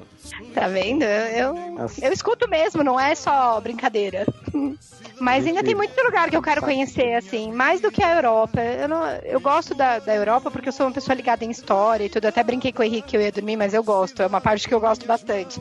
Tá 0.55 0.69
vendo? 0.69 1.03
Eu, 1.05 1.55
eu 2.01 2.13
escuto 2.13 2.49
mesmo, 2.49 2.83
não 2.83 2.99
é 2.99 3.15
só 3.15 3.61
brincadeira. 3.61 4.27
Mas 5.21 5.47
ainda 5.47 5.63
tem 5.63 5.75
muito 5.75 5.95
lugar 6.03 6.29
que 6.29 6.37
eu 6.37 6.43
quero 6.43 6.63
conhecer, 6.63 7.15
assim, 7.15 7.53
mais 7.53 7.81
do 7.81 7.93
que 7.93 8.03
a 8.03 8.17
Europa. 8.17 8.61
Eu, 8.61 8.89
não, 8.89 9.07
eu 9.23 9.41
gosto 9.41 9.73
da, 9.73 10.01
da 10.01 10.13
Europa 10.13 10.51
porque 10.51 10.69
eu 10.69 10.73
sou 10.73 10.87
uma 10.87 10.93
pessoa 10.93 11.15
ligada 11.15 11.45
em 11.45 11.51
história 11.51 12.05
e 12.05 12.09
tudo. 12.09 12.25
Eu 12.25 12.31
até 12.31 12.43
brinquei 12.43 12.73
com 12.73 12.83
o 12.83 12.85
Henrique 12.85 13.11
que 13.11 13.17
eu 13.17 13.21
ia 13.21 13.31
dormir, 13.31 13.57
mas 13.57 13.73
eu 13.73 13.85
gosto. 13.85 14.21
É 14.21 14.27
uma 14.27 14.41
parte 14.41 14.67
que 14.67 14.75
eu 14.75 14.81
gosto 14.81 15.07
bastante. 15.07 15.61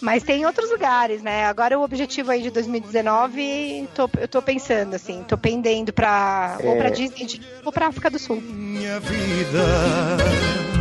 Mas 0.00 0.22
tem 0.22 0.44
outros 0.46 0.70
lugares, 0.70 1.22
né? 1.22 1.46
Agora 1.46 1.78
o 1.78 1.82
objetivo 1.82 2.30
aí 2.30 2.42
de 2.42 2.50
2019, 2.50 3.88
tô, 3.94 4.10
eu 4.18 4.28
tô 4.28 4.40
pensando, 4.40 4.94
assim, 4.94 5.24
tô 5.26 5.36
pendendo 5.36 5.92
pra. 5.92 6.56
É... 6.60 6.68
Ou 6.68 6.76
pra 6.76 6.90
Disney 6.90 7.40
ou 7.64 7.72
pra 7.72 7.88
África 7.88 8.10
do 8.10 8.18
Sul. 8.18 8.40
Minha 8.40 9.00
vida 9.00 10.77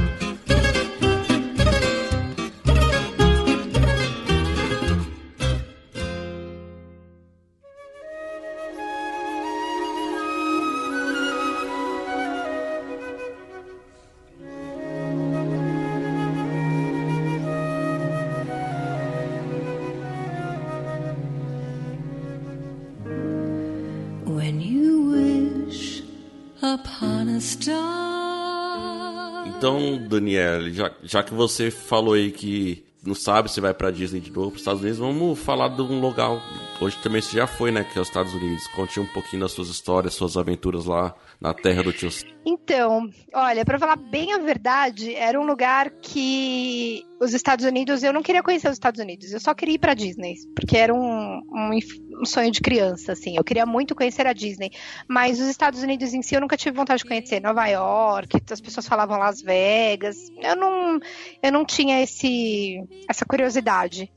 Então, 29.48 29.98
Daniel, 29.98 30.70
já, 30.72 30.92
já 31.04 31.24
que 31.24 31.34
você 31.34 31.72
falou 31.72 32.14
aí 32.14 32.32
que 32.32 32.84
não 33.04 33.16
sabe 33.16 33.50
se 33.52 33.62
vai 33.62 33.74
pra 33.74 33.90
Disney 33.90 34.20
de 34.20 34.32
novo, 34.32 34.52
pros 34.52 34.62
Estados 34.62 34.82
Unidos, 34.82 35.00
vamos 35.00 35.40
falar 35.40 35.70
de 35.70 35.82
um 35.82 36.00
lugar. 36.00 36.42
Hoje 36.80 36.96
também 37.00 37.22
você 37.22 37.36
já 37.36 37.48
foi, 37.48 37.72
né? 37.72 37.84
Que 37.84 37.98
é 37.98 38.02
os 38.02 38.08
Estados 38.08 38.36
Unidos. 38.36 38.68
Conte 38.68 39.00
um 39.00 39.06
pouquinho 39.06 39.42
das 39.42 39.52
suas 39.52 39.68
histórias, 39.68 40.14
suas 40.14 40.38
aventuras 40.38 40.86
lá 40.86 41.16
na 41.42 41.52
terra 41.52 41.82
do 41.82 41.92
tio. 41.92 42.10
Então, 42.46 43.10
olha, 43.34 43.66
para 43.66 43.80
falar 43.80 43.96
bem 43.96 44.32
a 44.34 44.38
verdade, 44.38 45.14
era 45.16 45.40
um 45.40 45.46
lugar 45.46 45.90
que 46.02 47.04
os 47.20 47.34
Estados 47.34 47.66
Unidos, 47.66 48.04
eu 48.04 48.14
não 48.14 48.22
queria 48.22 48.44
conhecer 48.44 48.68
os 48.68 48.76
Estados 48.76 49.02
Unidos, 49.02 49.34
eu 49.34 49.40
só 49.40 49.54
queria 49.54 49.76
ir 49.76 49.80
para 49.80 49.94
Disney, 49.94 50.36
porque 50.56 50.78
era 50.78 50.94
um, 50.94 51.42
um, 51.52 51.80
um, 52.22 52.26
sonho 52.26 52.52
de 52.52 52.62
criança, 52.62 53.12
assim. 53.14 53.36
Eu 53.36 53.44
queria 53.44 53.66
muito 53.66 53.96
conhecer 53.96 54.28
a 54.28 54.34
Disney, 54.34 54.72
mas 55.08 55.40
os 55.40 55.48
Estados 55.48 55.82
Unidos 55.82 56.14
em 56.14 56.22
si 56.22 56.36
eu 56.36 56.42
nunca 56.42 56.56
tive 56.56 56.78
vontade 56.78 57.02
de 57.02 57.08
conhecer. 57.10 57.42
Nova 57.42 57.68
York, 57.68 58.40
as 58.50 58.62
pessoas 58.62 58.88
falavam 58.88 59.18
Las 59.18 59.42
Vegas, 59.42 60.16
eu 60.42 60.56
não, 60.56 61.00
eu 61.42 61.52
não 61.52 61.66
tinha 61.66 62.02
esse, 62.02 62.82
essa 63.10 63.26
curiosidade. 63.26 64.12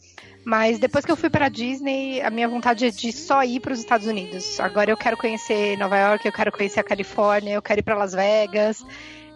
Mas 0.45 0.79
depois 0.79 1.05
que 1.05 1.13
eu 1.13 1.17
fui 1.17 1.29
para 1.29 1.49
Disney, 1.49 2.21
a 2.23 2.31
minha 2.31 2.49
vontade 2.49 2.87
é 2.87 2.91
de 2.91 3.13
só 3.13 3.45
ir 3.45 3.61
para 3.61 3.73
os 3.73 3.79
Estados 3.79 4.07
Unidos. 4.07 4.59
Agora 4.59 4.91
eu 4.91 4.97
quero 4.97 5.17
conhecer 5.17 5.77
Nova 5.77 5.99
York, 5.99 6.27
eu 6.27 6.33
quero 6.33 6.51
conhecer 6.51 6.81
a 6.81 6.85
Califórnia, 6.85 7.55
eu 7.55 7.63
quero 7.63 7.81
ir 7.81 7.83
para 7.83 7.95
Las 7.95 8.15
Vegas. 8.15 8.85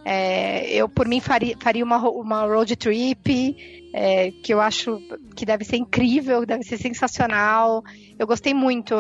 É, 0.05 0.71
eu, 0.71 0.89
por 0.89 1.07
mim, 1.07 1.21
faria, 1.21 1.57
faria 1.59 1.85
uma, 1.85 1.99
uma 2.11 2.43
road 2.45 2.77
trip, 2.77 3.57
é, 3.93 4.31
que 4.43 4.53
eu 4.53 4.61
acho 4.61 5.01
que 5.35 5.47
deve 5.47 5.65
ser 5.65 5.77
incrível, 5.77 6.45
deve 6.45 6.63
ser 6.63 6.79
sensacional. 6.79 7.83
Eu 8.19 8.27
gostei 8.27 8.53
muito 8.53 8.95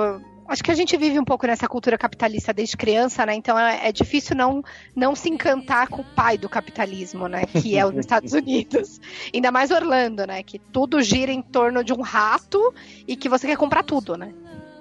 acho 0.48 0.62
que 0.62 0.70
a 0.70 0.74
gente 0.74 0.96
vive 0.96 1.18
um 1.18 1.24
pouco 1.24 1.46
nessa 1.46 1.68
cultura 1.68 1.96
capitalista 1.98 2.52
desde 2.52 2.76
criança, 2.76 3.24
né? 3.26 3.34
Então 3.34 3.58
é, 3.58 3.88
é, 3.88 3.92
difícil 3.92 4.36
não, 4.36 4.62
não 4.94 5.14
se 5.14 5.28
encantar 5.28 5.88
com 5.88 6.02
o 6.02 6.04
pai 6.04 6.38
do 6.38 6.48
capitalismo, 6.48 7.28
né? 7.28 7.44
Que 7.46 7.76
é 7.76 7.86
os 7.86 7.94
Estados 7.98 8.32
Unidos. 8.32 9.00
Ainda 9.32 9.50
mais 9.50 9.70
Orlando, 9.70 10.26
né? 10.26 10.42
Que 10.42 10.58
tudo 10.58 11.02
gira 11.02 11.32
em 11.32 11.42
torno 11.42 11.82
de 11.82 11.92
um 11.92 12.00
rato 12.00 12.74
e 13.06 13.16
que 13.16 13.28
você 13.28 13.46
quer 13.46 13.56
comprar 13.56 13.82
tudo, 13.82 14.16
né? 14.16 14.32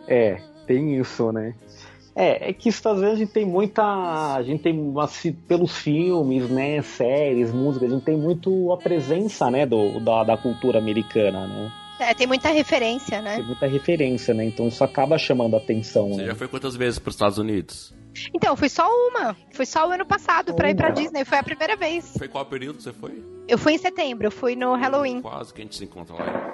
É, 0.08 0.41
tem 0.67 0.99
isso, 0.99 1.32
né? 1.32 1.56
É, 2.15 2.49
é 2.49 2.54
que 2.54 2.69
às 2.69 2.82
vezes 2.82 3.04
a 3.04 3.15
gente 3.15 3.32
tem 3.32 3.45
muita. 3.45 3.84
A 4.36 4.43
gente 4.43 4.62
tem, 4.62 4.93
assim, 4.99 5.32
pelos 5.32 5.76
filmes, 5.76 6.47
né, 6.49 6.82
séries, 6.84 7.52
música, 7.52 7.86
a 7.86 7.89
gente 7.89 8.04
tem 8.04 8.15
muito 8.15 8.71
a 8.71 8.78
presença, 8.78 9.49
né, 9.49 9.65
do, 9.65 9.99
da, 9.99 10.23
da 10.23 10.38
cultura 10.38 10.78
americana, 10.78 11.47
né? 11.47 11.71
É, 11.99 12.13
tem 12.13 12.27
muita 12.27 12.49
referência, 12.49 13.21
né? 13.21 13.36
Tem 13.36 13.45
muita 13.45 13.67
referência, 13.67 14.34
né? 14.34 14.45
Então 14.45 14.67
isso 14.67 14.84
acaba 14.84 15.17
chamando 15.17 15.56
a 15.56 15.58
atenção. 15.58 16.10
Você 16.10 16.21
né? 16.21 16.27
já 16.27 16.36
foi 16.36 16.47
quantas 16.47 16.75
vezes 16.75 16.99
para 16.99 17.10
os 17.10 17.15
Estados 17.15 17.38
Unidos? 17.38 17.93
Então, 18.34 18.56
fui 18.56 18.69
só 18.69 18.88
uma. 18.88 19.36
Fui 19.51 19.65
só 19.65 19.88
o 19.88 19.91
ano 19.91 20.06
passado 20.06 20.53
para 20.53 20.69
ir 20.69 20.75
pra 20.75 20.91
Disney. 20.91 21.25
Foi 21.25 21.38
a 21.38 21.43
primeira 21.43 21.75
vez. 21.75 22.13
Foi 22.17 22.27
qual 22.27 22.45
período 22.45 22.82
você 22.82 22.93
foi? 22.93 23.23
Eu 23.47 23.58
fui 23.58 23.73
em 23.73 23.77
setembro, 23.77 24.27
eu 24.27 24.32
fui 24.32 24.56
no 24.56 24.75
Halloween. 24.75 25.21
Quase 25.21 25.53
que 25.53 25.62
a 25.62 25.63
gente 25.63 25.75
se 25.75 25.84
encontra 25.84 26.15
lá. 26.15 26.53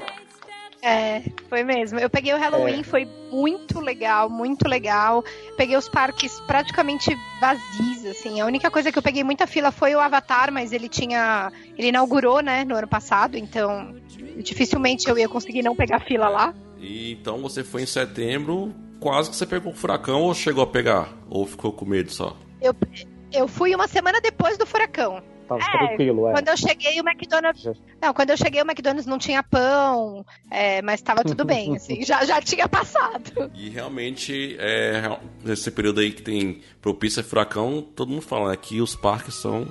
É, 0.82 1.22
foi 1.50 1.64
mesmo. 1.64 2.00
Eu 2.00 2.10
peguei 2.10 2.34
o 2.34 2.38
Halloween, 2.38 2.80
é. 2.80 2.84
foi 2.84 3.06
muito 3.32 3.80
legal, 3.80 4.30
muito 4.30 4.68
legal. 4.68 5.24
Peguei 5.58 5.76
os 5.76 5.90
parques 5.90 6.40
praticamente 6.42 7.18
vazios, 7.40 8.06
assim. 8.06 8.40
A 8.40 8.46
única 8.46 8.72
coisa 8.72 8.92
que 8.92 8.98
eu 8.98 9.02
peguei 9.02 9.24
muita 9.24 9.46
fila 9.46 9.72
foi 9.72 9.94
o 9.94 10.00
Avatar, 10.00 10.52
mas 10.52 10.72
ele 10.72 10.88
tinha. 10.88 11.52
Ele 11.78 11.90
inaugurou, 11.90 12.42
né, 12.42 12.64
no 12.64 12.76
ano 12.76 12.88
passado, 12.88 13.38
então 13.38 13.96
dificilmente 14.38 15.10
eu 15.10 15.18
ia 15.18 15.28
conseguir 15.28 15.62
não 15.62 15.76
pegar 15.76 16.00
fila 16.00 16.30
lá. 16.30 16.54
E 16.80 17.12
então 17.12 17.42
você 17.42 17.64
foi 17.64 17.84
em 17.84 17.86
setembro, 17.86 18.74
quase 19.00 19.30
que 19.30 19.36
você 19.36 19.46
pegou 19.46 19.74
o 19.74 19.76
furacão 19.76 20.22
ou 20.22 20.34
chegou 20.34 20.64
a 20.64 20.68
pegar? 20.68 21.14
Ou 21.30 21.46
ficou 21.46 21.74
com 21.74 21.86
medo 21.86 22.12
só? 22.12 22.38
Eu, 22.62 22.74
eu 23.34 23.48
fui 23.48 23.76
uma 23.76 23.88
semana 23.88 24.22
depois 24.22 24.58
do 24.58 24.66
furacão. 24.66 25.22
Tava 25.50 25.64
é, 25.64 25.88
tranquilo, 25.88 26.30
é. 26.30 26.34
Quando 26.34 26.48
eu 26.48 26.58
cheguei, 26.58 27.02
o 27.02 27.10
McDonald's. 27.10 27.82
Não, 28.00 28.14
quando 28.14 28.30
eu 28.30 28.38
cheguei, 28.38 28.62
o 28.62 28.66
McDonald's 28.66 29.08
não 29.08 29.18
tinha 29.18 29.42
pão, 29.42 30.24
é, 30.52 30.80
mas 30.84 31.02
tava 31.02 31.24
tudo 31.24 31.44
bem, 31.44 31.74
assim, 31.76 32.06
já, 32.06 32.24
já 32.24 32.40
tinha 32.40 32.70
passado. 32.70 33.50
E 33.56 33.70
realmente, 33.70 34.56
é, 34.60 35.18
nesse 35.44 35.72
período 35.72 36.02
aí 36.02 36.12
que 36.12 36.22
tem 36.22 36.62
propício 36.80 37.22
a 37.22 37.24
furacão, 37.24 37.82
todo 37.82 38.10
mundo 38.10 38.22
fala 38.22 38.52
né, 38.52 38.58
que 38.58 38.80
os 38.80 38.96
parques 38.96 39.34
são 39.34 39.68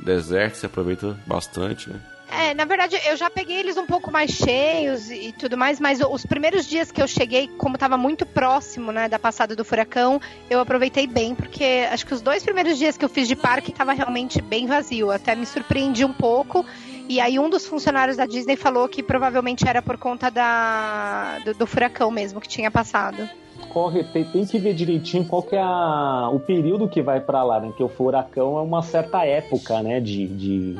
desertos, 0.00 0.60
se 0.60 0.66
aproveita 0.66 1.18
bastante, 1.26 1.90
né? 1.90 2.00
É, 2.30 2.52
na 2.52 2.66
verdade, 2.66 2.98
eu 3.06 3.16
já 3.16 3.30
peguei 3.30 3.56
eles 3.56 3.76
um 3.76 3.86
pouco 3.86 4.12
mais 4.12 4.30
cheios 4.30 5.10
e 5.10 5.32
tudo 5.32 5.56
mais, 5.56 5.80
mas 5.80 6.00
os 6.00 6.26
primeiros 6.26 6.66
dias 6.66 6.92
que 6.92 7.00
eu 7.00 7.08
cheguei, 7.08 7.48
como 7.56 7.76
estava 7.76 7.96
muito 7.96 8.26
próximo, 8.26 8.92
né, 8.92 9.08
da 9.08 9.18
passada 9.18 9.56
do 9.56 9.64
furacão, 9.64 10.20
eu 10.50 10.60
aproveitei 10.60 11.06
bem, 11.06 11.34
porque 11.34 11.86
acho 11.90 12.06
que 12.06 12.12
os 12.12 12.20
dois 12.20 12.42
primeiros 12.42 12.76
dias 12.76 12.98
que 12.98 13.04
eu 13.04 13.08
fiz 13.08 13.26
de 13.26 13.34
parque 13.34 13.70
estava 13.70 13.92
realmente 13.92 14.42
bem 14.42 14.66
vazio. 14.66 15.10
Até 15.10 15.34
me 15.34 15.46
surpreendi 15.46 16.04
um 16.04 16.12
pouco. 16.12 16.64
E 17.08 17.18
aí 17.18 17.38
um 17.38 17.48
dos 17.48 17.66
funcionários 17.66 18.18
da 18.18 18.26
Disney 18.26 18.56
falou 18.56 18.86
que 18.86 19.02
provavelmente 19.02 19.66
era 19.66 19.80
por 19.80 19.96
conta 19.96 20.30
da, 20.30 21.38
do, 21.38 21.54
do 21.54 21.66
furacão 21.66 22.10
mesmo 22.10 22.40
que 22.40 22.48
tinha 22.48 22.70
passado 22.70 23.28
corre, 23.68 24.02
tem, 24.04 24.24
tem, 24.24 24.46
que 24.46 24.58
ver 24.58 24.72
direitinho 24.72 25.24
qual 25.24 25.42
que 25.42 25.54
é 25.54 25.60
a, 25.60 26.30
o 26.32 26.40
período 26.40 26.88
que 26.88 27.02
vai 27.02 27.20
para 27.20 27.42
lá, 27.42 27.60
né? 27.60 27.72
Que 27.76 27.82
o 27.82 27.88
furacão 27.88 28.56
é 28.56 28.62
uma 28.62 28.82
certa 28.82 29.26
época, 29.26 29.82
né? 29.82 30.00
De, 30.00 30.26
de 30.26 30.76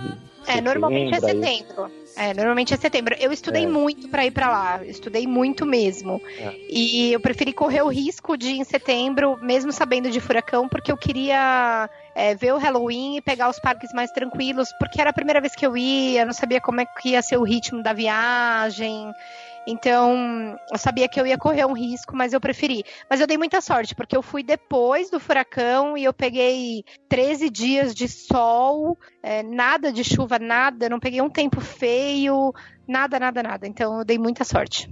é, 0.49 0.61
normalmente 0.61 1.15
é 1.15 1.21
setembro. 1.21 1.91
É, 2.17 2.35
normalmente 2.35 2.75
é 2.75 2.77
setembro. 2.77 3.15
Eu 3.21 3.33
estudei 3.33 3.65
é. 3.65 3.67
muito 3.67 4.09
para 4.09 4.27
ir 4.27 4.31
para 4.31 4.49
lá, 4.49 4.85
estudei 4.85 5.27
muito 5.27 5.65
mesmo. 5.65 6.21
É. 6.39 6.55
E 6.69 7.13
eu 7.13 7.21
preferi 7.21 7.53
correr 7.53 7.83
o 7.83 7.89
risco 7.89 8.37
de 8.37 8.49
ir 8.49 8.59
em 8.59 8.65
setembro, 8.65 9.39
mesmo 9.41 9.71
sabendo 9.71 10.11
de 10.11 10.21
furacão, 10.21 10.69
porque 10.69 10.91
eu 10.91 10.97
queria 10.97 11.89
é, 12.15 12.35
ver 12.35 12.53
o 12.53 12.59
Halloween 12.59 13.17
e 13.17 13.21
pegar 13.21 13.49
os 13.49 13.61
parques 13.61 13.93
mais 13.93 14.11
tranquilos, 14.11 14.69
porque 14.79 15.01
era 15.01 15.11
a 15.11 15.13
primeira 15.13 15.41
vez 15.41 15.55
que 15.55 15.65
eu 15.65 15.77
ia, 15.77 16.25
não 16.25 16.33
sabia 16.33 16.61
como 16.61 16.81
é 16.81 16.87
que 16.87 17.11
ia 17.11 17.23
ser 17.23 17.37
o 17.37 17.45
ritmo 17.45 17.83
da 17.83 17.93
viagem. 17.93 19.13
Então, 19.71 20.57
eu 20.73 20.79
sabia 20.79 21.07
que 21.07 21.21
eu 21.21 21.27
ia 21.27 21.37
correr 21.37 21.67
um 21.67 21.75
risco, 21.75 22.17
mas 22.17 22.33
eu 22.33 22.41
preferi. 22.41 22.83
Mas 23.09 23.21
eu 23.21 23.27
dei 23.27 23.37
muita 23.37 23.61
sorte, 23.61 23.95
porque 23.95 24.17
eu 24.17 24.23
fui 24.23 24.43
depois 24.43 25.11
do 25.11 25.21
furacão 25.21 25.95
e 25.95 26.05
eu 26.05 26.13
peguei 26.15 26.85
13 27.07 27.51
dias 27.51 27.95
de 27.95 28.09
sol, 28.09 28.97
é, 29.23 29.43
nada 29.43 29.93
de 29.93 30.03
chuva, 30.03 30.39
nada, 30.39 30.89
não 30.89 30.99
peguei 30.99 31.21
um 31.21 31.29
tempo 31.29 31.61
feio, 31.61 32.51
nada, 32.89 33.21
nada, 33.21 33.43
nada. 33.43 33.67
Então, 33.67 33.99
eu 33.99 34.07
dei 34.07 34.19
muita 34.19 34.43
sorte. 34.43 34.89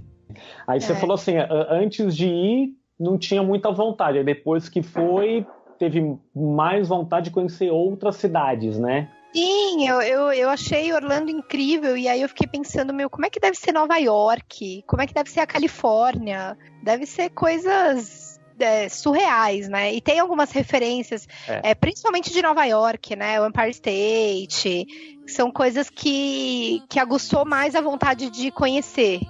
Aí 0.67 0.79
você 0.79 0.91
é. 0.91 0.95
falou 0.95 1.15
assim, 1.15 1.33
antes 1.71 2.15
de 2.15 2.27
ir, 2.27 2.75
não 2.99 3.17
tinha 3.17 3.41
muita 3.41 3.71
vontade. 3.71 4.23
Depois 4.23 4.69
que 4.69 4.83
foi, 4.83 5.43
teve 5.79 6.19
mais 6.35 6.87
vontade 6.87 7.25
de 7.25 7.31
conhecer 7.31 7.71
outras 7.71 8.17
cidades, 8.17 8.77
né? 8.77 9.09
Sim, 9.33 9.87
eu, 9.87 10.01
eu, 10.01 10.31
eu 10.31 10.49
achei 10.49 10.91
Orlando 10.93 11.29
incrível 11.29 11.95
e 11.95 12.07
aí 12.07 12.21
eu 12.21 12.29
fiquei 12.29 12.47
pensando, 12.47 12.93
meu, 12.93 13.09
como 13.09 13.25
é 13.25 13.29
que 13.29 13.39
deve 13.39 13.57
ser 13.57 13.71
Nova 13.71 13.97
York? 13.97 14.83
Como 14.87 15.01
é 15.01 15.07
que 15.07 15.13
deve 15.13 15.29
ser 15.29 15.41
a 15.41 15.47
Califórnia? 15.47 16.57
Deve 16.81 17.05
ser 17.05 17.29
coisas 17.29 18.39
é, 18.59 18.89
surreais, 18.89 19.67
né? 19.69 19.93
E 19.93 20.01
tem 20.01 20.19
algumas 20.19 20.51
referências, 20.51 21.27
é. 21.47 21.71
É, 21.71 21.75
principalmente 21.75 22.31
de 22.31 22.41
Nova 22.41 22.65
York, 22.65 23.15
né? 23.15 23.39
O 23.41 23.47
Empire 23.47 23.71
State, 23.71 24.87
são 25.27 25.51
coisas 25.51 25.89
que, 25.89 26.81
que 26.89 26.99
aguçou 26.99 27.45
mais 27.45 27.75
a 27.75 27.81
vontade 27.81 28.29
de 28.29 28.49
conhecer. 28.51 29.21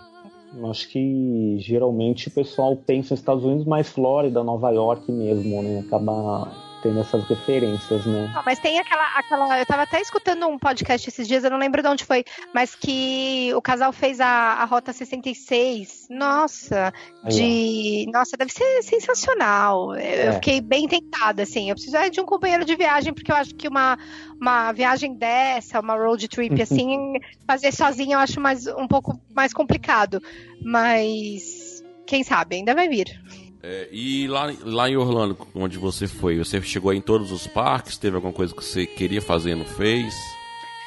Acho 0.70 0.88
que 0.90 1.58
geralmente 1.60 2.30
o 2.30 2.32
pessoal 2.32 2.76
pensa 2.76 3.14
nos 3.14 3.20
Estados 3.20 3.44
Unidos, 3.44 3.66
mais 3.66 3.90
Flórida, 3.90 4.44
Nova 4.44 4.72
York 4.72 5.12
mesmo, 5.12 5.62
né? 5.62 5.84
Acaba 5.86 6.67
tendo 6.88 7.02
essas 7.02 7.24
referências, 7.28 8.06
né? 8.06 8.32
Não, 8.34 8.44
mas 8.46 8.60
tem 8.60 8.80
aquela, 8.80 9.06
aquela. 9.18 9.60
Eu 9.60 9.66
tava 9.66 9.82
até 9.84 10.00
escutando 10.02 10.48
um 10.48 10.58
podcast 10.58 11.10
esses 11.10 11.28
dias, 11.28 11.44
eu 11.44 11.50
não 11.50 11.58
lembro 11.58 11.82
de 11.82 11.88
onde 11.88 12.06
foi, 12.06 12.24
mas 12.54 12.74
que 12.74 13.52
o 13.54 13.62
casal 13.62 13.92
fez 13.92 14.22
a, 14.22 14.28
a 14.28 14.66
Rota 14.66 14.94
66. 14.94 16.08
Nossa, 16.10 16.94
de. 17.28 18.10
Nossa, 18.12 18.38
deve 18.38 18.54
ser 18.54 18.82
sensacional. 18.84 19.94
Eu, 19.96 20.00
é. 20.00 20.30
eu 20.30 20.34
fiquei 20.34 20.62
bem 20.62 20.88
tentada, 20.88 21.44
assim. 21.44 21.70
Eu 21.70 21.76
preciso 21.76 21.98
de 22.10 22.22
um 22.22 22.26
companheiro 22.26 22.64
de 22.64 22.76
viagem, 22.76 23.14
porque 23.14 23.32
eu 23.32 23.36
acho 23.36 23.54
que 23.56 23.68
uma, 23.68 23.98
uma 24.40 24.72
viagem 24.72 25.14
dessa, 25.14 25.80
uma 25.80 25.96
road 25.96 26.28
trip 26.28 26.60
assim, 26.62 27.16
fazer 27.46 27.74
sozinha 27.74 28.16
eu 28.16 28.20
acho 28.20 28.40
mais, 28.40 28.66
um 28.68 28.88
pouco 28.88 29.20
mais 29.36 29.54
complicado. 29.54 30.22
Mas 30.64 31.84
quem 32.06 32.24
sabe, 32.24 32.56
ainda 32.56 32.74
vai 32.74 32.88
vir. 32.88 33.22
É, 33.62 33.90
e 33.92 34.28
lá, 34.28 34.54
lá 34.64 34.90
em 34.90 34.96
Orlando, 34.96 35.38
onde 35.56 35.78
você 35.78 36.08
foi, 36.08 36.38
você 36.38 36.62
chegou 36.62 36.94
em 36.94 37.02
todos 37.02 37.32
os 37.32 37.48
parques? 37.48 37.98
Teve 37.98 38.16
alguma 38.16 38.34
coisa 38.34 38.54
que 38.54 38.64
você 38.64 38.86
queria 38.86 39.22
fazer 39.22 39.52
e 39.52 39.56
não 39.56 39.66
fez? 39.66 40.14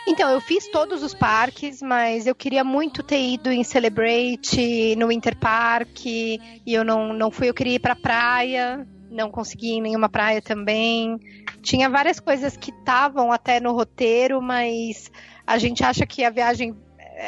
Então, 0.07 0.31
eu 0.31 0.41
fiz 0.41 0.67
todos 0.69 1.03
os 1.03 1.15
parques, 1.15 1.83
mas 1.83 2.27
eu 2.27 2.35
queria 2.35 2.65
muito 2.65 3.03
ter 3.03 3.21
ido 3.21 3.51
em 3.51 3.63
Celebrate, 3.63 4.97
no 4.97 5.09
Winter 5.09 5.37
Park, 5.37 6.07
e 6.07 6.41
eu 6.67 6.85
não, 6.85 7.13
não 7.13 7.31
fui. 7.31 7.49
Eu 7.49 7.55
queria 7.55 7.75
ir 7.75 7.79
pra 7.79 7.95
praia, 7.95 8.87
não 9.11 9.31
consegui 9.31 9.69
ir 9.69 9.79
em 9.79 9.83
nenhuma 9.83 10.09
praia 10.09 10.41
também. 10.41 11.19
Tinha 11.63 11.89
várias 11.89 12.19
coisas 12.19 12.57
que 12.57 12.71
estavam 12.71 13.31
até 13.31 13.61
no 13.61 13.73
roteiro, 13.73 14.41
mas 14.41 15.11
a 15.47 15.59
gente 15.59 15.85
acha 15.85 16.07
que 16.07 16.25
a 16.25 16.31
viagem 16.31 16.75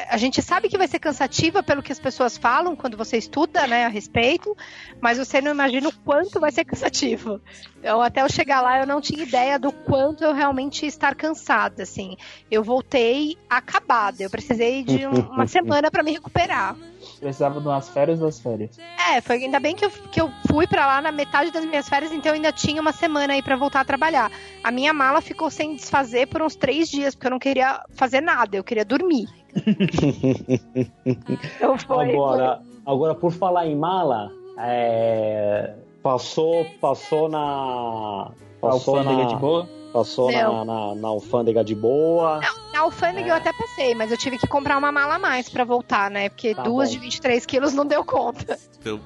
a 0.08 0.16
gente 0.16 0.40
sabe 0.40 0.68
que 0.68 0.78
vai 0.78 0.88
ser 0.88 0.98
cansativa 0.98 1.62
pelo 1.62 1.82
que 1.82 1.92
as 1.92 2.00
pessoas 2.00 2.38
falam 2.38 2.74
quando 2.74 2.96
você 2.96 3.18
estuda, 3.18 3.66
né, 3.66 3.84
a 3.84 3.88
respeito, 3.88 4.56
mas 5.00 5.18
você 5.18 5.40
não 5.40 5.50
imagina 5.50 5.88
o 5.88 5.92
quanto 5.92 6.40
vai 6.40 6.50
ser 6.50 6.64
cansativo. 6.64 7.40
Eu 7.82 8.00
até 8.00 8.22
eu 8.22 8.28
chegar 8.28 8.62
lá 8.62 8.80
eu 8.80 8.86
não 8.86 9.00
tinha 9.00 9.22
ideia 9.22 9.58
do 9.58 9.70
quanto 9.70 10.24
eu 10.24 10.32
realmente 10.32 10.82
ia 10.82 10.88
estar 10.88 11.14
cansada, 11.14 11.82
assim. 11.82 12.16
Eu 12.50 12.62
voltei 12.62 13.36
acabada. 13.50 14.22
Eu 14.22 14.30
precisei 14.30 14.82
de 14.82 15.06
um, 15.06 15.12
uma 15.12 15.46
semana 15.48 15.90
para 15.90 16.02
me 16.02 16.12
recuperar. 16.12 16.76
Precisava 17.18 17.60
de 17.60 17.66
umas 17.66 17.88
férias 17.88 18.18
das 18.18 18.40
férias. 18.40 18.78
É, 19.10 19.20
foi 19.20 19.44
ainda 19.44 19.60
bem 19.60 19.74
que 19.74 19.84
eu, 19.84 19.90
que 19.90 20.20
eu 20.20 20.30
fui 20.48 20.66
para 20.66 20.86
lá 20.86 21.00
na 21.02 21.12
metade 21.12 21.50
das 21.50 21.64
minhas 21.64 21.88
férias, 21.88 22.12
então 22.12 22.30
eu 22.30 22.36
ainda 22.36 22.52
tinha 22.52 22.80
uma 22.80 22.92
semana 22.92 23.34
aí 23.34 23.42
para 23.42 23.56
voltar 23.56 23.80
a 23.80 23.84
trabalhar. 23.84 24.30
A 24.62 24.70
minha 24.70 24.92
mala 24.92 25.20
ficou 25.20 25.50
sem 25.50 25.74
desfazer 25.74 26.28
por 26.28 26.40
uns 26.40 26.54
três 26.54 26.88
dias, 26.88 27.14
porque 27.14 27.26
eu 27.26 27.32
não 27.32 27.38
queria 27.38 27.82
fazer 27.90 28.20
nada, 28.20 28.56
eu 28.56 28.64
queria 28.64 28.84
dormir. 28.84 29.41
Então 31.06 31.78
foi, 31.78 32.10
agora, 32.10 32.56
foi. 32.56 32.82
agora, 32.86 33.14
por 33.14 33.32
falar 33.32 33.66
em 33.66 33.76
mala, 33.76 34.30
é, 34.58 35.74
passou, 36.02 36.64
passou 36.80 37.28
na. 37.28 38.30
Passou 38.60 38.96
alfândega 38.96 39.22
na, 39.24 39.28
de 39.28 39.36
boa? 39.36 39.68
Passou 39.92 40.32
na, 40.32 40.64
na, 40.64 40.94
na, 40.94 41.08
alfândega 41.08 41.64
de 41.64 41.74
boa. 41.74 42.40
Não, 42.40 42.72
na 42.72 42.80
alfândega 42.80 43.28
é. 43.28 43.30
eu 43.30 43.34
até 43.34 43.52
passei, 43.52 43.94
mas 43.94 44.10
eu 44.10 44.16
tive 44.16 44.38
que 44.38 44.46
comprar 44.46 44.78
uma 44.78 44.92
mala 44.92 45.16
a 45.16 45.18
mais 45.18 45.48
pra 45.48 45.64
voltar, 45.64 46.10
né? 46.10 46.28
Porque 46.28 46.54
tá 46.54 46.62
duas 46.62 46.88
bom. 46.88 46.94
de 46.94 47.00
23 47.00 47.44
quilos 47.44 47.74
não 47.74 47.84
deu 47.84 48.04
conta. 48.04 48.58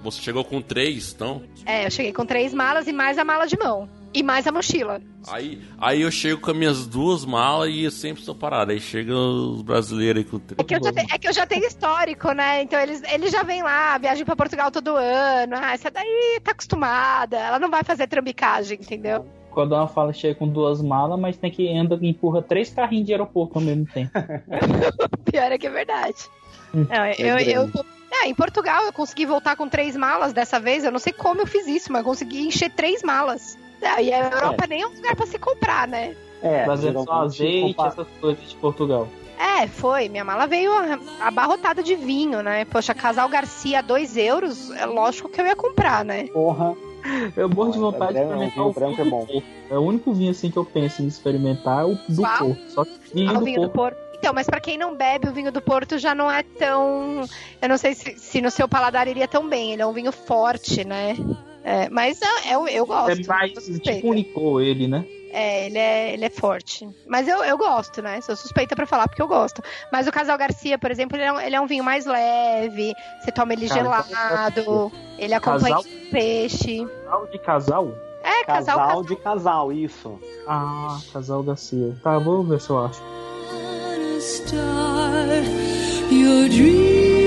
Você 0.02 0.22
chegou 0.22 0.44
com 0.44 0.60
três, 0.60 1.12
então? 1.12 1.42
É, 1.64 1.86
eu 1.86 1.90
cheguei 1.90 2.12
com 2.12 2.24
três 2.24 2.54
malas 2.54 2.86
e 2.86 2.92
mais 2.92 3.18
a 3.18 3.24
mala 3.24 3.46
de 3.46 3.58
mão. 3.58 3.88
E 4.16 4.22
mais 4.22 4.46
a 4.46 4.50
mochila. 4.50 5.02
Aí, 5.28 5.60
aí 5.78 6.00
eu 6.00 6.10
chego 6.10 6.40
com 6.40 6.50
as 6.50 6.56
minhas 6.56 6.86
duas 6.86 7.22
malas 7.22 7.68
e 7.68 7.84
eu 7.84 7.90
sempre 7.90 8.20
estou 8.20 8.34
parado. 8.34 8.72
Aí 8.72 8.80
chegam 8.80 9.52
os 9.52 9.60
brasileiros 9.60 10.24
aí 10.24 10.30
com 10.30 10.40
é 10.56 10.64
que, 10.64 10.74
eu 10.74 10.82
já 10.82 10.90
te, 10.90 11.14
é 11.14 11.18
que 11.18 11.28
eu 11.28 11.32
já 11.34 11.46
tenho 11.46 11.66
histórico, 11.66 12.32
né? 12.32 12.62
Então 12.62 12.80
eles, 12.80 13.02
eles 13.12 13.30
já 13.30 13.42
vêm 13.42 13.62
lá, 13.62 13.98
viajam 13.98 14.24
para 14.24 14.34
Portugal 14.34 14.70
todo 14.70 14.96
ano. 14.96 15.54
Ah, 15.54 15.74
essa 15.74 15.90
daí 15.90 16.40
tá 16.42 16.52
acostumada. 16.52 17.36
Ela 17.36 17.58
não 17.58 17.68
vai 17.68 17.84
fazer 17.84 18.06
trambicagem, 18.06 18.78
entendeu? 18.80 19.26
Quando 19.50 19.74
ela 19.74 19.86
fala 19.86 20.14
chega 20.14 20.34
com 20.34 20.48
duas 20.48 20.80
malas, 20.80 21.20
mas 21.20 21.36
tem 21.36 21.50
que 21.50 21.68
anda 21.76 21.98
e 22.00 22.08
empurra 22.08 22.40
três 22.40 22.70
carrinhos 22.70 23.04
de 23.04 23.12
aeroporto 23.12 23.58
ao 23.58 23.64
mesmo 23.66 23.84
tempo. 23.84 24.12
Pior 25.30 25.52
é 25.52 25.58
que 25.58 25.66
é 25.66 25.70
verdade. 25.70 26.16
Hum. 26.74 26.86
Não, 26.88 27.04
eu, 27.18 27.36
é 27.36 27.42
eu, 27.42 27.64
eu 27.64 27.84
é, 28.10 28.28
em 28.28 28.34
Portugal 28.34 28.84
eu 28.84 28.92
consegui 28.94 29.26
voltar 29.26 29.56
com 29.56 29.68
três 29.68 29.94
malas 29.94 30.32
dessa 30.32 30.58
vez. 30.58 30.84
Eu 30.84 30.92
não 30.92 30.98
sei 30.98 31.12
como 31.12 31.42
eu 31.42 31.46
fiz 31.46 31.66
isso, 31.66 31.92
mas 31.92 32.00
eu 32.00 32.06
consegui 32.06 32.46
encher 32.46 32.70
três 32.70 33.02
malas. 33.02 33.58
É, 33.80 34.02
e 34.02 34.12
a 34.12 34.24
Europa 34.24 34.64
é. 34.64 34.66
nem 34.68 34.82
é 34.82 34.86
um 34.86 34.94
lugar 34.94 35.16
pra 35.16 35.26
se 35.26 35.38
comprar, 35.38 35.86
né? 35.86 36.16
É, 36.42 36.64
Trazer 36.64 36.92
só 36.92 37.12
azeite, 37.22 37.80
essas 37.80 38.06
coisas 38.20 38.48
de 38.48 38.56
Portugal. 38.56 39.08
É, 39.38 39.66
foi. 39.66 40.08
Minha 40.08 40.24
mala 40.24 40.46
veio 40.46 40.72
abarrotada 41.20 41.82
de 41.82 41.94
vinho, 41.94 42.42
né? 42.42 42.64
Poxa, 42.64 42.94
Casal 42.94 43.28
Garcia, 43.28 43.82
2 43.82 44.16
euros, 44.16 44.70
é 44.70 44.86
lógico 44.86 45.28
que 45.28 45.40
eu 45.40 45.46
ia 45.46 45.56
comprar, 45.56 46.04
né? 46.04 46.26
Porra. 46.28 46.74
Eu 47.36 47.48
morro 47.48 47.70
de 47.70 47.78
vontade 47.78 48.14
de 48.14 48.20
experimentar 48.20 48.66
o 48.66 48.72
branco 48.72 49.00
é 49.00 49.04
bom. 49.04 49.26
É 49.70 49.78
o 49.78 49.82
único 49.82 50.12
vinho 50.12 50.30
assim 50.32 50.50
que 50.50 50.56
eu 50.56 50.64
penso 50.64 51.02
em 51.02 51.06
experimentar, 51.06 51.82
é 51.82 51.84
o 51.84 51.94
do 52.08 52.22
Qual? 52.22 52.38
Porto. 52.38 52.70
Só 52.70 52.84
que 52.84 52.98
vinho, 53.14 53.30
ah, 53.30 53.34
do, 53.34 53.44
vinho 53.44 53.56
Porto. 53.60 53.70
do 53.70 53.74
Porto. 53.74 54.06
Então, 54.18 54.32
mas 54.34 54.46
para 54.46 54.60
quem 54.60 54.78
não 54.78 54.96
bebe, 54.96 55.28
o 55.28 55.32
vinho 55.32 55.52
do 55.52 55.60
Porto 55.60 55.98
já 55.98 56.14
não 56.14 56.30
é 56.30 56.42
tão. 56.42 57.24
Eu 57.60 57.68
não 57.68 57.78
sei 57.78 57.94
se, 57.94 58.18
se 58.18 58.40
no 58.40 58.50
seu 58.50 58.68
paladar 58.68 59.06
iria 59.06 59.28
tão 59.28 59.48
bem. 59.48 59.72
Ele 59.72 59.82
é 59.82 59.86
um 59.86 59.92
vinho 59.92 60.10
forte, 60.10 60.84
né? 60.84 61.14
É, 61.66 61.90
mas 61.90 62.20
eu, 62.48 62.68
eu 62.68 62.86
gosto. 62.86 63.10
É 63.10 63.26
mais 63.26 63.52
tipo 63.52 64.10
unicou 64.10 64.60
ele, 64.60 64.86
né? 64.86 65.04
É, 65.32 65.66
ele 65.66 65.76
é, 65.76 66.12
ele 66.12 66.24
é 66.24 66.30
forte. 66.30 66.88
Mas 67.08 67.26
eu, 67.26 67.42
eu 67.42 67.58
gosto, 67.58 68.00
né? 68.00 68.20
Sou 68.20 68.36
suspeita 68.36 68.76
para 68.76 68.86
falar 68.86 69.08
porque 69.08 69.20
eu 69.20 69.26
gosto. 69.26 69.60
Mas 69.90 70.06
o 70.06 70.12
Casal 70.12 70.38
Garcia, 70.38 70.78
por 70.78 70.92
exemplo, 70.92 71.16
ele 71.16 71.24
é 71.24 71.32
um, 71.32 71.40
ele 71.40 71.56
é 71.56 71.60
um 71.60 71.66
vinho 71.66 71.82
mais 71.82 72.06
leve. 72.06 72.94
Você 73.20 73.32
toma 73.32 73.52
ele 73.52 73.66
gelado. 73.66 74.92
Ele 75.18 75.34
acompanha 75.34 75.74
casal... 75.74 75.92
peixe. 76.12 76.86
Casal 76.86 77.26
de 77.26 77.38
casal? 77.40 77.94
É, 78.22 78.44
casal, 78.44 78.78
casal 78.78 79.02
de 79.02 79.16
casal, 79.16 79.72
isso. 79.72 80.20
Ah, 80.46 81.00
Casal 81.12 81.42
Garcia. 81.42 81.96
Tá, 82.00 82.16
vou 82.18 82.44
ver 82.44 82.60
se 82.60 82.70
eu 82.70 82.78
acho. 82.78 83.02
Your 86.12 86.48
dream 86.48 87.25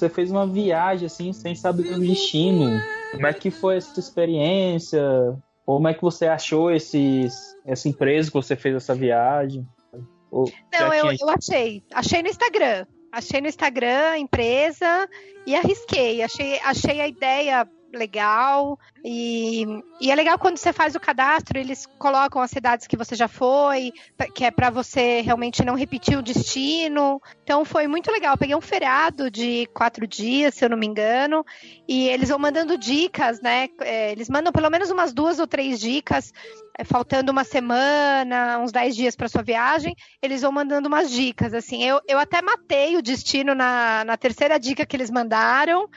você 0.00 0.08
fez 0.08 0.30
uma 0.30 0.46
viagem 0.46 1.06
assim 1.06 1.32
sem 1.32 1.54
saber 1.54 1.92
o 1.92 2.00
destino. 2.00 2.80
Como 3.12 3.26
é 3.26 3.32
que 3.32 3.50
foi 3.50 3.76
essa 3.76 4.00
experiência? 4.00 5.02
Como 5.66 5.86
é 5.86 5.94
que 5.94 6.00
você 6.00 6.26
achou 6.26 6.70
esses, 6.70 7.54
essa 7.66 7.88
empresa 7.88 8.30
que 8.30 8.34
você 8.34 8.56
fez 8.56 8.74
essa 8.74 8.94
viagem? 8.94 9.66
Ou 10.30 10.50
Não, 10.72 10.92
eu, 10.94 11.08
tinha... 11.08 11.16
eu 11.20 11.28
achei. 11.28 11.82
Achei 11.92 12.22
no 12.22 12.28
Instagram. 12.28 12.86
Achei 13.12 13.40
no 13.40 13.48
Instagram 13.48 14.10
a 14.12 14.18
empresa 14.18 15.08
e 15.46 15.54
arrisquei. 15.54 16.22
Achei, 16.22 16.58
achei 16.60 17.00
a 17.00 17.08
ideia 17.08 17.68
legal. 17.92 18.78
E, 19.04 19.64
e 20.00 20.10
é 20.10 20.14
legal 20.14 20.38
quando 20.38 20.56
você 20.56 20.72
faz 20.72 20.94
o 20.94 21.00
cadastro, 21.00 21.58
eles 21.58 21.86
colocam 21.98 22.40
as 22.40 22.50
cidades 22.50 22.86
que 22.86 22.96
você 22.96 23.14
já 23.14 23.28
foi, 23.28 23.92
que 24.34 24.44
é 24.44 24.50
para 24.50 24.70
você 24.70 25.20
realmente 25.20 25.64
não 25.64 25.74
repetir 25.74 26.18
o 26.18 26.22
destino. 26.22 27.20
Então 27.42 27.64
foi 27.64 27.86
muito 27.86 28.10
legal. 28.10 28.36
peguei 28.36 28.54
um 28.54 28.60
feriado 28.60 29.30
de 29.30 29.66
quatro 29.74 30.06
dias, 30.06 30.54
se 30.54 30.64
eu 30.64 30.68
não 30.68 30.76
me 30.76 30.86
engano, 30.86 31.44
e 31.88 32.08
eles 32.08 32.28
vão 32.28 32.38
mandando 32.38 32.78
dicas, 32.78 33.40
né? 33.40 33.68
É, 33.80 34.12
eles 34.12 34.28
mandam 34.28 34.52
pelo 34.52 34.70
menos 34.70 34.90
umas 34.90 35.12
duas 35.12 35.38
ou 35.38 35.46
três 35.46 35.80
dicas 35.80 36.32
é, 36.80 36.84
faltando 36.84 37.30
uma 37.30 37.44
semana, 37.44 38.58
uns 38.58 38.72
dez 38.72 38.96
dias 38.96 39.14
para 39.14 39.28
sua 39.28 39.42
viagem, 39.42 39.94
eles 40.22 40.42
vão 40.42 40.50
mandando 40.50 40.88
umas 40.88 41.10
dicas. 41.10 41.52
Assim, 41.52 41.84
eu, 41.84 42.00
eu 42.08 42.18
até 42.18 42.40
matei 42.40 42.96
o 42.96 43.02
destino 43.02 43.54
na, 43.54 44.04
na 44.04 44.16
terceira 44.16 44.58
dica 44.58 44.86
que 44.86 44.96
eles 44.96 45.10
mandaram. 45.10 45.88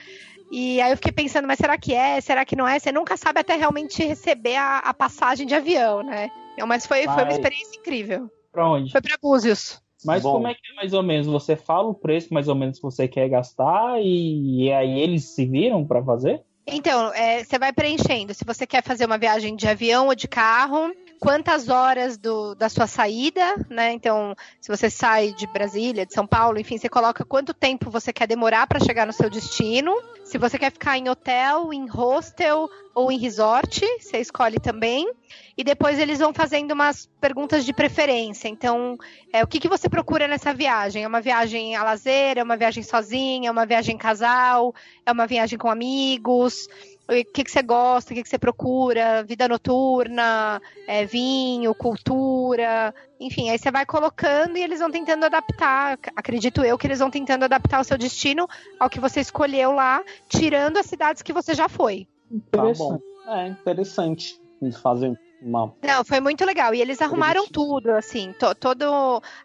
E 0.56 0.80
aí 0.80 0.92
eu 0.92 0.96
fiquei 0.96 1.10
pensando, 1.10 1.48
mas 1.48 1.58
será 1.58 1.76
que 1.76 1.92
é? 1.92 2.20
Será 2.20 2.44
que 2.44 2.54
não 2.54 2.68
é? 2.68 2.78
Você 2.78 2.92
nunca 2.92 3.16
sabe 3.16 3.40
até 3.40 3.56
realmente 3.56 4.04
receber 4.04 4.54
a, 4.54 4.78
a 4.78 4.94
passagem 4.94 5.48
de 5.48 5.52
avião, 5.52 6.00
né? 6.04 6.30
Mas 6.64 6.86
foi, 6.86 7.08
foi 7.08 7.24
uma 7.24 7.32
experiência 7.32 7.76
incrível. 7.76 8.30
Pra 8.52 8.70
onde? 8.70 8.92
Foi 8.92 9.02
pra 9.02 9.16
Búzios. 9.20 9.82
Mas 10.04 10.22
Bom. 10.22 10.34
como 10.34 10.46
é 10.46 10.54
que 10.54 10.60
é 10.70 10.76
mais 10.76 10.92
ou 10.92 11.02
menos? 11.02 11.26
Você 11.26 11.56
fala 11.56 11.88
o 11.88 11.94
preço 11.94 12.32
mais 12.32 12.46
ou 12.46 12.54
menos 12.54 12.76
que 12.76 12.84
você 12.84 13.08
quer 13.08 13.28
gastar 13.28 14.00
e, 14.00 14.66
e 14.66 14.72
aí 14.72 15.00
eles 15.00 15.24
se 15.24 15.44
viram 15.44 15.84
para 15.84 16.00
fazer? 16.04 16.40
Então, 16.68 17.12
é, 17.14 17.42
você 17.42 17.58
vai 17.58 17.72
preenchendo. 17.72 18.32
Se 18.32 18.44
você 18.44 18.64
quer 18.64 18.84
fazer 18.84 19.06
uma 19.06 19.18
viagem 19.18 19.56
de 19.56 19.66
avião 19.66 20.06
ou 20.06 20.14
de 20.14 20.28
carro, 20.28 20.94
quantas 21.24 21.70
horas 21.70 22.18
do, 22.18 22.54
da 22.54 22.68
sua 22.68 22.86
saída, 22.86 23.56
né? 23.70 23.92
Então, 23.92 24.36
se 24.60 24.68
você 24.68 24.90
sai 24.90 25.32
de 25.32 25.46
Brasília, 25.46 26.04
de 26.04 26.12
São 26.12 26.26
Paulo, 26.26 26.60
enfim, 26.60 26.76
você 26.76 26.86
coloca 26.86 27.24
quanto 27.24 27.54
tempo 27.54 27.90
você 27.90 28.12
quer 28.12 28.28
demorar 28.28 28.66
para 28.66 28.78
chegar 28.78 29.06
no 29.06 29.12
seu 29.12 29.30
destino. 29.30 29.96
Se 30.22 30.36
você 30.36 30.58
quer 30.58 30.70
ficar 30.70 30.98
em 30.98 31.08
hotel, 31.08 31.72
em 31.72 31.88
hostel 31.88 32.68
ou 32.94 33.10
em 33.10 33.18
resort, 33.18 33.80
você 33.98 34.18
escolhe 34.18 34.60
também. 34.60 35.10
E 35.56 35.64
depois 35.64 35.98
eles 35.98 36.18
vão 36.18 36.34
fazendo 36.34 36.72
umas 36.72 37.08
perguntas 37.20 37.64
de 37.64 37.72
preferência. 37.72 38.46
Então, 38.48 38.98
é, 39.32 39.42
o 39.42 39.46
que, 39.46 39.58
que 39.58 39.68
você 39.68 39.88
procura 39.88 40.28
nessa 40.28 40.52
viagem? 40.52 41.04
É 41.04 41.08
uma 41.08 41.22
viagem 41.22 41.74
a 41.74 41.82
lazer? 41.82 42.36
É 42.36 42.42
uma 42.42 42.56
viagem 42.56 42.82
sozinha? 42.82 43.48
É 43.48 43.50
uma 43.50 43.64
viagem 43.64 43.96
casal? 43.96 44.74
É 45.06 45.12
uma 45.12 45.26
viagem 45.26 45.58
com 45.58 45.70
amigos? 45.70 46.68
O 47.08 47.32
que, 47.32 47.44
que 47.44 47.50
você 47.50 47.62
gosta, 47.62 48.12
o 48.12 48.16
que, 48.16 48.22
que 48.22 48.28
você 48.28 48.38
procura, 48.38 49.22
vida 49.22 49.46
noturna, 49.46 50.60
é, 50.86 51.04
vinho, 51.04 51.74
cultura, 51.74 52.94
enfim, 53.20 53.50
aí 53.50 53.58
você 53.58 53.70
vai 53.70 53.84
colocando 53.84 54.56
e 54.56 54.62
eles 54.62 54.80
vão 54.80 54.90
tentando 54.90 55.24
adaptar. 55.24 55.98
Acredito 56.16 56.64
eu 56.64 56.78
que 56.78 56.86
eles 56.86 56.98
vão 56.98 57.10
tentando 57.10 57.44
adaptar 57.44 57.80
o 57.80 57.84
seu 57.84 57.98
destino 57.98 58.48
ao 58.80 58.88
que 58.88 59.00
você 59.00 59.20
escolheu 59.20 59.72
lá, 59.72 60.02
tirando 60.28 60.78
as 60.78 60.86
cidades 60.86 61.22
que 61.22 61.32
você 61.32 61.54
já 61.54 61.68
foi. 61.68 62.08
Tá 62.50 62.62
bom. 62.72 62.98
É 63.28 63.48
interessante. 63.48 64.40
Eles 64.60 64.76
fazem 64.78 65.16
uma... 65.42 65.74
Não, 65.82 66.04
foi 66.04 66.20
muito 66.20 66.44
legal. 66.44 66.74
E 66.74 66.80
eles 66.80 67.02
arrumaram 67.02 67.46
tudo, 67.46 67.90
assim, 67.90 68.32
to, 68.38 68.54
toda 68.54 68.86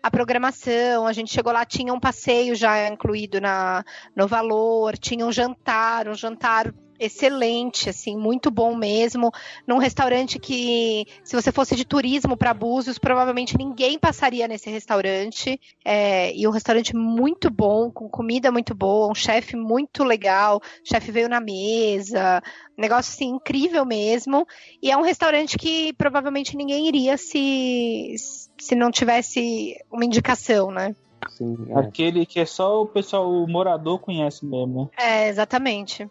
a 0.02 0.12
programação. 0.12 1.06
A 1.06 1.14
gente 1.14 1.34
chegou 1.34 1.52
lá, 1.52 1.66
tinha 1.66 1.94
um 1.94 2.00
passeio 2.00 2.56
já 2.56 2.88
incluído 2.88 3.42
na, 3.42 3.84
no 4.16 4.28
valor, 4.28 4.98
tinha 4.98 5.26
um 5.26 5.32
jantar, 5.32 6.08
um 6.08 6.14
jantar 6.14 6.74
excelente, 7.00 7.90
assim, 7.90 8.16
muito 8.18 8.52
bom 8.52 8.76
mesmo. 8.76 9.32
Num 9.66 9.78
restaurante 9.78 10.38
que, 10.38 11.06
se 11.24 11.36
você 11.36 11.52
fosse 11.52 11.76
de 11.76 11.86
turismo 11.86 12.36
para 12.36 12.54
Búzios, 12.54 12.98
provavelmente 12.98 13.58
ninguém 13.58 13.98
passaria 13.98 14.48
nesse 14.48 14.70
restaurante. 14.70 15.60
É, 15.84 16.36
e 16.36 16.48
um 16.48 16.52
restaurante 16.52 16.96
muito 16.96 17.50
bom, 17.50 17.90
com 17.90 18.10
comida 18.10 18.52
muito 18.52 18.76
boa, 18.76 19.12
um 19.12 19.16
chefe 19.16 19.56
muito 19.56 20.04
legal. 20.04 20.58
O 20.58 20.88
chefe 20.88 21.12
veio 21.12 21.30
na 21.30 21.40
mesa, 21.40 22.42
negócio 22.78 23.12
assim 23.12 23.30
incrível 23.30 23.86
mesmo. 23.86 24.46
E 24.82 24.92
é 24.92 24.98
um 24.98 25.02
restaurante 25.02 25.58
que 25.58 25.94
provavelmente 25.94 26.58
ninguém 26.58 26.88
iria 26.88 27.18
se 27.18 28.16
se 28.60 28.76
não 28.76 28.92
tivesse 28.92 29.76
uma 29.90 30.06
indicação, 30.06 30.70
né? 30.70 30.96
Sim, 31.30 31.58
é. 31.70 31.80
Aquele 31.80 32.26
que 32.26 32.40
é 32.40 32.46
só 32.46 32.82
o 32.82 32.88
pessoal, 32.88 33.32
o 33.32 33.48
morador 33.48 34.00
conhece 34.00 34.46
mesmo. 34.46 34.90
É, 34.98 35.28
exatamente. 35.30 36.10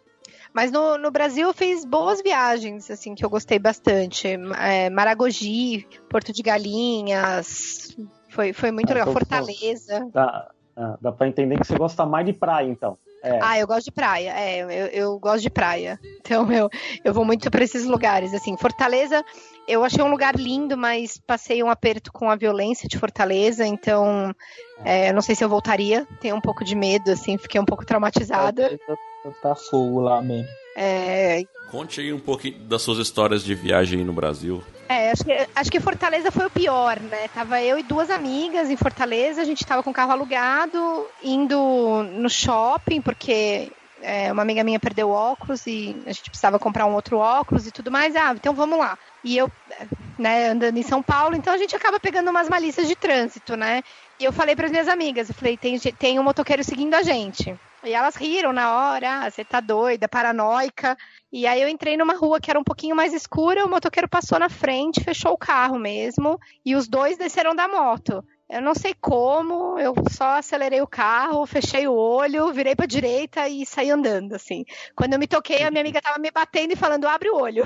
Mas 0.52 0.72
no, 0.72 0.98
no 0.98 1.11
Brasil 1.11 1.48
eu 1.48 1.54
fiz 1.54 1.84
boas 1.84 2.22
viagens, 2.22 2.90
assim, 2.90 3.14
que 3.14 3.24
eu 3.24 3.30
gostei 3.30 3.58
bastante. 3.58 4.28
É, 4.58 4.90
Maragogi, 4.90 5.87
Porto 6.08 6.32
de 6.32 6.42
Galinhas, 6.42 7.96
foi, 8.28 8.52
foi 8.52 8.70
muito 8.70 8.90
ah, 8.90 8.94
legal. 8.94 9.12
Fortaleza. 9.12 10.08
Dá, 10.12 10.50
ah, 10.76 10.98
dá 11.00 11.12
pra 11.12 11.28
entender 11.28 11.58
que 11.58 11.66
você 11.66 11.76
gosta 11.76 12.06
mais 12.06 12.26
de 12.26 12.32
praia, 12.32 12.68
então. 12.68 12.98
É. 13.22 13.38
Ah, 13.42 13.58
eu 13.58 13.66
gosto 13.66 13.87
de 13.87 13.92
praia. 13.92 14.32
É, 14.32 14.61
eu, 14.61 14.87
eu 14.87 15.18
gosto 15.18 15.42
de 15.42 15.50
praia. 15.50 15.98
Então 16.20 16.50
eu, 16.52 16.68
eu 17.04 17.12
vou 17.12 17.24
muito 17.24 17.50
para 17.50 17.64
esses 17.64 17.84
lugares. 17.84 18.32
Assim, 18.32 18.56
Fortaleza, 18.56 19.24
eu 19.66 19.82
achei 19.82 20.02
um 20.04 20.11
lugar 20.11 20.37
lindo, 20.37 20.76
mas 20.76 21.18
passei 21.26 21.62
um 21.62 21.70
aperto 21.70 22.12
com 22.12 22.30
a 22.30 22.37
violência 22.37 22.88
de 22.88 22.98
Fortaleza. 22.98 23.66
Então, 23.66 24.32
é, 24.84 25.12
não 25.12 25.20
sei 25.20 25.34
se 25.34 25.42
eu 25.42 25.48
voltaria. 25.48 26.06
Tenho 26.20 26.37
um 26.37 26.40
pouco 26.40 26.62
de 26.62 26.76
medo, 26.76 27.11
assim, 27.11 27.37
fiquei 27.38 27.61
um 27.61 27.64
pouco 27.64 27.84
traumatizada 27.84 28.78
tá 29.42 29.54
fogo 29.54 30.00
lá 30.00 30.20
mesmo. 30.22 30.48
É... 30.76 31.44
Conte 31.70 32.00
aí 32.00 32.12
um 32.12 32.20
pouquinho 32.20 32.58
das 32.60 32.82
suas 32.82 32.98
histórias 32.98 33.44
de 33.44 33.54
viagem 33.54 34.04
no 34.04 34.12
Brasil. 34.12 34.62
É, 34.88 35.10
acho 35.10 35.24
que, 35.24 35.48
acho 35.54 35.70
que 35.70 35.80
Fortaleza 35.80 36.30
foi 36.30 36.46
o 36.46 36.50
pior, 36.50 36.98
né? 36.98 37.28
Tava 37.28 37.60
eu 37.60 37.78
e 37.78 37.82
duas 37.82 38.08
amigas 38.08 38.70
em 38.70 38.76
Fortaleza, 38.76 39.42
a 39.42 39.44
gente 39.44 39.66
tava 39.66 39.82
com 39.82 39.90
o 39.90 39.94
carro 39.94 40.12
alugado, 40.12 41.06
indo 41.22 42.02
no 42.14 42.30
shopping, 42.30 43.02
porque 43.02 43.70
é, 44.00 44.32
uma 44.32 44.42
amiga 44.42 44.64
minha 44.64 44.80
perdeu 44.80 45.10
óculos 45.10 45.66
e 45.66 45.94
a 46.06 46.12
gente 46.12 46.30
precisava 46.30 46.58
comprar 46.58 46.86
um 46.86 46.94
outro 46.94 47.18
óculos 47.18 47.66
e 47.66 47.70
tudo 47.70 47.90
mais. 47.90 48.16
Ah, 48.16 48.32
então 48.32 48.54
vamos 48.54 48.78
lá. 48.78 48.96
E 49.22 49.36
eu, 49.36 49.50
né, 50.18 50.48
andando 50.48 50.78
em 50.78 50.82
São 50.82 51.02
Paulo, 51.02 51.36
então 51.36 51.52
a 51.52 51.58
gente 51.58 51.76
acaba 51.76 52.00
pegando 52.00 52.30
umas 52.30 52.48
malícias 52.48 52.88
de 52.88 52.96
trânsito, 52.96 53.56
né? 53.56 53.82
E 54.18 54.24
eu 54.24 54.32
falei 54.32 54.56
para 54.56 54.66
as 54.66 54.72
minhas 54.72 54.88
amigas, 54.88 55.28
eu 55.28 55.34
falei, 55.34 55.56
tem, 55.56 55.78
tem 55.78 56.18
um 56.18 56.22
motoqueiro 56.22 56.64
seguindo 56.64 56.94
a 56.94 57.02
gente. 57.02 57.54
E 57.84 57.92
elas 57.92 58.16
riram 58.16 58.52
na 58.52 58.74
hora, 58.74 59.20
ah, 59.20 59.30
você 59.30 59.44
tá 59.44 59.60
doida, 59.60 60.08
paranoica. 60.08 60.96
E 61.32 61.46
aí 61.46 61.62
eu 61.62 61.68
entrei 61.68 61.96
numa 61.96 62.14
rua 62.14 62.40
que 62.40 62.50
era 62.50 62.58
um 62.58 62.64
pouquinho 62.64 62.96
mais 62.96 63.12
escura, 63.12 63.64
o 63.64 63.68
motoqueiro 63.68 64.08
passou 64.08 64.38
na 64.38 64.48
frente, 64.48 65.04
fechou 65.04 65.32
o 65.32 65.38
carro 65.38 65.78
mesmo, 65.78 66.40
e 66.64 66.74
os 66.74 66.88
dois 66.88 67.16
desceram 67.16 67.54
da 67.54 67.68
moto. 67.68 68.24
Eu 68.48 68.62
não 68.62 68.74
sei 68.74 68.94
como, 68.94 69.78
eu 69.78 69.94
só 70.10 70.38
acelerei 70.38 70.80
o 70.80 70.86
carro, 70.86 71.44
fechei 71.44 71.86
o 71.86 71.94
olho, 71.94 72.50
virei 72.52 72.74
pra 72.74 72.86
direita 72.86 73.46
e 73.46 73.66
saí 73.66 73.90
andando, 73.90 74.34
assim. 74.34 74.64
Quando 74.96 75.12
eu 75.12 75.18
me 75.18 75.26
toquei, 75.26 75.62
a 75.62 75.70
minha 75.70 75.82
amiga 75.82 76.00
tava 76.00 76.18
me 76.18 76.30
batendo 76.30 76.72
e 76.72 76.76
falando, 76.76 77.06
abre 77.06 77.28
o 77.28 77.36
olho. 77.36 77.64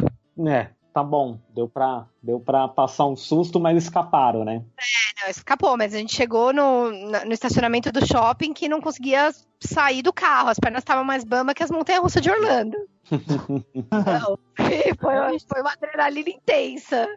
É, 0.49 0.71
tá 0.93 1.03
bom, 1.03 1.39
deu 1.55 1.69
pra, 1.69 2.07
deu 2.23 2.39
pra 2.39 2.69
passar 2.69 3.07
um 3.07 3.17
susto, 3.17 3.59
mas 3.59 3.83
escaparam, 3.83 4.45
né? 4.45 4.63
É, 4.79 5.23
não, 5.23 5.31
escapou, 5.31 5.77
mas 5.77 5.95
a 5.95 5.99
gente 5.99 6.15
chegou 6.15 6.53
no, 6.53 6.91
no 6.91 7.33
estacionamento 7.33 7.91
do 7.91 8.07
shopping 8.07 8.53
que 8.53 8.69
não 8.69 8.81
conseguia 8.81 9.31
sair 9.61 10.03
do 10.03 10.13
carro, 10.13 10.49
as 10.49 10.59
pernas 10.59 10.83
estavam 10.83 11.05
mais 11.05 11.25
bamba 11.25 11.55
que 11.55 11.63
as 11.63 11.71
montanhas-russas 11.71 12.21
de 12.21 12.31
Orlando. 12.31 12.77
não, 13.11 14.39
foi, 15.01 15.39
foi 15.41 15.61
uma 15.61 15.73
adrenalina 15.73 16.31
intensa. 16.31 17.09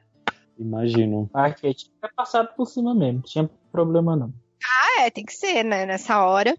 Imagino. 0.57 1.29
Ah, 1.33 1.51
que 1.51 1.73
tinha 1.73 1.91
passado 2.15 2.55
por 2.55 2.65
cima 2.65 2.95
mesmo, 2.95 3.15
não 3.15 3.21
tinha 3.21 3.49
problema 3.71 4.15
não. 4.15 4.33
Ah, 4.65 5.01
é, 5.03 5.09
tem 5.09 5.23
que 5.23 5.33
ser, 5.33 5.63
né, 5.63 5.85
nessa 5.85 6.23
hora. 6.23 6.55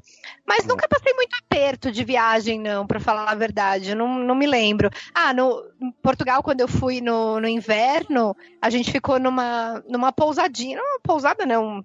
Mas 0.47 0.65
é. 0.65 0.69
nunca 0.69 0.89
passei 0.89 1.13
muito 1.15 1.37
aperto 1.43 1.91
de 1.91 2.05
viagem, 2.05 2.59
não, 2.59 2.87
para 2.87 3.01
falar 3.01 3.31
a 3.31 3.35
verdade. 3.35 3.91
Eu 3.91 3.97
não, 3.97 4.19
não 4.19 4.35
me 4.35 4.47
lembro. 4.47 4.91
Ah, 5.15 5.35
no 5.35 5.63
em 5.81 5.91
Portugal, 6.03 6.43
quando 6.43 6.61
eu 6.61 6.69
fui 6.69 7.01
no, 7.01 7.41
no 7.41 7.49
inverno, 7.49 8.37
a 8.63 8.71
gente 8.71 8.93
ficou 8.93 9.19
numa, 9.19 9.83
numa 9.89 10.13
pousadinha. 10.13 10.77
Não, 10.77 10.85
uma 10.85 11.01
pousada, 11.01 11.45
não. 11.45 11.85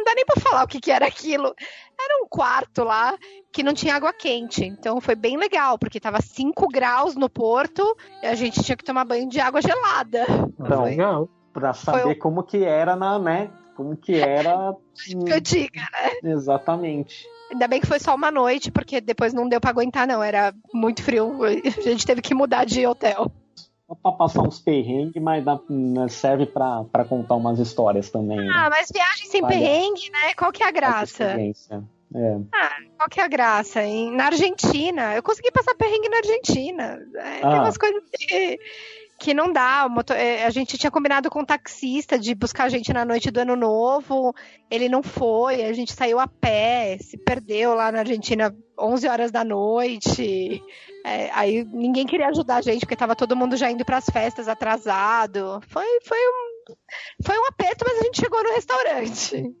Não 0.00 0.04
dá 0.04 0.14
nem 0.14 0.24
pra 0.24 0.40
falar 0.40 0.64
o 0.64 0.68
que, 0.68 0.80
que 0.80 0.90
era 0.90 1.06
aquilo. 1.06 1.54
Era 2.02 2.24
um 2.24 2.26
quarto 2.28 2.82
lá 2.82 3.14
que 3.52 3.62
não 3.62 3.74
tinha 3.74 3.94
água 3.94 4.12
quente. 4.12 4.64
Então 4.64 5.00
foi 5.00 5.14
bem 5.14 5.36
legal, 5.36 5.78
porque 5.78 6.00
tava 6.00 6.20
5 6.20 6.68
graus 6.68 7.14
no 7.14 7.28
porto 7.28 7.96
e 8.22 8.26
a 8.26 8.34
gente 8.34 8.62
tinha 8.62 8.76
que 8.76 8.84
tomar 8.84 9.04
banho 9.04 9.28
de 9.28 9.40
água 9.40 9.60
gelada. 9.60 10.24
Então, 10.58 10.84
legal. 10.84 11.28
Pra 11.52 11.72
saber 11.72 12.16
um... 12.16 12.18
como 12.18 12.42
que 12.42 12.64
era 12.64 12.94
na, 12.94 13.18
né, 13.18 13.50
como 13.80 13.96
que 13.96 14.14
era. 14.14 14.76
Antiga, 15.34 15.80
né? 15.80 16.32
Exatamente. 16.32 17.26
Ainda 17.50 17.66
bem 17.66 17.80
que 17.80 17.86
foi 17.86 17.98
só 17.98 18.14
uma 18.14 18.30
noite, 18.30 18.70
porque 18.70 19.00
depois 19.00 19.32
não 19.32 19.48
deu 19.48 19.58
para 19.58 19.70
aguentar, 19.70 20.06
não. 20.06 20.22
Era 20.22 20.54
muito 20.72 21.02
frio. 21.02 21.42
A 21.42 21.80
gente 21.80 22.06
teve 22.06 22.20
que 22.20 22.34
mudar 22.34 22.66
de 22.66 22.86
hotel. 22.86 23.32
Só 23.86 23.94
pra 23.94 24.12
passar 24.12 24.42
uns 24.42 24.60
perrengues, 24.60 25.20
mas 25.20 25.42
né, 25.68 26.08
serve 26.08 26.44
pra, 26.44 26.84
pra 26.84 27.06
contar 27.06 27.34
umas 27.36 27.58
histórias 27.58 28.10
também. 28.10 28.36
Né? 28.36 28.52
Ah, 28.54 28.68
mas 28.70 28.88
viagem 28.92 29.26
sem 29.26 29.40
vale. 29.40 29.54
perrengue, 29.54 30.10
né? 30.10 30.34
Qual 30.36 30.52
que 30.52 30.62
é 30.62 30.68
a 30.68 30.70
graça? 30.70 31.24
É. 31.24 32.38
Ah, 32.52 32.76
qual 32.98 33.08
que 33.08 33.20
é 33.20 33.24
a 33.24 33.28
graça? 33.28 33.80
Na 34.12 34.26
Argentina, 34.26 35.14
eu 35.14 35.22
consegui 35.22 35.50
passar 35.50 35.74
perrengue 35.74 36.08
na 36.08 36.18
Argentina. 36.18 37.00
É, 37.14 37.40
ah. 37.42 37.50
Tem 37.50 37.60
umas 37.60 37.78
coisas 37.78 38.02
que 38.12 38.58
que 39.20 39.34
não 39.34 39.52
dá. 39.52 39.86
Motor... 39.88 40.16
É, 40.16 40.46
a 40.46 40.50
gente 40.50 40.78
tinha 40.78 40.90
combinado 40.90 41.28
com 41.28 41.40
o 41.40 41.42
um 41.42 41.44
taxista 41.44 42.18
de 42.18 42.34
buscar 42.34 42.64
a 42.64 42.68
gente 42.70 42.90
na 42.90 43.04
noite 43.04 43.30
do 43.30 43.38
ano 43.38 43.54
novo. 43.54 44.34
Ele 44.70 44.88
não 44.88 45.02
foi, 45.02 45.62
a 45.62 45.72
gente 45.74 45.92
saiu 45.92 46.18
a 46.18 46.26
pé, 46.26 46.96
se 46.98 47.18
perdeu 47.18 47.74
lá 47.74 47.92
na 47.92 47.98
Argentina 47.98 48.56
11 48.78 49.06
horas 49.06 49.30
da 49.30 49.44
noite. 49.44 50.62
É, 51.04 51.30
aí 51.32 51.64
ninguém 51.64 52.06
queria 52.06 52.28
ajudar 52.28 52.56
a 52.56 52.62
gente, 52.62 52.80
porque 52.80 52.96
tava 52.96 53.14
todo 53.14 53.36
mundo 53.36 53.56
já 53.56 53.70
indo 53.70 53.84
para 53.84 53.98
as 53.98 54.06
festas 54.06 54.48
atrasado. 54.48 55.60
Foi, 55.68 55.84
foi, 56.02 56.18
um, 56.18 56.74
foi 57.22 57.38
um 57.38 57.46
aperto, 57.46 57.84
mas 57.86 58.00
a 58.00 58.04
gente 58.04 58.20
chegou 58.20 58.42
no 58.42 58.54
restaurante. 58.54 59.54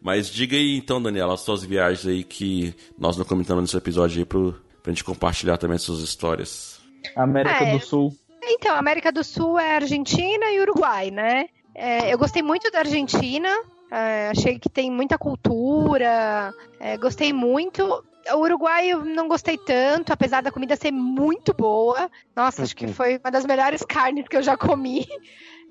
Mas 0.00 0.30
diga 0.30 0.56
aí 0.56 0.76
então, 0.76 1.02
Daniela, 1.02 1.34
as 1.34 1.40
suas 1.40 1.64
viagens 1.64 2.06
aí 2.06 2.24
que 2.24 2.74
nós 2.98 3.16
não 3.16 3.24
comentamos 3.24 3.62
nesse 3.62 3.76
episódio 3.76 4.18
aí 4.18 4.24
pro, 4.24 4.58
pra 4.82 4.92
gente 4.92 5.04
compartilhar 5.04 5.56
também 5.58 5.76
as 5.76 5.82
suas 5.82 6.00
histórias. 6.00 6.80
América 7.16 7.64
é, 7.64 7.78
do 7.78 7.84
Sul. 7.84 8.14
Então, 8.42 8.74
América 8.74 9.12
do 9.12 9.22
Sul 9.22 9.58
é 9.58 9.76
Argentina 9.76 10.50
e 10.50 10.60
Uruguai, 10.60 11.10
né? 11.10 11.46
É, 11.74 12.12
eu 12.12 12.18
gostei 12.18 12.42
muito 12.42 12.70
da 12.70 12.80
Argentina, 12.80 13.48
é, 13.90 14.30
achei 14.30 14.58
que 14.58 14.68
tem 14.68 14.90
muita 14.90 15.18
cultura, 15.18 16.52
é, 16.78 16.96
gostei 16.96 17.32
muito. 17.32 18.04
o 18.32 18.36
Uruguai 18.36 18.88
eu 18.88 19.04
não 19.04 19.28
gostei 19.28 19.56
tanto, 19.56 20.12
apesar 20.12 20.42
da 20.42 20.50
comida 20.50 20.76
ser 20.76 20.90
muito 20.90 21.52
boa. 21.52 22.10
Nossa, 22.34 22.62
acho 22.62 22.74
que 22.74 22.88
foi 22.88 23.18
uma 23.18 23.30
das 23.30 23.44
melhores 23.44 23.82
carnes 23.84 24.26
que 24.28 24.36
eu 24.36 24.42
já 24.42 24.56
comi. 24.56 25.06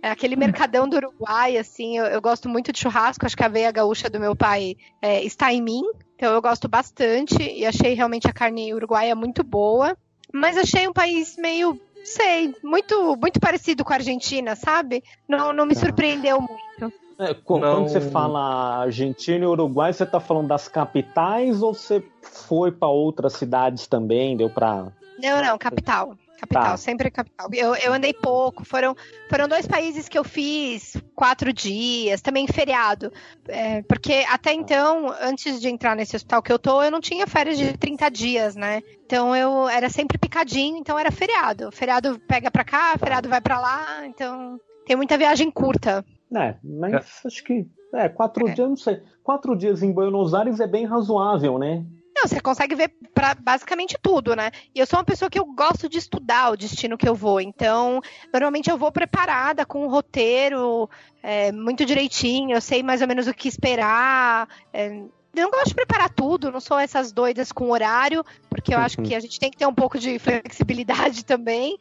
É 0.02 0.10
aquele 0.12 0.38
mercadão 0.38 0.88
do 0.88 0.96
Uruguai, 0.96 1.58
assim, 1.58 1.98
eu, 1.98 2.06
eu, 2.06 2.22
gosto 2.22 2.48
muito 2.48 2.72
de 2.72 2.80
churrasco, 2.80 3.26
acho 3.26 3.36
que 3.36 3.44
a 3.44 3.50
veia 3.50 3.70
gaúcha 3.70 4.10
do 4.10 4.18
meu 4.18 4.34
pai 4.34 4.78
é, 5.02 5.22
está 5.26 5.52
em 5.52 5.62
mim, 5.62 5.84
então 6.16 6.34
eu 6.34 6.42
gosto 6.42 6.70
bastante 6.70 7.36
e 7.42 7.66
achei 7.66 7.96
realmente 7.96 8.26
a 8.26 8.32
carne 8.32 8.74
uruguaia 8.74 9.14
muito 9.14 9.44
boa. 9.44 9.98
Mas 10.34 10.58
achei 10.58 10.88
um 10.88 10.94
país 10.94 11.36
meio, 11.38 11.80
sei, 12.04 12.54
muito, 12.64 13.16
muito 13.18 13.40
parecido 13.40 13.84
com 13.84 13.94
a 13.94 13.98
Argentina, 13.98 14.56
sabe? 14.56 15.04
Não, 15.28 15.54
não 15.54 15.66
me 15.66 15.74
tá. 15.74 15.82
surpreendeu 15.82 16.40
muito. 16.40 16.94
É, 17.20 17.34
quando 17.34 17.64
não... 17.64 17.88
você 17.88 18.00
fala 18.00 18.82
Argentina 18.84 19.44
e 19.44 19.48
Uruguai, 19.48 19.92
você 19.92 20.04
está 20.04 20.22
falando 20.22 20.48
das 20.48 20.70
capitais 20.70 21.62
ou 21.62 21.74
você 21.74 22.02
foi 22.22 22.72
para 22.72 22.88
outras 22.88 23.34
cidades 23.34 23.88
também? 23.88 24.38
Deu 24.38 24.50
para 24.50 24.88
Não, 25.22 25.42
não, 25.44 25.58
capital. 25.58 26.16
Capital, 26.40 26.64
tá. 26.64 26.78
sempre 26.78 27.12
capital. 27.12 27.50
Eu, 27.54 27.76
eu 27.76 27.94
andei 27.94 28.14
pouco. 28.14 28.64
Foram, 28.64 28.96
foram 29.30 29.48
dois 29.48 29.68
países 29.68 30.08
que 30.08 30.18
eu 30.18 30.24
fiz 30.24 30.96
quatro 31.16 31.52
dias, 31.52 32.22
também 32.22 32.48
feriado. 32.48 33.12
É, 33.48 33.82
porque 33.84 34.26
até 34.30 34.54
então, 34.54 35.14
antes 35.22 35.60
de 35.60 35.68
entrar 35.68 35.96
nesse 35.96 36.16
hospital 36.16 36.42
que 36.42 36.52
eu 36.52 36.58
tô, 36.58 36.82
eu 36.82 36.92
não 36.92 37.02
tinha 37.02 37.28
férias 37.28 37.58
de 37.58 37.78
30 37.78 38.10
dias, 38.10 38.56
né? 38.56 38.82
Então 39.06 39.36
eu 39.36 39.68
era 39.68 39.90
sempre 39.90 40.18
picadinho, 40.18 40.78
então 40.78 40.98
era 40.98 41.12
feriado. 41.12 41.72
Feriado 41.72 42.20
pega 42.28 42.50
pra 42.50 42.64
cá, 42.64 42.98
feriado 42.98 43.28
vai 43.28 43.42
pra 43.42 43.60
lá, 43.60 44.06
então 44.06 44.60
tem 44.86 44.96
muita 44.96 45.18
viagem 45.18 45.52
curta. 45.52 46.06
É, 46.36 46.56
mas 46.64 46.94
é. 46.94 47.28
acho 47.28 47.44
que. 47.44 47.68
É, 47.94 48.08
quatro 48.08 48.48
é. 48.48 48.54
dias, 48.54 48.70
não 48.70 48.78
sei. 48.78 49.02
Quatro 49.24 49.56
dias 49.56 49.82
em 49.82 49.92
Buenos 49.92 50.34
Aires 50.34 50.60
é 50.60 50.68
bem 50.68 50.86
razoável, 50.86 51.58
né? 51.58 51.84
Não, 52.22 52.28
você 52.28 52.42
consegue 52.42 52.76
ver 52.76 52.92
para 53.14 53.34
basicamente 53.34 53.98
tudo, 54.02 54.36
né? 54.36 54.52
E 54.76 54.80
eu 54.80 54.86
sou 54.86 55.00
uma 55.00 55.06
pessoa 55.06 55.30
que 55.30 55.40
eu 55.40 55.46
gosto 55.46 55.88
de 55.88 55.98
estudar 55.98 56.52
o 56.52 56.58
destino 56.58 56.98
que 56.98 57.08
eu 57.08 57.16
vou. 57.16 57.40
Então, 57.40 58.02
normalmente 58.34 58.70
eu 58.70 58.78
vou 58.78 58.92
preparada 58.92 59.66
com 59.66 59.86
um 59.86 59.90
roteiro 59.90 60.90
é, 61.24 61.50
muito 61.54 61.86
direitinho. 61.86 62.58
Eu 62.58 62.62
sei 62.62 62.84
mais 62.84 63.02
ou 63.02 63.08
menos 63.08 63.26
o 63.28 63.34
que 63.34 63.48
esperar. 63.48 64.50
É, 64.74 64.88
eu 64.90 65.44
não 65.44 65.50
gosto 65.50 65.70
de 65.70 65.76
preparar 65.76 66.10
tudo, 66.10 66.52
não 66.52 66.60
sou 66.60 66.78
essas 66.78 67.14
doidas 67.14 67.54
com 67.54 67.72
horário, 67.72 68.26
porque 68.50 68.74
eu 68.74 68.80
acho 68.80 68.98
que 69.02 69.16
a 69.16 69.20
gente 69.22 69.40
tem 69.40 69.50
que 69.50 69.58
ter 69.58 69.66
um 69.66 69.74
pouco 69.74 69.98
de 69.98 70.20
flexibilidade 70.20 71.24
também 71.26 71.78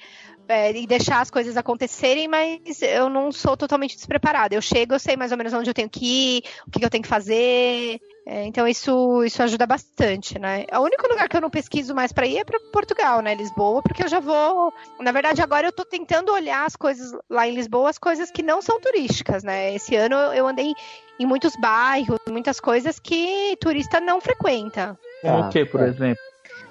é, 0.48 0.72
e 0.72 0.86
deixar 0.86 1.20
as 1.20 1.30
coisas 1.30 1.56
acontecerem, 1.56 2.26
mas 2.26 2.80
eu 2.80 3.08
não 3.08 3.30
sou 3.30 3.56
totalmente 3.56 3.94
despreparada. 3.94 4.54
Eu 4.54 4.62
chego, 4.62 4.94
eu 4.94 4.98
sei 4.98 5.16
mais 5.16 5.30
ou 5.30 5.38
menos 5.38 5.52
onde 5.52 5.68
eu 5.68 5.74
tenho 5.74 5.90
que 5.90 6.38
ir, 6.38 6.44
o 6.66 6.70
que, 6.70 6.80
que 6.80 6.84
eu 6.84 6.90
tenho 6.90 7.02
que 7.02 7.08
fazer. 7.08 8.00
É, 8.26 8.44
então 8.44 8.66
isso, 8.66 9.24
isso 9.24 9.42
ajuda 9.42 9.66
bastante, 9.66 10.38
né? 10.38 10.64
O 10.72 10.80
único 10.80 11.06
lugar 11.08 11.28
que 11.28 11.36
eu 11.36 11.40
não 11.40 11.50
pesquiso 11.50 11.94
mais 11.94 12.12
para 12.12 12.26
ir 12.26 12.38
é 12.38 12.44
para 12.44 12.60
Portugal, 12.72 13.20
né? 13.20 13.34
Lisboa, 13.34 13.82
porque 13.82 14.02
eu 14.02 14.08
já 14.08 14.20
vou. 14.20 14.72
Na 15.00 15.12
verdade, 15.12 15.42
agora 15.42 15.66
eu 15.66 15.72
tô 15.72 15.84
tentando 15.84 16.32
olhar 16.32 16.66
as 16.66 16.76
coisas 16.76 17.12
lá 17.28 17.46
em 17.46 17.54
Lisboa, 17.54 17.90
as 17.90 17.98
coisas 17.98 18.30
que 18.30 18.42
não 18.42 18.60
são 18.60 18.80
turísticas, 18.80 19.42
né? 19.42 19.74
Esse 19.74 19.96
ano 19.96 20.16
eu 20.34 20.46
andei 20.46 20.74
em 21.18 21.26
muitos 21.26 21.54
bairros, 21.56 22.18
muitas 22.28 22.60
coisas 22.60 22.98
que 22.98 23.56
turista 23.60 24.00
não 24.00 24.20
frequenta. 24.20 24.98
Ah, 25.24 25.38
o 25.38 25.48
que, 25.48 25.64
por 25.64 25.80
é. 25.80 25.88
exemplo? 25.88 26.22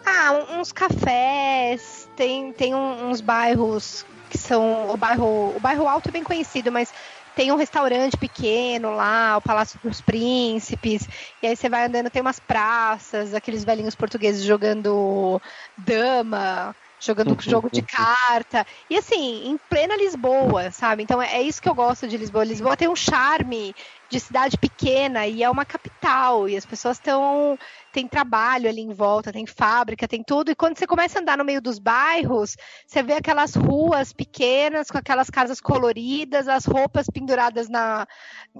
Ah, 0.09 0.31
uns 0.57 0.71
cafés, 0.71 2.07
tem, 2.15 2.53
tem 2.53 2.73
uns 2.73 3.19
bairros 3.19 4.05
que 4.29 4.37
são. 4.37 4.89
O 4.89 4.95
bairro, 4.95 5.53
o 5.53 5.59
bairro 5.59 5.85
alto 5.85 6.07
é 6.07 6.11
bem 6.13 6.23
conhecido, 6.23 6.71
mas 6.71 6.93
tem 7.35 7.51
um 7.51 7.57
restaurante 7.57 8.15
pequeno 8.15 8.95
lá, 8.95 9.35
o 9.37 9.41
Palácio 9.41 9.77
dos 9.83 9.99
Príncipes, 9.99 11.07
e 11.43 11.47
aí 11.47 11.55
você 11.55 11.69
vai 11.69 11.85
andando, 11.85 12.09
tem 12.09 12.21
umas 12.21 12.39
praças, 12.39 13.33
aqueles 13.33 13.65
velhinhos 13.65 13.95
portugueses 13.95 14.43
jogando 14.43 15.41
dama, 15.77 16.73
jogando 16.99 17.35
jogo 17.43 17.69
de 17.69 17.81
carta. 17.81 18.65
E 18.89 18.97
assim, 18.97 19.49
em 19.49 19.57
plena 19.69 19.95
Lisboa, 19.97 20.71
sabe? 20.71 21.03
Então 21.03 21.21
é, 21.21 21.35
é 21.35 21.41
isso 21.41 21.61
que 21.61 21.69
eu 21.69 21.75
gosto 21.75 22.07
de 22.07 22.17
Lisboa. 22.17 22.45
Lisboa 22.45 22.77
tem 22.77 22.87
um 22.87 22.95
charme 22.95 23.75
de 24.09 24.19
cidade 24.19 24.57
pequena 24.57 25.27
e 25.27 25.43
é 25.43 25.49
uma 25.49 25.65
capital, 25.65 26.47
e 26.47 26.55
as 26.55 26.65
pessoas 26.65 26.97
estão 26.97 27.57
tem 27.91 28.07
trabalho 28.07 28.69
ali 28.69 28.81
em 28.81 28.93
volta, 28.93 29.31
tem 29.31 29.45
fábrica, 29.45 30.07
tem 30.07 30.23
tudo. 30.23 30.51
E 30.51 30.55
quando 30.55 30.77
você 30.77 30.87
começa 30.87 31.19
a 31.19 31.21
andar 31.21 31.37
no 31.37 31.43
meio 31.43 31.61
dos 31.61 31.79
bairros, 31.79 32.55
você 32.85 33.03
vê 33.03 33.13
aquelas 33.13 33.55
ruas 33.55 34.13
pequenas 34.13 34.89
com 34.89 34.97
aquelas 34.97 35.29
casas 35.29 35.59
coloridas, 35.59 36.47
as 36.47 36.65
roupas 36.65 37.07
penduradas 37.11 37.67
na 37.69 38.05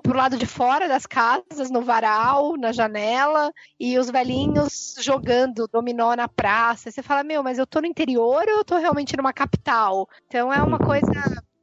pro 0.04 0.18
lado 0.18 0.38
de 0.38 0.46
fora 0.46 0.88
das 0.88 1.06
casas, 1.06 1.70
no 1.72 1.82
varal, 1.82 2.58
na 2.58 2.72
janela, 2.72 3.52
e 3.80 3.98
os 3.98 4.10
velhinhos 4.10 4.96
jogando 5.00 5.68
dominó 5.68 6.16
na 6.16 6.28
praça. 6.28 6.92
Você 6.92 7.02
fala: 7.02 7.24
"Meu, 7.24 7.44
mas 7.44 7.58
eu 7.58 7.68
tô 7.68 7.80
no 7.82 7.88
interior 7.88 8.44
ou 8.48 8.58
eu 8.58 8.66
tô 8.66 8.78
realmente 8.78 9.16
numa 9.16 9.34
capital?". 9.34 10.08
Então 10.28 10.52
é 10.52 10.62
uma 10.62 10.80
coisa 10.80 11.12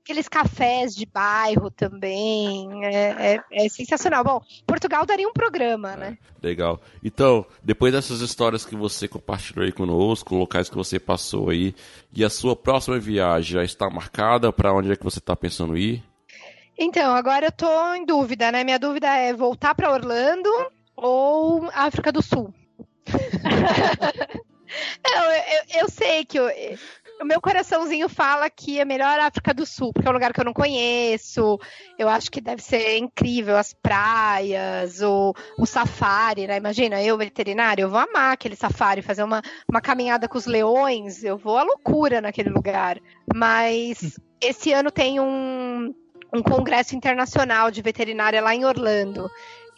aqueles 0.05 0.29
cafés 0.29 0.95
de 0.95 1.07
bairro 1.07 1.71
também. 1.71 2.85
É, 2.85 3.35
é, 3.35 3.41
é, 3.51 3.69
sensacional. 3.71 4.23
Bom, 4.23 4.43
Portugal 4.67 5.07
daria 5.07 5.27
um 5.27 5.33
programa, 5.33 5.97
né? 5.97 6.19
Legal. 6.43 6.79
Então, 7.03 7.47
depois 7.63 7.91
dessas 7.91 8.21
histórias 8.21 8.67
que 8.67 8.77
você 8.77 9.09
compartilhou 9.09 9.65
aí 9.65 9.73
conosco, 9.73 10.37
locais 10.37 10.69
que 10.69 10.77
você 10.77 11.01
passou 11.01 11.49
aí, 11.49 11.75
e 12.13 12.23
a 12.23 12.29
sua 12.29 12.55
próxima 12.55 12.99
viagem 12.99 13.55
já 13.55 13.65
está 13.65 13.89
marcada? 13.89 14.53
Para 14.53 14.75
onde 14.75 14.93
é 14.93 14.97
que 14.97 15.03
você 15.03 15.19
está 15.19 15.35
pensando 15.35 15.77
ir? 15.77 16.05
Então, 16.79 17.15
agora 17.15 17.47
eu 17.47 17.53
tô 17.53 17.95
em 17.95 18.05
dúvida, 18.05 18.53
né? 18.53 18.63
Minha 18.63 18.79
dúvida 18.79 19.09
é 19.09 19.33
voltar 19.33 19.75
para 19.75 19.91
Orlando 19.91 20.51
ou 20.95 21.67
África 21.73 22.13
do 22.13 22.21
Sul. 22.21 22.53
eu, 25.07 25.23
eu, 25.23 25.81
eu, 25.83 25.89
sei 25.89 26.25
que 26.25 26.39
eu, 26.39 26.51
o 27.21 27.25
meu 27.25 27.41
coraçãozinho 27.41 28.09
fala 28.09 28.51
que 28.51 28.81
é 28.81 28.85
melhor 28.85 29.19
a 29.19 29.27
África 29.27 29.55
do 29.55 29.65
Sul, 29.65 29.93
porque 29.93 30.07
é 30.07 30.11
um 30.11 30.15
lugar 30.15 30.33
que 30.33 30.41
eu 30.41 30.45
não 30.45 30.53
conheço. 30.53 31.59
Eu 31.99 32.09
acho 32.09 32.31
que 32.31 32.41
deve 32.41 32.63
ser 32.63 32.99
incrível 32.99 33.57
as 33.57 33.73
praias, 33.73 35.01
o, 35.01 35.35
o 35.59 35.67
safari, 35.67 36.47
né? 36.47 36.57
Imagina, 36.57 37.03
eu, 37.03 37.17
veterinário, 37.17 37.83
eu 37.83 37.91
vou 37.91 37.99
amar 37.99 38.33
aquele 38.33 38.57
safari, 38.57 39.03
fazer 39.03 39.23
uma, 39.23 39.43
uma 39.69 39.81
caminhada 39.81 40.29
com 40.29 40.39
os 40.39 40.47
leões, 40.47 41.23
eu 41.23 41.37
vou 41.37 41.57
à 41.57 41.63
loucura 41.63 42.21
naquele 42.21 42.51
lugar. 42.51 42.99
Mas 43.35 44.19
esse 44.41 44.73
ano 44.73 44.91
tem 44.91 45.21
um, 45.21 45.95
um 46.33 46.43
congresso 46.43 46.97
internacional 46.97 47.71
de 47.71 47.81
veterinária 47.81 48.43
lá 48.43 48.55
em 48.55 48.65
Orlando. 48.65 49.31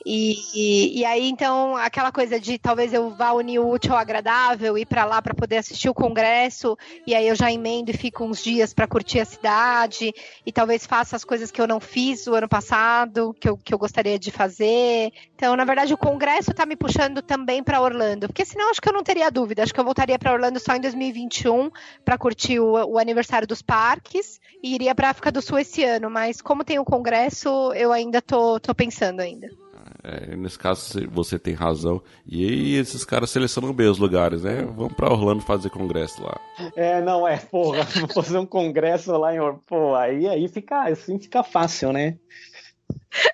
E, 0.08 0.36
e, 0.54 1.00
e, 1.00 1.04
aí, 1.04 1.28
então, 1.28 1.76
aquela 1.76 2.12
coisa 2.12 2.38
de 2.38 2.56
talvez 2.60 2.94
eu 2.94 3.10
vá 3.10 3.32
unir 3.32 3.58
o 3.58 3.68
útil 3.68 3.92
ao 3.92 3.98
agradável, 3.98 4.78
ir 4.78 4.86
para 4.86 5.04
lá 5.04 5.20
para 5.20 5.34
poder 5.34 5.56
assistir 5.56 5.88
o 5.88 5.94
congresso, 5.94 6.78
e 7.04 7.12
aí 7.12 7.26
eu 7.26 7.34
já 7.34 7.50
emendo 7.50 7.90
e 7.90 7.96
fico 7.96 8.22
uns 8.22 8.40
dias 8.40 8.72
para 8.72 8.86
curtir 8.86 9.18
a 9.18 9.24
cidade, 9.24 10.14
e 10.46 10.52
talvez 10.52 10.86
faça 10.86 11.16
as 11.16 11.24
coisas 11.24 11.50
que 11.50 11.60
eu 11.60 11.66
não 11.66 11.80
fiz 11.80 12.28
o 12.28 12.36
ano 12.36 12.48
passado, 12.48 13.34
que 13.40 13.48
eu, 13.48 13.56
que 13.56 13.74
eu 13.74 13.78
gostaria 13.78 14.16
de 14.16 14.30
fazer. 14.30 15.12
Então, 15.34 15.56
na 15.56 15.64
verdade, 15.64 15.92
o 15.92 15.98
congresso 15.98 16.52
está 16.52 16.64
me 16.64 16.76
puxando 16.76 17.20
também 17.20 17.60
para 17.60 17.80
Orlando, 17.80 18.28
porque 18.28 18.44
senão 18.44 18.70
acho 18.70 18.80
que 18.80 18.88
eu 18.88 18.92
não 18.92 19.02
teria 19.02 19.28
dúvida. 19.28 19.64
Acho 19.64 19.74
que 19.74 19.80
eu 19.80 19.84
voltaria 19.84 20.16
para 20.20 20.32
Orlando 20.32 20.60
só 20.60 20.76
em 20.76 20.80
2021 20.80 21.68
para 22.04 22.16
curtir 22.16 22.60
o, 22.60 22.74
o, 22.74 22.96
aniversário 22.96 23.48
dos 23.48 23.60
parques 23.60 24.40
e 24.62 24.72
iria 24.72 24.94
para 24.94 25.10
África 25.10 25.32
do 25.32 25.42
Sul 25.42 25.58
esse 25.58 25.82
ano, 25.82 26.08
mas 26.08 26.40
como 26.40 26.62
tem 26.62 26.78
o 26.78 26.84
congresso, 26.84 27.72
eu 27.72 27.90
ainda 27.90 28.22
tô, 28.22 28.60
tô 28.60 28.72
pensando 28.72 29.18
ainda. 29.18 29.65
É, 30.08 30.36
nesse 30.36 30.56
caso 30.56 31.00
você 31.10 31.36
tem 31.36 31.52
razão. 31.52 32.00
E 32.24 32.46
aí 32.46 32.74
esses 32.76 33.04
caras 33.04 33.28
selecionam 33.28 33.72
bem 33.72 33.88
os 33.88 33.98
lugares, 33.98 34.44
né? 34.44 34.62
Vamos 34.62 34.92
pra 34.92 35.10
Orlando 35.10 35.42
fazer 35.42 35.68
congresso 35.68 36.22
lá. 36.22 36.40
É, 36.76 37.02
não, 37.02 37.26
é, 37.26 37.38
porra, 37.38 37.84
fazer 38.14 38.38
um 38.38 38.46
congresso 38.46 39.10
lá 39.16 39.34
em 39.34 39.40
Orlando. 39.40 39.62
Pô, 39.66 39.96
aí, 39.96 40.28
aí 40.28 40.46
fica, 40.46 40.84
assim 40.84 41.18
fica 41.18 41.42
fácil, 41.42 41.92
né? 41.92 42.16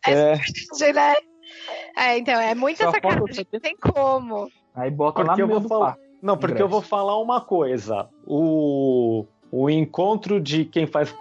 É, 0.06 0.32
é. 0.32 0.92
né? 0.94 1.14
É, 1.94 2.18
então, 2.18 2.40
é 2.40 2.54
muita 2.54 2.90
sacanagem, 2.90 3.46
não 3.52 3.60
tem 3.60 3.76
como. 3.76 4.50
Aí 4.74 4.90
bota 4.90 5.22
porque 5.22 5.42
lá 5.42 5.46
no 5.46 5.52
eu 5.52 5.60
vou 5.60 5.68
falar. 5.68 5.98
Não, 6.22 6.38
porque 6.38 6.54
congresso. 6.54 6.64
eu 6.64 6.68
vou 6.68 6.80
falar 6.80 7.20
uma 7.20 7.42
coisa. 7.42 8.08
O, 8.26 9.26
o 9.50 9.68
encontro 9.68 10.40
de 10.40 10.64
quem 10.64 10.86
faz 10.86 11.12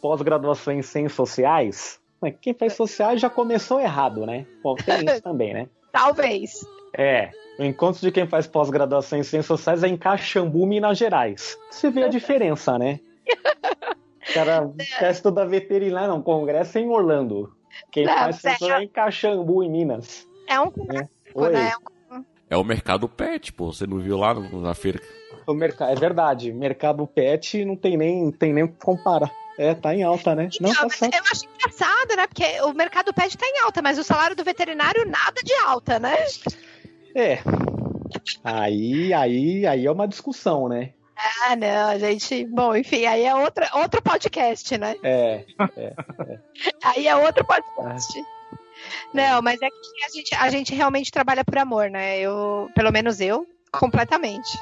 pós-graduação 0.00 0.72
em 0.72 0.80
ciências 0.80 1.12
sociais 1.12 2.00
quem 2.30 2.54
faz 2.54 2.74
sociais 2.74 3.20
já 3.20 3.30
começou 3.30 3.80
errado, 3.80 4.26
né? 4.26 4.46
Bom, 4.62 4.74
tem 4.74 5.04
isso 5.04 5.22
também, 5.22 5.54
né? 5.54 5.68
Talvez. 5.92 6.66
É. 6.96 7.30
O 7.58 7.64
encontro 7.64 8.00
de 8.00 8.10
quem 8.10 8.26
faz 8.26 8.46
pós-graduação 8.46 9.18
em 9.18 9.22
ciências 9.22 9.46
sociais 9.46 9.82
é 9.82 9.88
em 9.88 9.96
Caxambu, 9.96 10.66
Minas 10.66 10.98
Gerais. 10.98 11.58
Você 11.70 11.90
vê 11.90 12.04
a 12.04 12.08
diferença, 12.08 12.78
né? 12.78 13.00
O 14.28 14.34
cara 14.34 14.70
quer 14.98 15.10
estudar 15.10 15.46
veterinária, 15.46 16.08
não. 16.08 16.20
Congresso 16.20 16.78
é 16.78 16.82
em 16.82 16.88
Orlando. 16.88 17.52
Quem 17.90 18.04
não, 18.04 18.14
faz 18.14 18.44
é, 18.44 18.56
é 18.60 18.82
em 18.82 18.88
Caxambu, 18.88 19.62
em 19.62 19.70
Minas. 19.70 20.26
É 20.46 20.60
um 20.60 20.70
congresso, 20.70 21.10
é. 21.34 21.50
né? 21.50 21.72
É 22.48 22.56
o 22.56 22.64
mercado 22.64 23.08
pet, 23.08 23.52
pô. 23.52 23.72
Você 23.72 23.86
não 23.86 23.98
viu 23.98 24.16
lá 24.16 24.34
na 24.34 24.74
feira? 24.74 25.00
O 25.46 25.54
mercado, 25.54 25.92
é 25.92 25.94
verdade. 25.94 26.52
Mercado 26.52 27.06
pet 27.06 27.64
não 27.64 27.76
tem 27.76 27.96
nem, 27.96 28.30
tem 28.30 28.52
nem 28.52 28.66
comparar. 28.66 29.30
É, 29.58 29.74
tá 29.74 29.94
em 29.94 30.02
alta, 30.02 30.34
né? 30.34 30.48
Não, 30.60 30.70
não 30.70 30.88
tá 30.88 31.06
eu 31.06 31.22
acho 31.30 31.46
engraçado, 31.54 32.16
né? 32.16 32.26
Porque 32.26 32.60
o 32.62 32.72
mercado 32.74 33.12
pet 33.14 33.36
tá 33.36 33.46
em 33.46 33.60
alta, 33.64 33.80
mas 33.80 33.98
o 33.98 34.04
salário 34.04 34.36
do 34.36 34.44
veterinário 34.44 35.06
nada 35.06 35.40
de 35.42 35.54
alta, 35.54 35.98
né? 35.98 36.16
É. 37.14 37.38
Aí, 38.44 39.12
aí, 39.14 39.66
aí 39.66 39.86
é 39.86 39.90
uma 39.90 40.06
discussão, 40.06 40.68
né? 40.68 40.92
Ah, 41.16 41.56
não, 41.56 41.98
gente. 41.98 42.44
Bom, 42.44 42.76
enfim, 42.76 43.06
aí 43.06 43.24
é 43.24 43.34
outra, 43.34 43.70
outro 43.74 44.02
podcast, 44.02 44.76
né? 44.76 44.96
É, 45.02 45.44
é, 45.76 45.84
é. 45.86 46.38
Aí 46.84 47.08
é 47.08 47.16
outro 47.16 47.44
podcast. 47.44 48.22
Não, 49.14 49.40
mas 49.40 49.60
é 49.62 49.68
que 49.70 50.04
a 50.04 50.08
gente, 50.14 50.34
a 50.34 50.50
gente 50.50 50.74
realmente 50.74 51.10
trabalha 51.10 51.42
por 51.42 51.56
amor, 51.56 51.88
né? 51.88 52.18
Eu, 52.18 52.68
pelo 52.74 52.92
menos 52.92 53.20
eu, 53.20 53.46
completamente. 53.72 54.58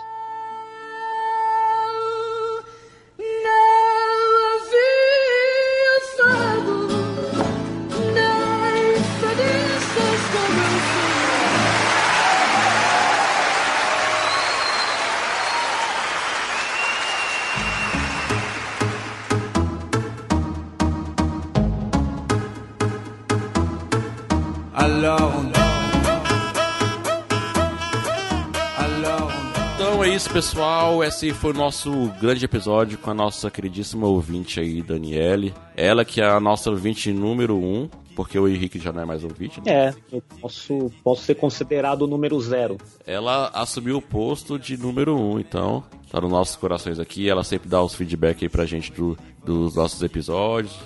Então 29.74 30.02
é 30.02 30.08
isso, 30.08 30.28
pessoal. 30.30 31.04
Esse 31.04 31.32
foi 31.32 31.52
o 31.52 31.56
nosso 31.56 31.90
grande 32.20 32.44
episódio 32.44 32.98
com 32.98 33.10
a 33.10 33.14
nossa 33.14 33.50
queridíssima 33.50 34.08
ouvinte 34.08 34.58
aí, 34.58 34.82
Daniele. 34.82 35.54
Ela 35.76 36.04
que 36.04 36.20
é 36.20 36.24
a 36.24 36.40
nossa 36.40 36.70
ouvinte 36.70 37.12
número 37.12 37.56
um, 37.56 37.88
porque 38.16 38.36
o 38.38 38.48
Henrique 38.48 38.78
já 38.80 38.92
não 38.92 39.02
é 39.02 39.04
mais 39.04 39.22
ouvinte. 39.22 39.60
Né? 39.60 39.72
É, 39.72 39.94
eu 40.10 40.22
posso, 40.40 40.90
posso 41.04 41.22
ser 41.22 41.36
considerado 41.36 42.02
o 42.02 42.06
número 42.06 42.40
zero. 42.40 42.76
Ela 43.06 43.50
assumiu 43.54 43.98
o 43.98 44.02
posto 44.02 44.58
de 44.58 44.76
número 44.76 45.16
um, 45.16 45.38
então 45.38 45.84
tá 46.10 46.20
nos 46.20 46.30
nossos 46.30 46.56
corações 46.56 46.98
aqui. 46.98 47.28
Ela 47.28 47.44
sempre 47.44 47.68
dá 47.68 47.80
os 47.80 47.94
feedback 47.94 48.44
aí 48.44 48.48
pra 48.48 48.66
gente 48.66 48.90
do, 48.90 49.16
dos 49.44 49.76
nossos 49.76 50.02
episódios. 50.02 50.76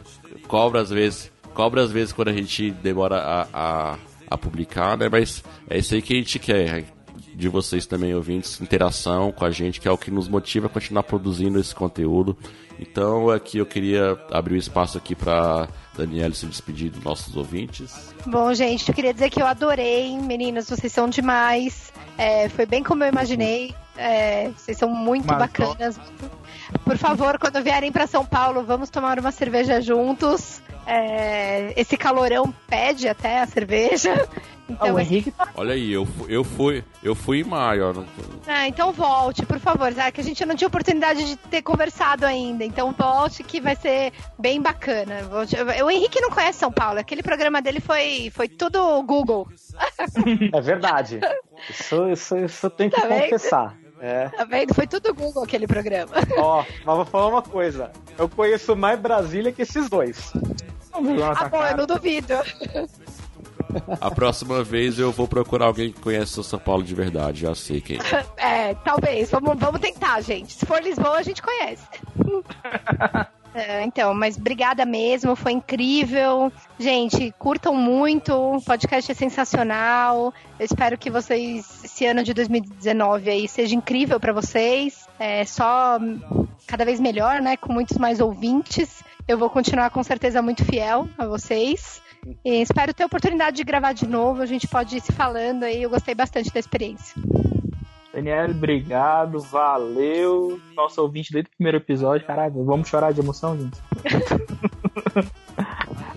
Cobra 0.47 0.80
às 0.80 0.91
vezes, 0.91 1.32
cobra 1.59 1.83
às 1.83 1.91
vezes 1.91 2.13
quando 2.13 2.29
a 2.29 2.33
gente 2.33 2.71
demora 2.71 3.17
a, 3.17 3.49
a, 3.53 3.99
a 4.31 4.39
publicar, 4.39 4.97
né? 4.97 5.09
Mas 5.11 5.43
é 5.69 5.77
isso 5.77 5.93
aí 5.93 6.01
que 6.01 6.15
a 6.15 6.17
gente 6.17 6.39
quer 6.39 6.85
de 7.35 7.49
vocês 7.49 7.85
também, 7.85 8.15
ouvintes, 8.15 8.61
interação 8.61 9.33
com 9.33 9.45
a 9.45 9.51
gente, 9.51 9.81
que 9.81 9.89
é 9.89 9.91
o 9.91 9.99
que 9.99 10.09
nos 10.09 10.29
motiva 10.29 10.69
a 10.69 10.71
continuar 10.71 11.03
produzindo 11.03 11.59
esse 11.59 11.75
conteúdo. 11.75 12.37
Então, 12.79 13.29
aqui 13.29 13.59
eu 13.59 13.67
queria 13.67 14.17
abrir 14.31 14.53
o 14.53 14.57
um 14.57 14.61
espaço 14.61 14.97
aqui 14.97 15.17
para 15.17 15.69
Daniela 15.97 16.33
se 16.33 16.47
despedir 16.47 16.93
dos 16.93 17.03
nossos 17.03 17.37
ouvintes. 17.37 18.15
Bom, 18.25 18.55
gente, 18.55 18.89
eu 18.89 18.95
queria 18.95 19.13
dizer 19.13 19.29
que 19.29 19.43
eu 19.43 19.47
adorei, 19.47 20.17
meninas, 20.17 20.69
vocês 20.71 20.93
são 20.93 21.09
demais. 21.09 21.93
É, 22.17 22.49
foi 22.51 22.67
bem 22.67 22.85
como 22.85 23.03
eu 23.03 23.09
imaginei. 23.09 23.75
É, 23.99 24.51
vocês 24.57 24.79
são 24.79 24.89
muito 24.89 25.27
Mas, 25.27 25.39
bacanas. 25.39 26.01
Por 26.85 26.97
favor, 26.97 27.39
quando 27.39 27.63
vierem 27.63 27.91
para 27.91 28.07
São 28.07 28.25
Paulo, 28.25 28.63
vamos 28.63 28.89
tomar 28.91 29.19
uma 29.19 29.33
cerveja 29.33 29.81
juntos. 29.81 30.63
É, 30.87 31.75
esse 31.77 31.97
calorão 31.97 32.55
pede 32.69 33.09
até 33.09 33.41
a 33.41 33.47
cerveja. 33.47 34.27
Então, 34.71 34.89
ah, 34.89 34.93
o 34.93 35.01
Henrique 35.01 35.31
tá... 35.31 35.49
Olha 35.55 35.73
aí, 35.73 35.91
eu, 35.91 36.07
eu 36.29 36.45
fui 36.45 36.85
eu 37.03 37.15
fui 37.15 37.41
em 37.41 37.45
maio. 37.45 37.91
Não... 37.95 38.07
Ah, 38.47 38.69
então 38.69 38.93
volte, 38.93 39.47
por 39.47 39.59
favor. 39.59 39.91
Já 39.95 40.13
que 40.13 40.21
a 40.21 40.25
gente 40.25 40.45
não 40.45 40.55
tinha 40.55 40.69
oportunidade 40.69 41.25
de 41.25 41.37
ter 41.37 41.63
conversado 41.63 42.27
ainda. 42.27 42.65
Então 42.65 42.93
volte 42.93 43.43
que 43.43 43.63
vai 43.63 43.75
ser 43.75 44.13
bem 44.39 44.61
bacana. 44.61 45.23
O 45.83 45.91
Henrique 45.91 46.21
não 46.21 46.31
conhece 46.31 46.59
São 46.59 46.71
Paulo. 46.71 47.01
Aquele 47.01 47.23
programa 47.23 47.63
dele 47.63 47.81
foi, 47.81 48.31
foi 48.35 48.47
tudo 48.47 49.03
Google. 49.05 49.49
É 50.53 50.61
verdade. 50.61 51.21
Isso, 51.71 52.09
isso, 52.09 52.37
isso 52.37 52.67
eu 52.67 52.71
tenho 52.71 52.91
que 52.91 53.01
tá 53.01 53.09
confessar. 53.09 53.75
É. 54.01 54.29
Tá 54.29 54.45
vendo? 54.45 54.75
Foi 54.75 54.87
tudo 54.87 55.15
Google 55.15 55.43
aquele 55.43 55.67
programa. 55.67 56.13
Ó, 56.37 56.65
mas 56.85 56.97
vou 56.97 57.05
falar 57.05 57.29
uma 57.29 57.43
coisa. 57.43 57.91
Eu 58.17 58.29
conheço 58.29 58.77
mais 58.77 58.99
Brasília 58.99 59.53
que 59.53 59.63
esses 59.63 59.89
dois. 59.89 60.33
Ah, 60.93 61.49
bom, 61.49 61.65
eu 61.65 61.77
não 61.77 61.87
duvido. 61.87 62.35
A 64.01 64.11
próxima 64.11 64.65
vez 64.65 64.99
eu 64.99 65.13
vou 65.13 65.29
procurar 65.29 65.67
alguém 65.67 65.93
que 65.93 66.01
conhece 66.01 66.39
o 66.41 66.43
São 66.43 66.59
Paulo 66.59 66.83
de 66.83 66.95
verdade, 66.95 67.43
já 67.43 67.55
sei 67.55 67.81
quem. 67.81 67.99
É, 68.37 68.75
talvez. 68.75 69.31
Vamos, 69.31 69.59
vamos 69.59 69.81
tentar, 69.81 70.21
gente. 70.23 70.55
Se 70.55 70.65
for 70.65 70.83
Lisboa, 70.83 71.19
a 71.19 71.23
gente 71.23 71.43
conhece. 71.43 71.87
É, 73.59 73.83
então, 73.83 74.15
mas 74.15 74.37
obrigada 74.37 74.87
mesmo, 74.87 75.35
foi 75.35 75.51
incrível. 75.51 76.53
Gente, 76.79 77.35
curtam 77.41 77.75
muito, 77.75 78.33
o 78.33 78.63
podcast 78.63 79.11
é 79.11 79.15
sensacional. 79.15 80.33
Eu 80.57 80.65
espero 80.65 80.97
que 80.97 81.11
vocês, 81.11 81.83
esse 81.83 82.07
ano 82.07 82.23
de 82.23 82.33
2019 82.33 83.29
aí, 83.29 83.49
seja 83.49 83.75
incrível 83.75 84.21
para 84.21 84.33
vocês. 84.33 85.09
É 85.19 85.45
só 85.45 85.99
cada 86.69 86.85
vez 86.85 87.01
melhor, 87.01 87.41
né? 87.41 87.57
Com 87.57 87.73
muitos 87.73 87.99
mais 87.99 88.21
ouvintes. 88.21 89.03
Eu 89.27 89.37
vou 89.37 89.51
continuar 89.51 89.91
com 89.91 90.05
certeza 90.05 90.41
muito 90.41 90.65
fiel 90.65 91.09
a 91.19 91.27
vocês. 91.27 92.01
E 92.45 92.63
espero 92.63 92.95
ter 92.95 93.03
a 93.03 93.07
oportunidade 93.07 93.57
de 93.57 93.65
gravar 93.65 93.93
de 93.93 94.07
novo. 94.07 94.41
A 94.41 94.47
gente 94.47 94.69
pode 94.69 94.99
ir 94.99 95.01
se 95.01 95.11
falando 95.11 95.65
aí. 95.65 95.83
Eu 95.83 95.91
gostei 95.91 96.15
bastante 96.15 96.53
da 96.53 96.61
experiência. 96.61 97.21
Daniel, 98.19 98.51
obrigado, 98.51 99.39
valeu. 99.39 100.61
Nosso 100.75 101.01
ouvinte 101.01 101.33
desde 101.33 101.49
o 101.49 101.57
primeiro 101.57 101.79
episódio, 101.79 102.27
caralho, 102.27 102.64
vamos 102.64 102.89
chorar 102.89 103.12
de 103.12 103.21
emoção, 103.21 103.57
gente. 103.57 103.79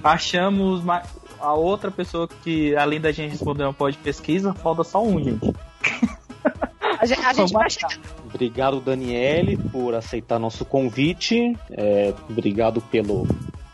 Achamos 0.03 0.81
a 1.39 1.53
outra 1.53 1.91
pessoa 1.91 2.27
que, 2.27 2.75
além 2.75 2.99
da 2.99 3.11
gente 3.11 3.29
responder 3.29 3.65
uma 3.65 3.73
pode 3.73 3.99
pesquisa, 3.99 4.51
falta 4.51 4.83
só 4.83 5.03
um, 5.03 5.23
gente. 5.23 5.53
A 6.99 7.05
gente, 7.05 7.21
a 7.21 7.33
gente 7.33 7.53
vai 7.53 7.69
chegar. 7.69 7.99
Obrigado, 8.25 8.81
Daniele, 8.81 9.57
por 9.57 9.93
aceitar 9.93 10.39
nosso 10.39 10.65
convite. 10.65 11.55
É, 11.69 12.15
obrigado 12.27 12.81
pelo, 12.81 13.27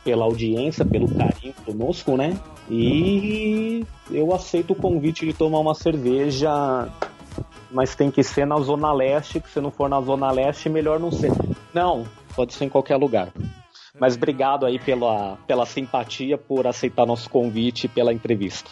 pela 0.04 0.26
audiência, 0.26 0.84
pelo 0.84 1.08
carinho 1.14 1.54
conosco, 1.66 2.18
né? 2.18 2.38
E 2.70 3.86
eu 4.12 4.34
aceito 4.34 4.72
o 4.72 4.76
convite 4.76 5.26
de 5.26 5.34
tomar 5.34 5.60
uma 5.60 5.74
cerveja, 5.74 6.90
mas 7.72 7.96
tem 7.96 8.10
que 8.10 8.24
ser 8.24 8.46
na 8.46 8.58
Zona 8.58 8.92
Leste, 8.92 9.40
que 9.40 9.50
se 9.50 9.60
não 9.60 9.72
for 9.72 9.90
na 9.90 10.00
Zona 10.02 10.32
Leste, 10.32 10.70
melhor 10.70 11.00
não 11.00 11.12
ser. 11.12 11.32
Não, 11.74 12.06
pode 12.36 12.54
ser 12.54 12.66
em 12.66 12.70
qualquer 12.70 12.96
lugar. 12.98 13.30
Mas 14.00 14.16
obrigado 14.16 14.66
aí 14.66 14.80
pela, 14.80 15.38
pela 15.48 15.66
simpatia, 15.66 16.38
por 16.38 16.68
aceitar 16.68 17.06
nosso 17.06 17.30
convite 17.30 17.86
e 17.86 17.90
pela 17.90 18.14
entrevista. 18.14 18.70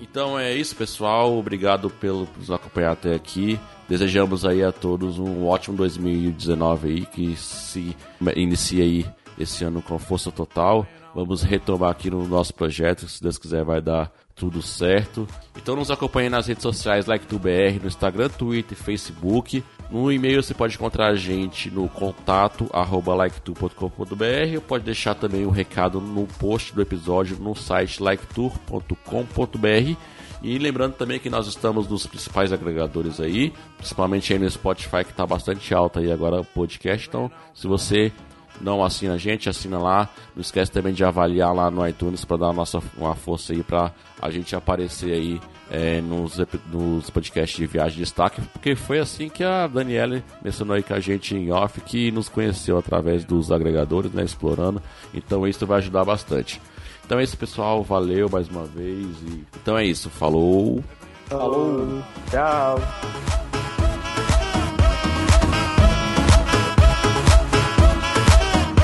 Então 0.00 0.38
é 0.38 0.54
isso, 0.54 0.76
pessoal. 0.76 1.36
Obrigado 1.36 1.90
pelo 1.90 2.28
nos 2.36 2.50
acompanhar 2.50 2.92
até 2.92 3.14
aqui. 3.14 3.58
Desejamos 3.88 4.44
aí 4.44 4.62
a 4.62 4.70
todos 4.70 5.18
um 5.18 5.46
ótimo 5.46 5.76
2019 5.76 6.88
aí, 6.88 7.06
que 7.06 7.34
se 7.36 7.96
inicie 8.36 8.82
aí 8.82 9.06
esse 9.38 9.64
ano 9.64 9.82
com 9.82 9.98
força 9.98 10.30
total. 10.30 10.86
Vamos 11.14 11.42
retomar 11.42 11.90
aqui 11.90 12.10
no 12.10 12.28
nosso 12.28 12.54
projeto, 12.54 13.08
se 13.08 13.20
Deus 13.20 13.38
quiser 13.38 13.64
vai 13.64 13.80
dar 13.80 14.12
tudo 14.38 14.62
certo. 14.62 15.26
Então 15.56 15.74
nos 15.74 15.90
acompanhe 15.90 16.30
nas 16.30 16.46
redes 16.46 16.62
sociais 16.62 17.06
LikeTubeBR, 17.06 17.80
no 17.80 17.88
Instagram, 17.88 18.28
Twitter, 18.28 18.78
Facebook. 18.78 19.62
No 19.90 20.12
e-mail 20.12 20.42
você 20.42 20.54
pode 20.54 20.76
encontrar 20.76 21.08
a 21.08 21.16
gente 21.16 21.70
no 21.70 21.88
contato 21.88 22.70
arroba 22.72 23.14
liketour.com.br 23.24 24.54
ou 24.54 24.60
pode 24.60 24.84
deixar 24.84 25.14
também 25.14 25.44
o 25.44 25.48
um 25.48 25.52
recado 25.52 26.00
no 26.00 26.26
post 26.26 26.74
do 26.74 26.80
episódio 26.80 27.36
no 27.38 27.54
site 27.54 28.02
liketour.com.br 28.02 29.96
e 30.42 30.56
lembrando 30.56 30.94
também 30.94 31.18
que 31.18 31.28
nós 31.28 31.48
estamos 31.48 31.88
nos 31.88 32.06
principais 32.06 32.52
agregadores 32.52 33.18
aí, 33.18 33.52
principalmente 33.76 34.32
aí 34.32 34.38
no 34.38 34.48
Spotify 34.48 35.04
que 35.04 35.10
está 35.10 35.26
bastante 35.26 35.74
alto 35.74 35.98
aí 35.98 36.12
agora 36.12 36.40
o 36.40 36.44
podcast. 36.44 37.08
Então, 37.08 37.30
se 37.52 37.66
você 37.66 38.12
não 38.60 38.84
assina 38.84 39.14
a 39.14 39.18
gente, 39.18 39.48
assina 39.48 39.78
lá. 39.78 40.08
Não 40.34 40.40
esquece 40.40 40.70
também 40.70 40.92
de 40.92 41.04
avaliar 41.04 41.54
lá 41.54 41.70
no 41.70 41.86
iTunes 41.86 42.24
para 42.24 42.36
dar 42.38 42.52
nossa, 42.52 42.82
uma 42.96 43.14
força 43.14 43.52
aí 43.52 43.62
para 43.62 43.92
a 44.20 44.30
gente 44.30 44.54
aparecer 44.54 45.12
aí 45.12 45.40
é, 45.70 46.00
nos, 46.00 46.38
nos 46.70 47.10
podcasts 47.10 47.56
de 47.56 47.66
viagem 47.66 47.98
de 47.98 48.04
destaque, 48.04 48.40
porque 48.52 48.74
foi 48.74 48.98
assim 48.98 49.28
que 49.28 49.44
a 49.44 49.66
Daniele 49.66 50.24
mencionou 50.42 50.74
aí 50.74 50.82
com 50.82 50.94
a 50.94 51.00
gente 51.00 51.34
em 51.34 51.52
off, 51.52 51.80
que 51.82 52.10
nos 52.10 52.28
conheceu 52.28 52.78
através 52.78 53.24
dos 53.24 53.52
agregadores, 53.52 54.12
né, 54.12 54.24
explorando. 54.24 54.82
Então 55.12 55.46
isso 55.46 55.66
vai 55.66 55.78
ajudar 55.78 56.04
bastante. 56.04 56.60
Então 57.04 57.18
é 57.18 57.22
isso, 57.22 57.38
pessoal. 57.38 57.82
Valeu 57.82 58.28
mais 58.28 58.48
uma 58.48 58.64
vez. 58.64 59.06
E... 59.26 59.44
Então 59.62 59.78
é 59.78 59.84
isso. 59.84 60.10
Falou. 60.10 60.84
Falou. 61.26 62.02
Tchau. 62.30 62.78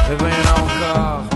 Eh 0.07 0.17
bien 0.17 0.29
encore 0.53 1.34